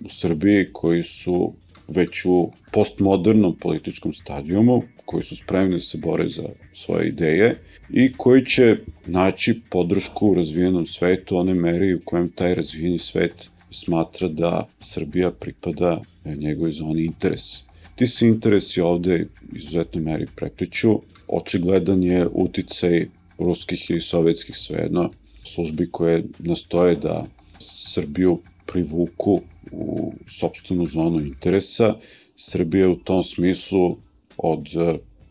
u 0.00 0.10
Srbiji 0.10 0.68
koji 0.72 1.02
su 1.02 1.52
već 1.88 2.24
u 2.24 2.50
postmodernom 2.72 3.56
političkom 3.56 4.14
stadijumu, 4.14 4.82
koji 5.04 5.22
su 5.22 5.36
spremni 5.36 5.74
da 5.74 5.80
se 5.80 5.98
bore 5.98 6.28
za 6.28 6.42
svoje 6.74 7.08
ideje 7.08 7.56
i 7.90 8.12
koji 8.16 8.44
će 8.44 8.76
naći 9.06 9.60
podršku 9.70 10.28
u 10.28 10.34
razvijenom 10.34 10.86
svetu 10.86 11.36
one 11.36 11.54
meri 11.54 11.94
u 11.94 12.00
kojem 12.04 12.28
taj 12.28 12.54
razvijeni 12.54 12.98
svet 12.98 13.48
smatra 13.70 14.28
da 14.28 14.68
Srbija 14.80 15.30
pripada 15.30 16.00
njegovoj 16.24 16.72
zoni 16.72 17.04
interesa. 17.04 17.58
Ti 17.96 18.06
se 18.06 18.26
interesi 18.26 18.80
ovde 18.80 19.26
izuzetno 19.52 20.00
meri 20.00 20.26
prepliču. 20.36 21.00
Očigledan 21.28 22.02
je 22.02 22.26
uticaj 22.32 23.06
ruskih 23.38 23.90
ili 23.90 24.00
sovjetskih 24.00 24.56
svejedno 24.56 25.10
službi 25.54 25.90
koje 25.90 26.24
nastoje 26.38 26.94
da 26.94 27.26
Srbiju 27.60 28.38
privuku 28.66 29.40
u 29.72 30.12
sobstvenu 30.28 30.86
zonu 30.86 31.20
interesa. 31.20 31.94
Srbija 32.36 32.88
u 32.88 32.96
tom 32.96 33.24
smislu 33.24 33.96
od 34.36 34.64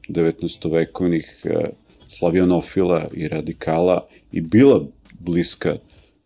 19-vekovnih 0.10 1.41
e, 1.44 1.69
slavjanofila 2.07 3.07
i 3.14 3.27
radikala 3.27 4.07
i 4.31 4.41
bila 4.41 4.85
bliska 5.19 5.76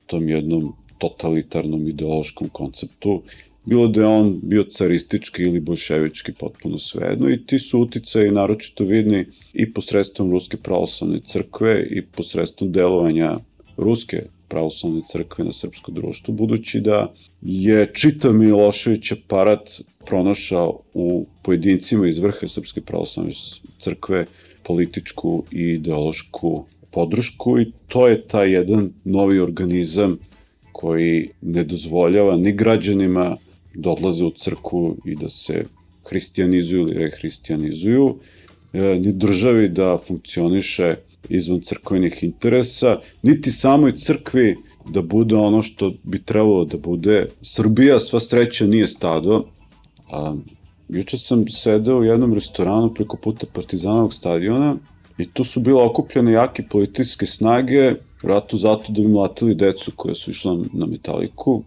tom 0.05 0.29
jednom 0.29 0.73
totalitarnom 0.97 1.87
ideološkom 1.87 2.49
konceptu, 2.49 3.21
bilo 3.65 3.87
da 3.87 4.01
je 4.01 4.07
on 4.07 4.39
bio 4.43 4.63
caristički 4.63 5.43
ili 5.43 5.59
bolševički, 5.59 6.33
potpuno 6.39 6.77
svejedno, 6.77 7.29
i 7.29 7.45
ti 7.45 7.59
su 7.59 7.79
uticaji 7.79 8.31
naročito 8.31 8.83
vidni 8.83 9.25
i 9.53 9.73
posredstvom 9.73 10.31
Ruske 10.31 10.57
pravoslavne 10.57 11.19
crkve 11.25 11.87
i 11.89 12.01
posredstvom 12.05 12.71
delovanja 12.71 13.37
Ruske 13.81 14.23
pravoslavne 14.47 15.01
crkve 15.07 15.45
na 15.45 15.53
srpsko 15.53 15.91
društvo, 15.91 16.33
budući 16.33 16.79
da 16.79 17.13
je 17.41 17.91
čitav 17.93 18.33
Milošević 18.33 19.11
aparat 19.11 19.81
pronašao 20.05 20.79
u 20.93 21.25
pojedincima 21.41 22.07
iz 22.07 22.17
vrha 22.17 22.47
Srpske 22.47 22.81
pravoslavne 22.81 23.31
crkve 23.79 24.25
političku 24.63 25.43
i 25.51 25.63
ideološku 25.63 26.65
podršku 26.91 27.59
i 27.59 27.71
to 27.87 28.07
je 28.07 28.21
taj 28.27 28.51
jedan 28.51 28.89
novi 29.03 29.39
organizam 29.39 30.17
koji 30.71 31.29
ne 31.41 31.63
dozvoljava 31.63 32.37
ni 32.37 32.51
građanima 32.51 33.35
da 33.73 33.89
odlaze 33.89 34.25
u 34.25 34.31
crkvu 34.31 34.97
i 35.05 35.15
da 35.15 35.29
se 35.29 35.63
hristijanizuju 36.05 36.81
ili 36.81 36.93
rehristianizuju, 36.93 38.15
e, 38.73 38.79
ni 38.79 39.13
državi 39.13 39.69
da 39.69 39.97
funkcioniše 39.97 40.95
izvan 41.29 41.61
crkvenih 41.61 42.23
interesa, 42.23 42.99
niti 43.21 43.51
samoj 43.51 43.97
crkvi 43.97 44.55
da 44.89 45.01
bude 45.01 45.35
ono 45.35 45.63
što 45.63 45.93
bi 46.03 46.23
trebalo 46.23 46.65
da 46.65 46.77
bude. 46.77 47.25
Srbija, 47.41 47.99
sva 47.99 48.19
sreća, 48.19 48.67
nije 48.67 48.87
stado. 48.87 49.45
A, 50.11 50.35
juče 50.89 51.17
sam 51.17 51.47
sedeo 51.47 51.97
u 51.97 52.03
jednom 52.03 52.33
restoranu 52.33 52.93
preko 52.93 53.17
puta 53.17 53.45
Partizanovog 53.53 54.13
stadiona 54.13 54.75
i 55.17 55.25
tu 55.25 55.43
su 55.43 55.59
bile 55.59 55.83
okupljene 55.83 56.31
jake 56.31 56.63
politiske 56.69 57.25
snage, 57.25 57.93
vratu 58.23 58.57
zato 58.57 58.91
da 58.91 59.01
bi 59.01 59.07
mlatili 59.07 59.55
decu 59.55 59.91
koja 59.95 60.15
su 60.15 60.31
išla 60.31 60.57
na 60.73 60.85
metaliku, 60.85 61.63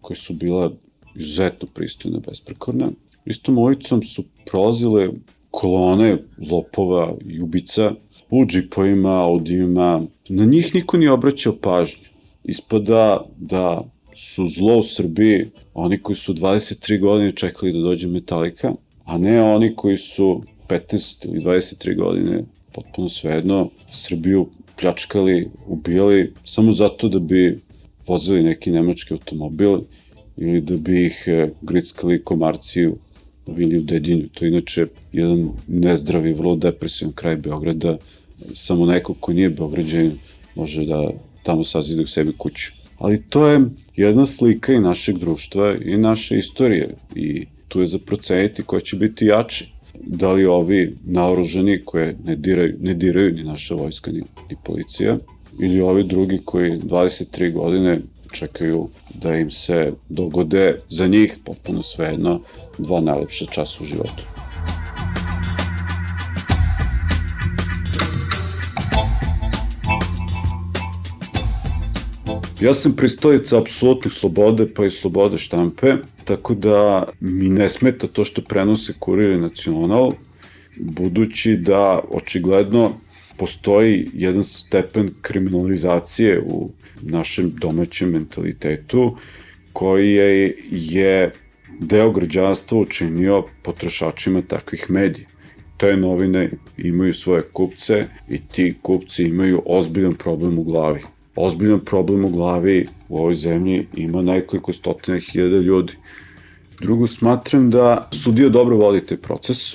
koje 0.00 0.16
su 0.16 0.34
bila 0.34 0.72
izuzetno 1.14 1.68
pristojne, 1.74 2.20
besprekorne. 2.26 2.86
Istom 3.24 3.58
ulicom 3.58 4.02
su 4.02 4.24
prolazile 4.46 5.08
kolone 5.50 6.18
lopova 6.50 7.14
i 7.26 7.40
ubica 7.40 7.92
u 8.30 8.44
džipovima, 8.46 9.22
audijima. 9.24 10.02
Na 10.28 10.44
njih 10.44 10.74
niko 10.74 10.96
nije 10.96 11.12
obraćao 11.12 11.56
pažnju. 11.60 12.08
Ispada 12.44 13.24
da 13.36 13.82
su 14.16 14.48
zlo 14.48 14.78
u 14.78 14.82
Srbiji 14.82 15.50
oni 15.74 15.98
koji 15.98 16.16
su 16.16 16.34
23 16.34 17.00
godine 17.00 17.32
čekali 17.32 17.72
da 17.72 17.78
dođe 17.78 18.08
Metallica, 18.08 18.72
a 19.04 19.18
ne 19.18 19.42
oni 19.42 19.76
koji 19.76 19.98
su 19.98 20.42
15 20.68 21.26
ili 21.26 21.40
23 21.40 21.96
godine 21.96 22.44
potpuno 22.72 23.08
svejedno 23.08 23.70
Srbiju 23.92 24.48
pljačkali, 24.80 25.50
ubijali 25.66 26.32
samo 26.44 26.72
zato 26.72 27.08
da 27.08 27.18
bi 27.18 27.60
vozili 28.06 28.42
neki 28.42 28.70
nemački 28.70 29.14
automobil 29.14 29.78
ili 30.36 30.60
da 30.60 30.76
bi 30.76 31.06
ih 31.06 31.24
e, 31.26 31.48
grickali 31.62 32.22
komarci 32.22 32.88
ili 33.56 33.78
u 33.78 33.82
Dedinju. 33.82 34.28
To 34.34 34.44
je 34.44 34.48
inače 34.48 34.86
jedan 35.12 35.48
nezdravi, 35.68 36.32
vrlo 36.32 36.56
depresivan 36.56 37.12
kraj 37.12 37.36
Beograda. 37.36 37.96
Samo 38.54 38.86
neko 38.86 39.14
ko 39.14 39.32
nije 39.32 39.50
Beograđan 39.50 40.12
može 40.54 40.84
da 40.86 41.10
tamo 41.42 41.64
sazide 41.64 42.02
u 42.02 42.06
sebi 42.06 42.32
kuću. 42.38 42.70
Ali 42.98 43.22
to 43.28 43.46
je 43.46 43.60
jedna 43.96 44.26
slika 44.26 44.72
i 44.72 44.80
našeg 44.80 45.18
društva 45.18 45.74
i 45.84 45.96
naše 45.96 46.38
istorije 46.38 46.94
i 47.14 47.46
tu 47.68 47.80
je 47.80 47.86
za 47.86 47.98
proceniti 47.98 48.62
ko 48.62 48.80
će 48.80 48.96
biti 48.96 49.26
jači. 49.26 49.72
Da 49.94 50.32
li 50.32 50.46
ovi 50.46 50.96
naoruženi 51.04 51.82
koje 51.84 52.16
ne 52.24 52.36
diraju, 52.36 52.76
ne 52.80 52.94
diraju 52.94 53.34
ni 53.34 53.44
naša 53.44 53.74
vojska 53.74 54.10
ni, 54.10 54.22
ni 54.50 54.56
policija 54.64 55.18
ili 55.60 55.80
ovi 55.80 56.04
drugi 56.04 56.38
koji 56.44 56.78
23 56.78 57.52
godine 57.52 57.98
čekaju 58.32 58.88
da 59.14 59.34
im 59.36 59.50
se 59.50 59.92
dogode 60.08 60.76
za 60.88 61.06
njih 61.06 61.36
potpuno 61.44 61.82
svejedno 61.82 62.40
dva 62.78 63.00
najlepša 63.00 63.46
časa 63.46 63.84
u 63.84 63.86
životu. 63.86 64.24
Ja 72.60 72.74
sam 72.74 72.92
pristojica 72.96 73.58
apsolutnih 73.58 74.12
slobode, 74.12 74.66
pa 74.74 74.86
i 74.86 74.90
slobode 74.90 75.38
štampe, 75.38 75.94
tako 76.24 76.54
da 76.54 77.04
mi 77.20 77.48
ne 77.48 77.68
smeta 77.68 78.06
to 78.06 78.24
što 78.24 78.42
prenose 78.42 78.92
Kurir 78.98 79.30
i 79.30 79.40
Nacional, 79.40 80.12
budući 80.80 81.56
da 81.56 82.00
očigledno 82.10 82.92
postoji 83.36 84.08
jedan 84.14 84.44
stepen 84.44 85.10
kriminalizacije 85.22 86.40
u 86.46 86.70
našem 87.02 87.52
domaćem 87.60 88.10
mentalitetu 88.10 89.16
koji 89.72 90.12
je, 90.12 90.56
je 90.70 91.30
deo 91.80 92.10
građanstva 92.10 92.78
učinio 92.78 93.44
potrošačima 93.62 94.40
takvih 94.40 94.86
medija. 94.88 95.26
Te 95.76 95.96
novine 95.96 96.50
imaju 96.78 97.14
svoje 97.14 97.42
kupce 97.52 98.04
i 98.28 98.38
ti 98.52 98.74
kupci 98.82 99.24
imaju 99.24 99.62
ozbiljan 99.66 100.14
problem 100.14 100.58
u 100.58 100.64
glavi. 100.64 101.00
Ozbiljan 101.40 101.80
problem 101.80 102.24
u 102.24 102.28
glavi 102.30 102.86
u 103.08 103.18
ovoj 103.18 103.34
zemlji 103.34 103.86
ima 103.96 104.22
nekoliko 104.22 104.72
stotina 104.72 105.18
hiljada 105.18 105.56
ljudi. 105.56 105.92
Drugo, 106.80 107.06
smatram 107.06 107.70
da 107.70 108.08
sudija 108.12 108.48
dobro 108.48 108.76
vodi 108.76 109.00
taj 109.06 109.16
proces 109.16 109.74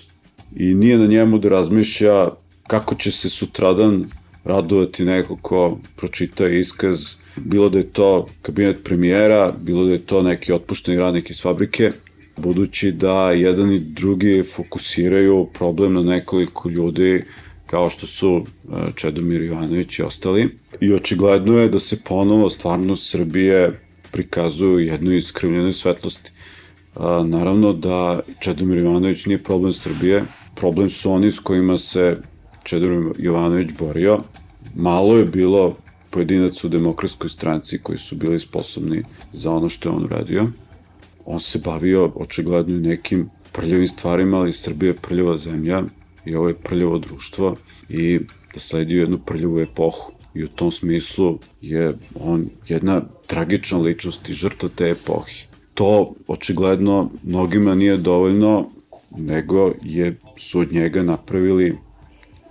i 0.55 0.73
nije 0.75 0.97
na 0.97 1.05
njemu 1.07 1.37
da 1.39 1.49
razmišlja 1.49 2.27
kako 2.67 2.95
će 2.95 3.11
se 3.11 3.29
sutradan 3.29 4.05
radovati 4.43 5.05
neko 5.05 5.35
ko 5.35 5.77
pročita 5.95 6.47
iskaz, 6.47 7.15
bilo 7.35 7.69
da 7.69 7.77
je 7.77 7.89
to 7.89 8.25
kabinet 8.41 8.83
premijera, 8.83 9.51
bilo 9.61 9.85
da 9.85 9.91
je 9.91 10.05
to 10.05 10.21
neki 10.23 10.53
otpušteni 10.53 10.97
radnik 10.97 11.29
iz 11.29 11.41
fabrike, 11.41 11.91
budući 12.37 12.91
da 12.91 13.31
jedan 13.31 13.73
i 13.73 13.79
drugi 13.79 14.43
fokusiraju 14.55 15.47
problem 15.53 15.93
na 15.93 16.01
nekoliko 16.01 16.69
ljudi 16.69 17.23
kao 17.73 17.89
što 17.89 18.07
su 18.07 18.41
e, 18.41 18.91
Čedomir 18.95 19.41
Ivanović 19.41 19.99
i 19.99 20.03
ostali. 20.03 20.49
I 20.81 20.93
očigledno 20.93 21.57
je 21.57 21.69
da 21.69 21.79
se 21.79 21.97
ponovo 22.03 22.49
stvarno 22.49 22.95
Srbije 22.95 23.79
prikazuju 24.11 24.79
jednoj 24.79 25.17
iskrivljenoj 25.17 25.73
svetlosti. 25.73 26.31
A, 26.95 27.23
naravno 27.27 27.71
da 27.73 28.19
Čedomir 28.39 28.77
Ivanović 28.77 29.25
nije 29.25 29.43
problem 29.43 29.73
Srbije, 29.73 30.23
problem 30.55 30.89
su 30.89 31.11
oni 31.11 31.31
s 31.31 31.39
kojima 31.39 31.77
se 31.77 32.17
Čedomir 32.63 33.15
Jovanović 33.17 33.73
borio. 33.79 34.19
Malo 34.75 35.17
je 35.17 35.25
bilo 35.25 35.75
pojedinac 36.09 36.63
u 36.63 36.69
demokratskoj 36.69 37.29
stranci 37.29 37.79
koji 37.83 37.97
su 37.97 38.15
bili 38.15 38.39
sposobni 38.39 39.03
za 39.31 39.51
ono 39.51 39.69
što 39.69 39.89
je 39.89 39.95
on 39.95 40.03
uradio. 40.03 40.47
On 41.25 41.39
se 41.39 41.59
bavio 41.65 42.11
očigledno 42.15 42.77
nekim 42.77 43.29
prljavim 43.51 43.87
stvarima, 43.87 44.37
ali 44.37 44.53
Srbija 44.53 44.89
je 44.89 45.01
prljava 45.09 45.37
zemlja 45.37 45.83
i 46.25 46.35
ovo 46.35 46.47
je 46.47 46.53
prljavo 46.53 46.97
društvo 46.97 47.55
i 47.89 48.19
da 48.53 48.59
sledio 48.59 49.01
jednu 49.01 49.17
prljavu 49.17 49.59
epohu. 49.59 50.11
I 50.33 50.43
u 50.43 50.47
tom 50.47 50.71
smislu 50.71 51.39
je 51.61 51.97
on 52.19 52.49
jedna 52.67 53.01
tragična 53.27 53.77
ličnost 53.77 54.29
i 54.29 54.33
žrtva 54.33 54.69
te 54.75 54.89
epohe. 54.89 55.33
To 55.73 56.13
očigledno 56.27 57.11
mnogima 57.23 57.75
nije 57.75 57.97
dovoljno, 57.97 58.69
nego 59.17 59.71
je, 59.83 60.15
su 60.37 60.59
od 60.59 60.73
njega 60.73 61.03
napravili 61.03 61.75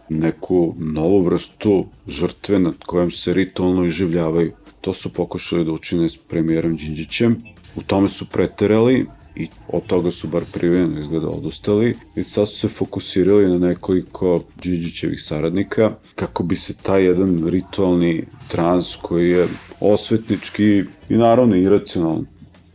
neku 0.08 0.74
novu 0.78 1.22
vrstu 1.22 1.86
žrtve 2.08 2.58
nad 2.58 2.78
kojom 2.78 3.10
se 3.10 3.32
ritualno 3.32 3.84
iživljavaju. 3.84 4.52
To 4.80 4.92
su 4.92 5.12
pokušali 5.12 5.64
da 5.64 5.72
učine 5.72 6.08
s 6.08 6.16
premijerom 6.16 6.76
Đinđićem. 6.76 7.36
U 7.76 7.82
tome 7.82 8.08
su 8.08 8.26
preterali 8.28 9.06
i 9.36 9.48
od 9.68 9.86
toga 9.86 10.10
su 10.10 10.28
bar 10.28 10.44
privijeno 10.52 11.00
izgleda 11.00 11.28
odustali 11.28 11.96
i 12.16 12.24
sad 12.24 12.48
su 12.48 12.58
se 12.58 12.68
fokusirali 12.68 13.50
na 13.50 13.68
nekoliko 13.68 14.40
Đinđićevih 14.62 15.22
saradnika 15.22 15.90
kako 16.14 16.42
bi 16.42 16.56
se 16.56 16.74
taj 16.82 17.04
jedan 17.04 17.48
ritualni 17.48 18.24
trans 18.48 18.96
koji 18.96 19.30
je 19.30 19.46
osvetnički 19.80 20.84
i 21.08 21.16
naravno 21.16 21.56
iracionalan 21.56 22.24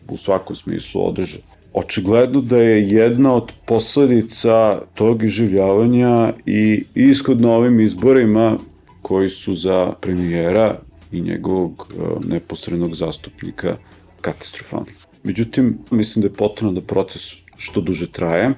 u 0.10 0.18
svakom 0.18 0.56
smislu 0.56 1.08
održe. 1.08 1.38
Očigledno 1.74 2.42
da 2.42 2.58
je 2.58 2.88
jedna 2.88 3.34
od 3.34 3.52
posledica 3.66 4.82
tog 4.94 5.24
iživljavanja 5.24 6.34
i 6.46 6.84
ishod 6.96 7.42
na 7.42 7.52
ovim 7.52 7.80
izborima 7.80 8.58
koji 9.02 9.30
su 9.30 9.54
za 9.54 9.94
premijera 10.02 10.80
i 11.12 11.22
njegovog 11.22 11.88
e, 11.90 12.02
neposrednog 12.28 12.96
zastupnika 12.96 13.76
katastrofalni. 14.22 14.92
Međutim, 15.28 15.78
mislim 15.92 16.22
da 16.22 16.28
je 16.28 16.34
potrebno 16.34 16.80
da 16.80 16.88
proces 16.88 17.22
što 17.58 17.82
duže 17.82 18.08
traje, 18.12 18.54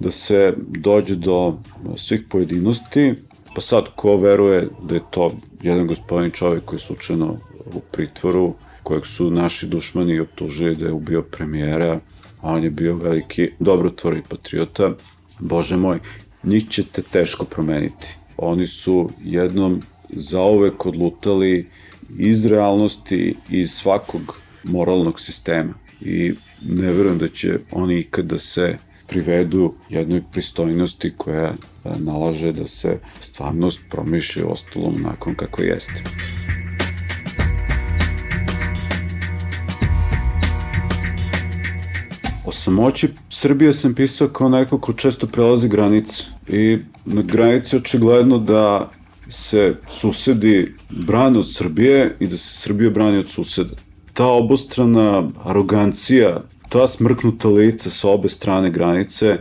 da 0.00 0.10
se 0.10 0.54
dođe 0.68 1.14
do 1.16 1.58
svih 1.96 2.26
pojedinosti, 2.30 3.14
pa 3.54 3.60
sad 3.60 3.84
ko 3.96 4.16
veruje 4.16 4.66
da 4.82 4.94
je 4.94 5.00
to 5.10 5.30
jedan 5.62 5.86
gospodin 5.86 6.30
čovjek 6.30 6.64
koji 6.64 6.76
je 6.76 6.84
slučajno 6.84 7.38
u 7.74 7.80
pritvoru, 7.92 8.54
kojeg 8.82 9.06
su 9.06 9.30
naši 9.30 9.66
dušmani 9.66 10.20
optužili 10.20 10.76
da 10.76 10.86
je 10.86 10.92
ubio 10.92 11.22
premijera, 11.22 11.98
a 12.40 12.52
on 12.52 12.64
je 12.64 12.70
bio 12.70 12.96
veliki 12.96 13.48
dobrotvor 13.58 14.16
i 14.16 14.22
patriota, 14.28 14.92
bože 15.38 15.76
moj, 15.76 15.98
njih 16.44 16.68
ćete 16.68 17.02
teško 17.02 17.44
promeniti. 17.44 18.16
Oni 18.36 18.66
su 18.66 19.10
jednom 19.24 19.82
zaovek 20.10 20.86
odlutali 20.86 21.64
iz 22.18 22.46
realnosti, 22.46 23.36
iz 23.50 23.70
svakog 23.70 24.36
moralnog 24.64 25.20
sistema 25.20 25.79
i 26.00 26.34
ne 26.68 26.92
verujem 26.92 27.18
da 27.18 27.28
će 27.28 27.58
oni 27.72 27.98
ikada 27.98 28.28
da 28.28 28.38
se 28.38 28.76
privedu 29.06 29.74
jednoj 29.88 30.22
pristojnosti 30.32 31.12
koja 31.16 31.54
nalaže 31.98 32.52
da 32.52 32.66
se 32.66 32.98
stvarnost 33.20 33.80
promišlja 33.90 34.46
ostalom 34.46 35.02
nakon 35.02 35.34
kako 35.34 35.62
jeste. 35.62 36.02
O 42.44 42.52
samoći 42.52 43.08
Srbije 43.28 43.74
sam 43.74 43.94
pisao 43.94 44.28
kao 44.28 44.48
neko 44.48 44.78
ko 44.78 44.92
često 44.92 45.26
prelazi 45.26 45.68
granice 45.68 46.22
i 46.48 46.78
na 47.04 47.22
granici 47.22 47.76
očigledno 47.76 48.38
da 48.38 48.90
se 49.28 49.74
susedi 49.88 50.72
brane 50.90 51.38
od 51.38 51.52
Srbije 51.52 52.16
i 52.20 52.26
da 52.26 52.36
se 52.36 52.56
Srbija 52.56 52.90
brani 52.90 53.18
od 53.18 53.28
suseda. 53.28 53.89
Ta 54.14 54.26
obostrana 54.26 55.28
arogancija, 55.44 56.42
ta 56.68 56.88
smrknuta 56.88 57.48
lica 57.48 57.90
sa 57.90 58.08
obe 58.08 58.28
strane 58.28 58.70
granice 58.70 59.38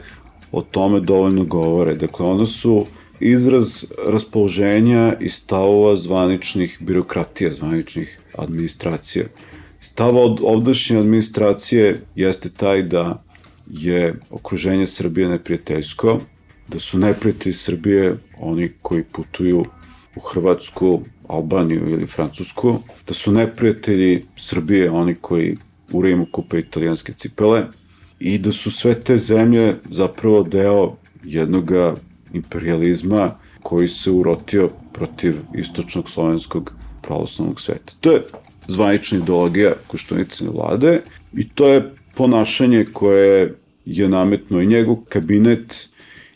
o 0.51 0.61
tome 0.61 0.99
dovoljno 0.99 1.45
govore. 1.45 1.95
Dakle, 1.95 2.25
ona 2.25 2.45
su 2.45 2.85
izraz 3.19 3.85
raspoloženja 4.07 5.13
i 5.19 5.29
stavova 5.29 5.97
zvaničnih 5.97 6.77
birokratija, 6.79 7.53
zvaničnih 7.53 8.19
administracija. 8.37 9.25
Stav 9.79 10.17
od 10.17 10.39
ovdašnje 10.43 10.97
administracije 10.97 12.01
jeste 12.15 12.49
taj 12.49 12.83
da 12.83 13.23
je 13.69 14.15
okruženje 14.29 14.87
Srbije 14.87 15.29
neprijateljsko, 15.29 16.19
da 16.67 16.79
su 16.79 16.99
neprijatelji 16.99 17.53
Srbije 17.53 18.15
oni 18.39 18.71
koji 18.81 19.03
putuju 19.03 19.65
u 20.15 20.19
Hrvatsku, 20.19 21.01
Albaniju 21.29 21.89
ili 21.89 22.07
Francusku, 22.07 22.75
da 23.07 23.13
su 23.13 23.31
neprijatelji 23.31 24.25
Srbije 24.35 24.91
oni 24.91 25.15
koji 25.21 25.57
u 25.91 26.01
Rimu 26.01 26.25
kupe 26.31 26.59
italijanske 26.59 27.13
cipele 27.13 27.63
i 28.19 28.37
da 28.37 28.51
su 28.51 28.71
sve 28.71 28.93
te 28.93 29.17
zemlje 29.17 29.75
zapravo 29.91 30.43
deo 30.43 30.95
jednog 31.23 31.71
imperializma 32.33 33.35
koji 33.63 33.87
se 33.87 34.11
urotio 34.11 34.69
protiv 34.93 35.35
istočnog 35.55 36.09
slovenskog 36.09 36.73
pravoslavnog 37.01 37.61
sveta. 37.61 37.93
To 37.99 38.11
je 38.11 38.25
zvanična 38.67 39.17
ideologija 39.17 39.73
Koštunicine 39.87 40.49
vlade 40.49 41.01
i 41.33 41.49
to 41.49 41.67
je 41.67 41.93
ponašanje 42.15 42.85
koje 42.93 43.53
je 43.85 44.09
nametno 44.09 44.61
i 44.61 44.67
njegov 44.67 44.95
kabinet, 45.09 45.89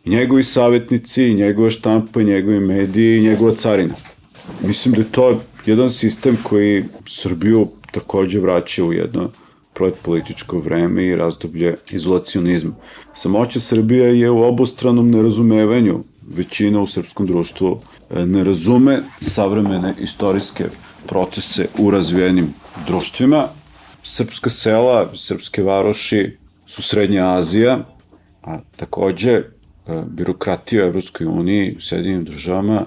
i 0.06 0.10
njegovi 0.10 0.44
savjetnici, 0.44 1.24
i 1.24 1.36
njegova 1.36 1.70
štampa, 1.70 2.22
i 2.22 2.26
njegovi 2.26 2.60
mediji, 2.60 3.18
i 3.18 3.24
njegova 3.24 3.56
carina. 3.56 3.96
Mislim 4.62 4.94
da 4.94 5.02
je 5.02 5.12
to 5.12 5.42
jedan 5.66 5.90
sistem 5.90 6.38
koji 6.44 6.84
Srbiju 7.06 7.68
takođe 7.92 8.40
vraća 8.40 8.84
u 8.84 8.94
jedno 8.94 9.30
političko 10.04 10.60
vreme 10.60 11.06
i 11.06 11.16
razdoblje 11.16 11.76
izolacionizma. 11.92 12.72
Samoća 13.14 13.60
Srbija 13.60 14.08
je 14.08 14.30
u 14.30 14.44
obostranom 14.44 15.12
nerazumevanju 15.12 16.04
većina 16.36 16.82
u 16.82 16.88
srpskom 16.88 17.28
društvu 17.28 17.80
e, 18.10 18.26
ne 18.26 18.44
razume 18.44 19.00
savremene 19.22 19.96
istorijske 20.00 20.66
procese 21.08 21.68
u 21.80 21.92
razvijenim 21.92 22.54
društvima. 22.88 23.48
Srpska 24.04 24.50
sela, 24.50 25.12
srpske 25.16 25.64
varoši 25.64 26.38
su 26.68 26.82
Srednja 26.82 27.38
Azija, 27.38 27.80
a 28.44 28.60
takođe 28.76 29.32
e, 29.32 29.44
birokratija 30.08 30.84
u 30.84 30.88
Evropskoj 30.88 31.28
uniji, 31.28 31.76
u 31.78 31.82
Sjedinim 31.82 32.24
državama, 32.24 32.86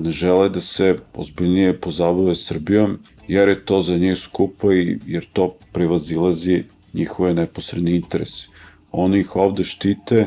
ne 0.00 0.10
žele 0.10 0.48
da 0.48 0.60
se 0.60 0.96
ozbiljnije 1.14 1.80
pozabave 1.80 2.34
Srbijom, 2.34 2.98
jer 3.28 3.48
je 3.48 3.64
to 3.64 3.82
za 3.82 3.96
njih 3.96 4.18
skupo 4.18 4.72
i 4.72 4.98
jer 5.06 5.26
to 5.32 5.54
privazilazi 5.72 6.64
njihove 6.94 7.34
neposredne 7.34 7.96
interese. 7.96 8.48
Oni 8.92 9.20
ih 9.20 9.36
ovde 9.36 9.64
štite, 9.64 10.26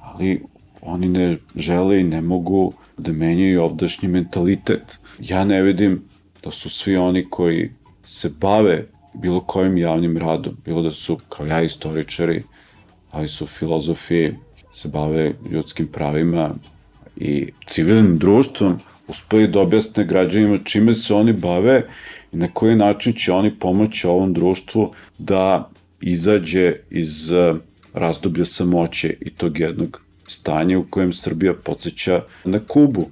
ali 0.00 0.42
oni 0.82 1.08
ne 1.08 1.36
žele 1.56 2.00
i 2.00 2.04
ne 2.04 2.20
mogu 2.20 2.72
da 2.98 3.12
menjaju 3.12 3.62
ovdašnji 3.62 4.08
mentalitet. 4.08 4.98
Ja 5.18 5.44
ne 5.44 5.62
vidim 5.62 6.02
da 6.42 6.50
su 6.50 6.70
svi 6.70 6.96
oni 6.96 7.24
koji 7.30 7.70
se 8.04 8.30
bave 8.40 8.84
bilo 9.14 9.40
kojim 9.40 9.78
javnim 9.78 10.16
radom, 10.18 10.56
bilo 10.64 10.82
da 10.82 10.92
su 10.92 11.18
kao 11.28 11.46
ja 11.46 11.62
istoričari, 11.62 12.42
ali 13.10 13.28
su 13.28 13.46
filozofi, 13.46 14.32
se 14.74 14.88
bave 14.88 15.32
ljudskim 15.50 15.86
pravima 15.86 16.54
i 17.16 17.52
civilnim 17.66 18.18
društvom, 18.18 18.78
uspeli 19.12 19.48
da 19.48 19.60
objasne 19.60 20.04
građanima 20.04 20.58
čime 20.64 20.94
se 20.94 21.14
oni 21.14 21.32
bave 21.32 21.82
i 22.32 22.36
na 22.36 22.48
koji 22.52 22.76
način 22.76 23.12
će 23.12 23.32
oni 23.32 23.50
pomoći 23.58 24.06
ovom 24.06 24.32
društvu 24.32 24.92
da 25.18 25.70
izađe 26.00 26.74
iz 26.90 27.32
eh, 27.32 27.54
razdoblja 27.94 28.44
samoće 28.44 29.14
i 29.20 29.30
tog 29.30 29.60
jednog 29.60 30.00
stanja 30.28 30.78
u 30.78 30.84
kojem 30.90 31.12
Srbija 31.12 31.54
podsjeća 31.54 32.22
na 32.44 32.60
Kubu 32.68 33.08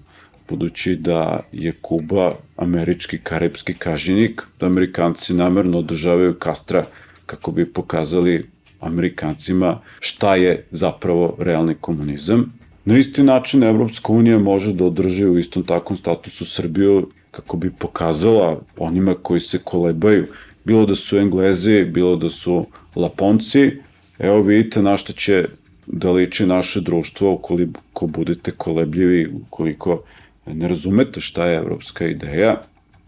budući 0.48 0.96
da 0.96 1.40
je 1.52 1.72
Kuba 1.72 2.32
američki 2.56 3.18
karibski 3.22 3.74
kažnjenik, 3.74 4.42
da 4.60 4.66
Amerikanci 4.66 5.34
namerno 5.34 5.78
održavaju 5.78 6.34
Kastra 6.34 6.84
kako 7.26 7.52
bi 7.52 7.72
pokazali 7.72 8.46
Amerikancima 8.80 9.80
šta 10.00 10.34
je 10.34 10.64
zapravo 10.70 11.36
realni 11.38 11.74
komunizam. 11.80 12.59
Na 12.84 12.98
isti 12.98 13.22
način 13.22 13.62
Evropska 13.62 14.12
unija 14.12 14.38
može 14.38 14.72
da 14.72 14.84
održi 14.84 15.24
u 15.26 15.38
istom 15.38 15.62
takvom 15.62 15.96
statusu 15.96 16.44
Srbiju 16.44 17.08
kako 17.30 17.56
bi 17.56 17.70
pokazala 17.70 18.60
onima 18.76 19.14
koji 19.22 19.40
se 19.40 19.58
kolebaju, 19.58 20.26
bilo 20.64 20.86
da 20.86 20.94
su 20.94 21.18
Englezi, 21.18 21.84
bilo 21.84 22.16
da 22.16 22.30
su 22.30 22.66
Laponci, 22.96 23.70
evo 24.18 24.40
vidite 24.42 24.82
na 24.82 24.96
što 24.96 25.12
će 25.12 25.44
da 25.86 26.10
liči 26.12 26.46
naše 26.46 26.80
društvo 26.80 27.32
ukoliko 27.32 28.06
budete 28.06 28.50
kolebljivi, 28.50 29.28
ukoliko 29.46 30.02
ne 30.46 30.68
razumete 30.68 31.20
šta 31.20 31.46
je 31.46 31.56
evropska 31.56 32.06
ideja, 32.06 32.60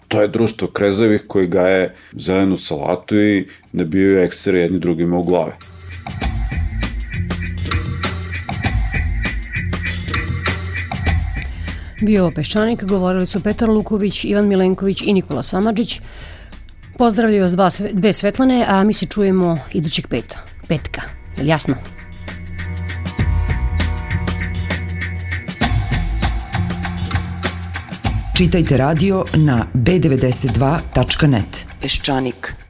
to 0.08 0.20
je 0.22 0.28
društvo 0.28 0.68
krezavih 0.68 1.24
koji 1.26 1.46
gaje 1.46 1.94
zelenu 2.12 2.56
salatu 2.56 3.16
i 3.16 3.46
ne 3.72 3.84
bio 3.84 4.22
eksere 4.22 4.58
jedni 4.58 4.78
drugima 4.78 5.18
u 5.18 5.22
glave. 5.22 5.52
Bio 12.02 12.30
Peščanik, 12.34 12.84
govorili 12.84 13.26
su 13.26 13.40
Petar 13.40 13.68
Luković, 13.68 14.24
Ivan 14.24 14.48
Milenković 14.48 15.02
i 15.02 15.12
Nikola 15.12 15.42
Samadžić. 15.42 16.00
Pozdravljaju 16.98 17.42
vas 17.42 17.52
dva, 17.52 17.70
dve 17.92 18.12
Svetlane, 18.12 18.64
a 18.68 18.84
mi 18.84 18.92
se 18.92 19.06
čujemo 19.06 19.58
idućeg 19.72 20.06
peta. 20.06 20.38
Petka, 20.68 21.02
je 21.36 21.42
li 21.42 21.48
jasno? 21.48 21.74
Čitajte 28.36 28.76
radio 28.76 29.24
na 29.34 29.66
b92.net. 29.74 31.66
Peščanik. 31.80 32.61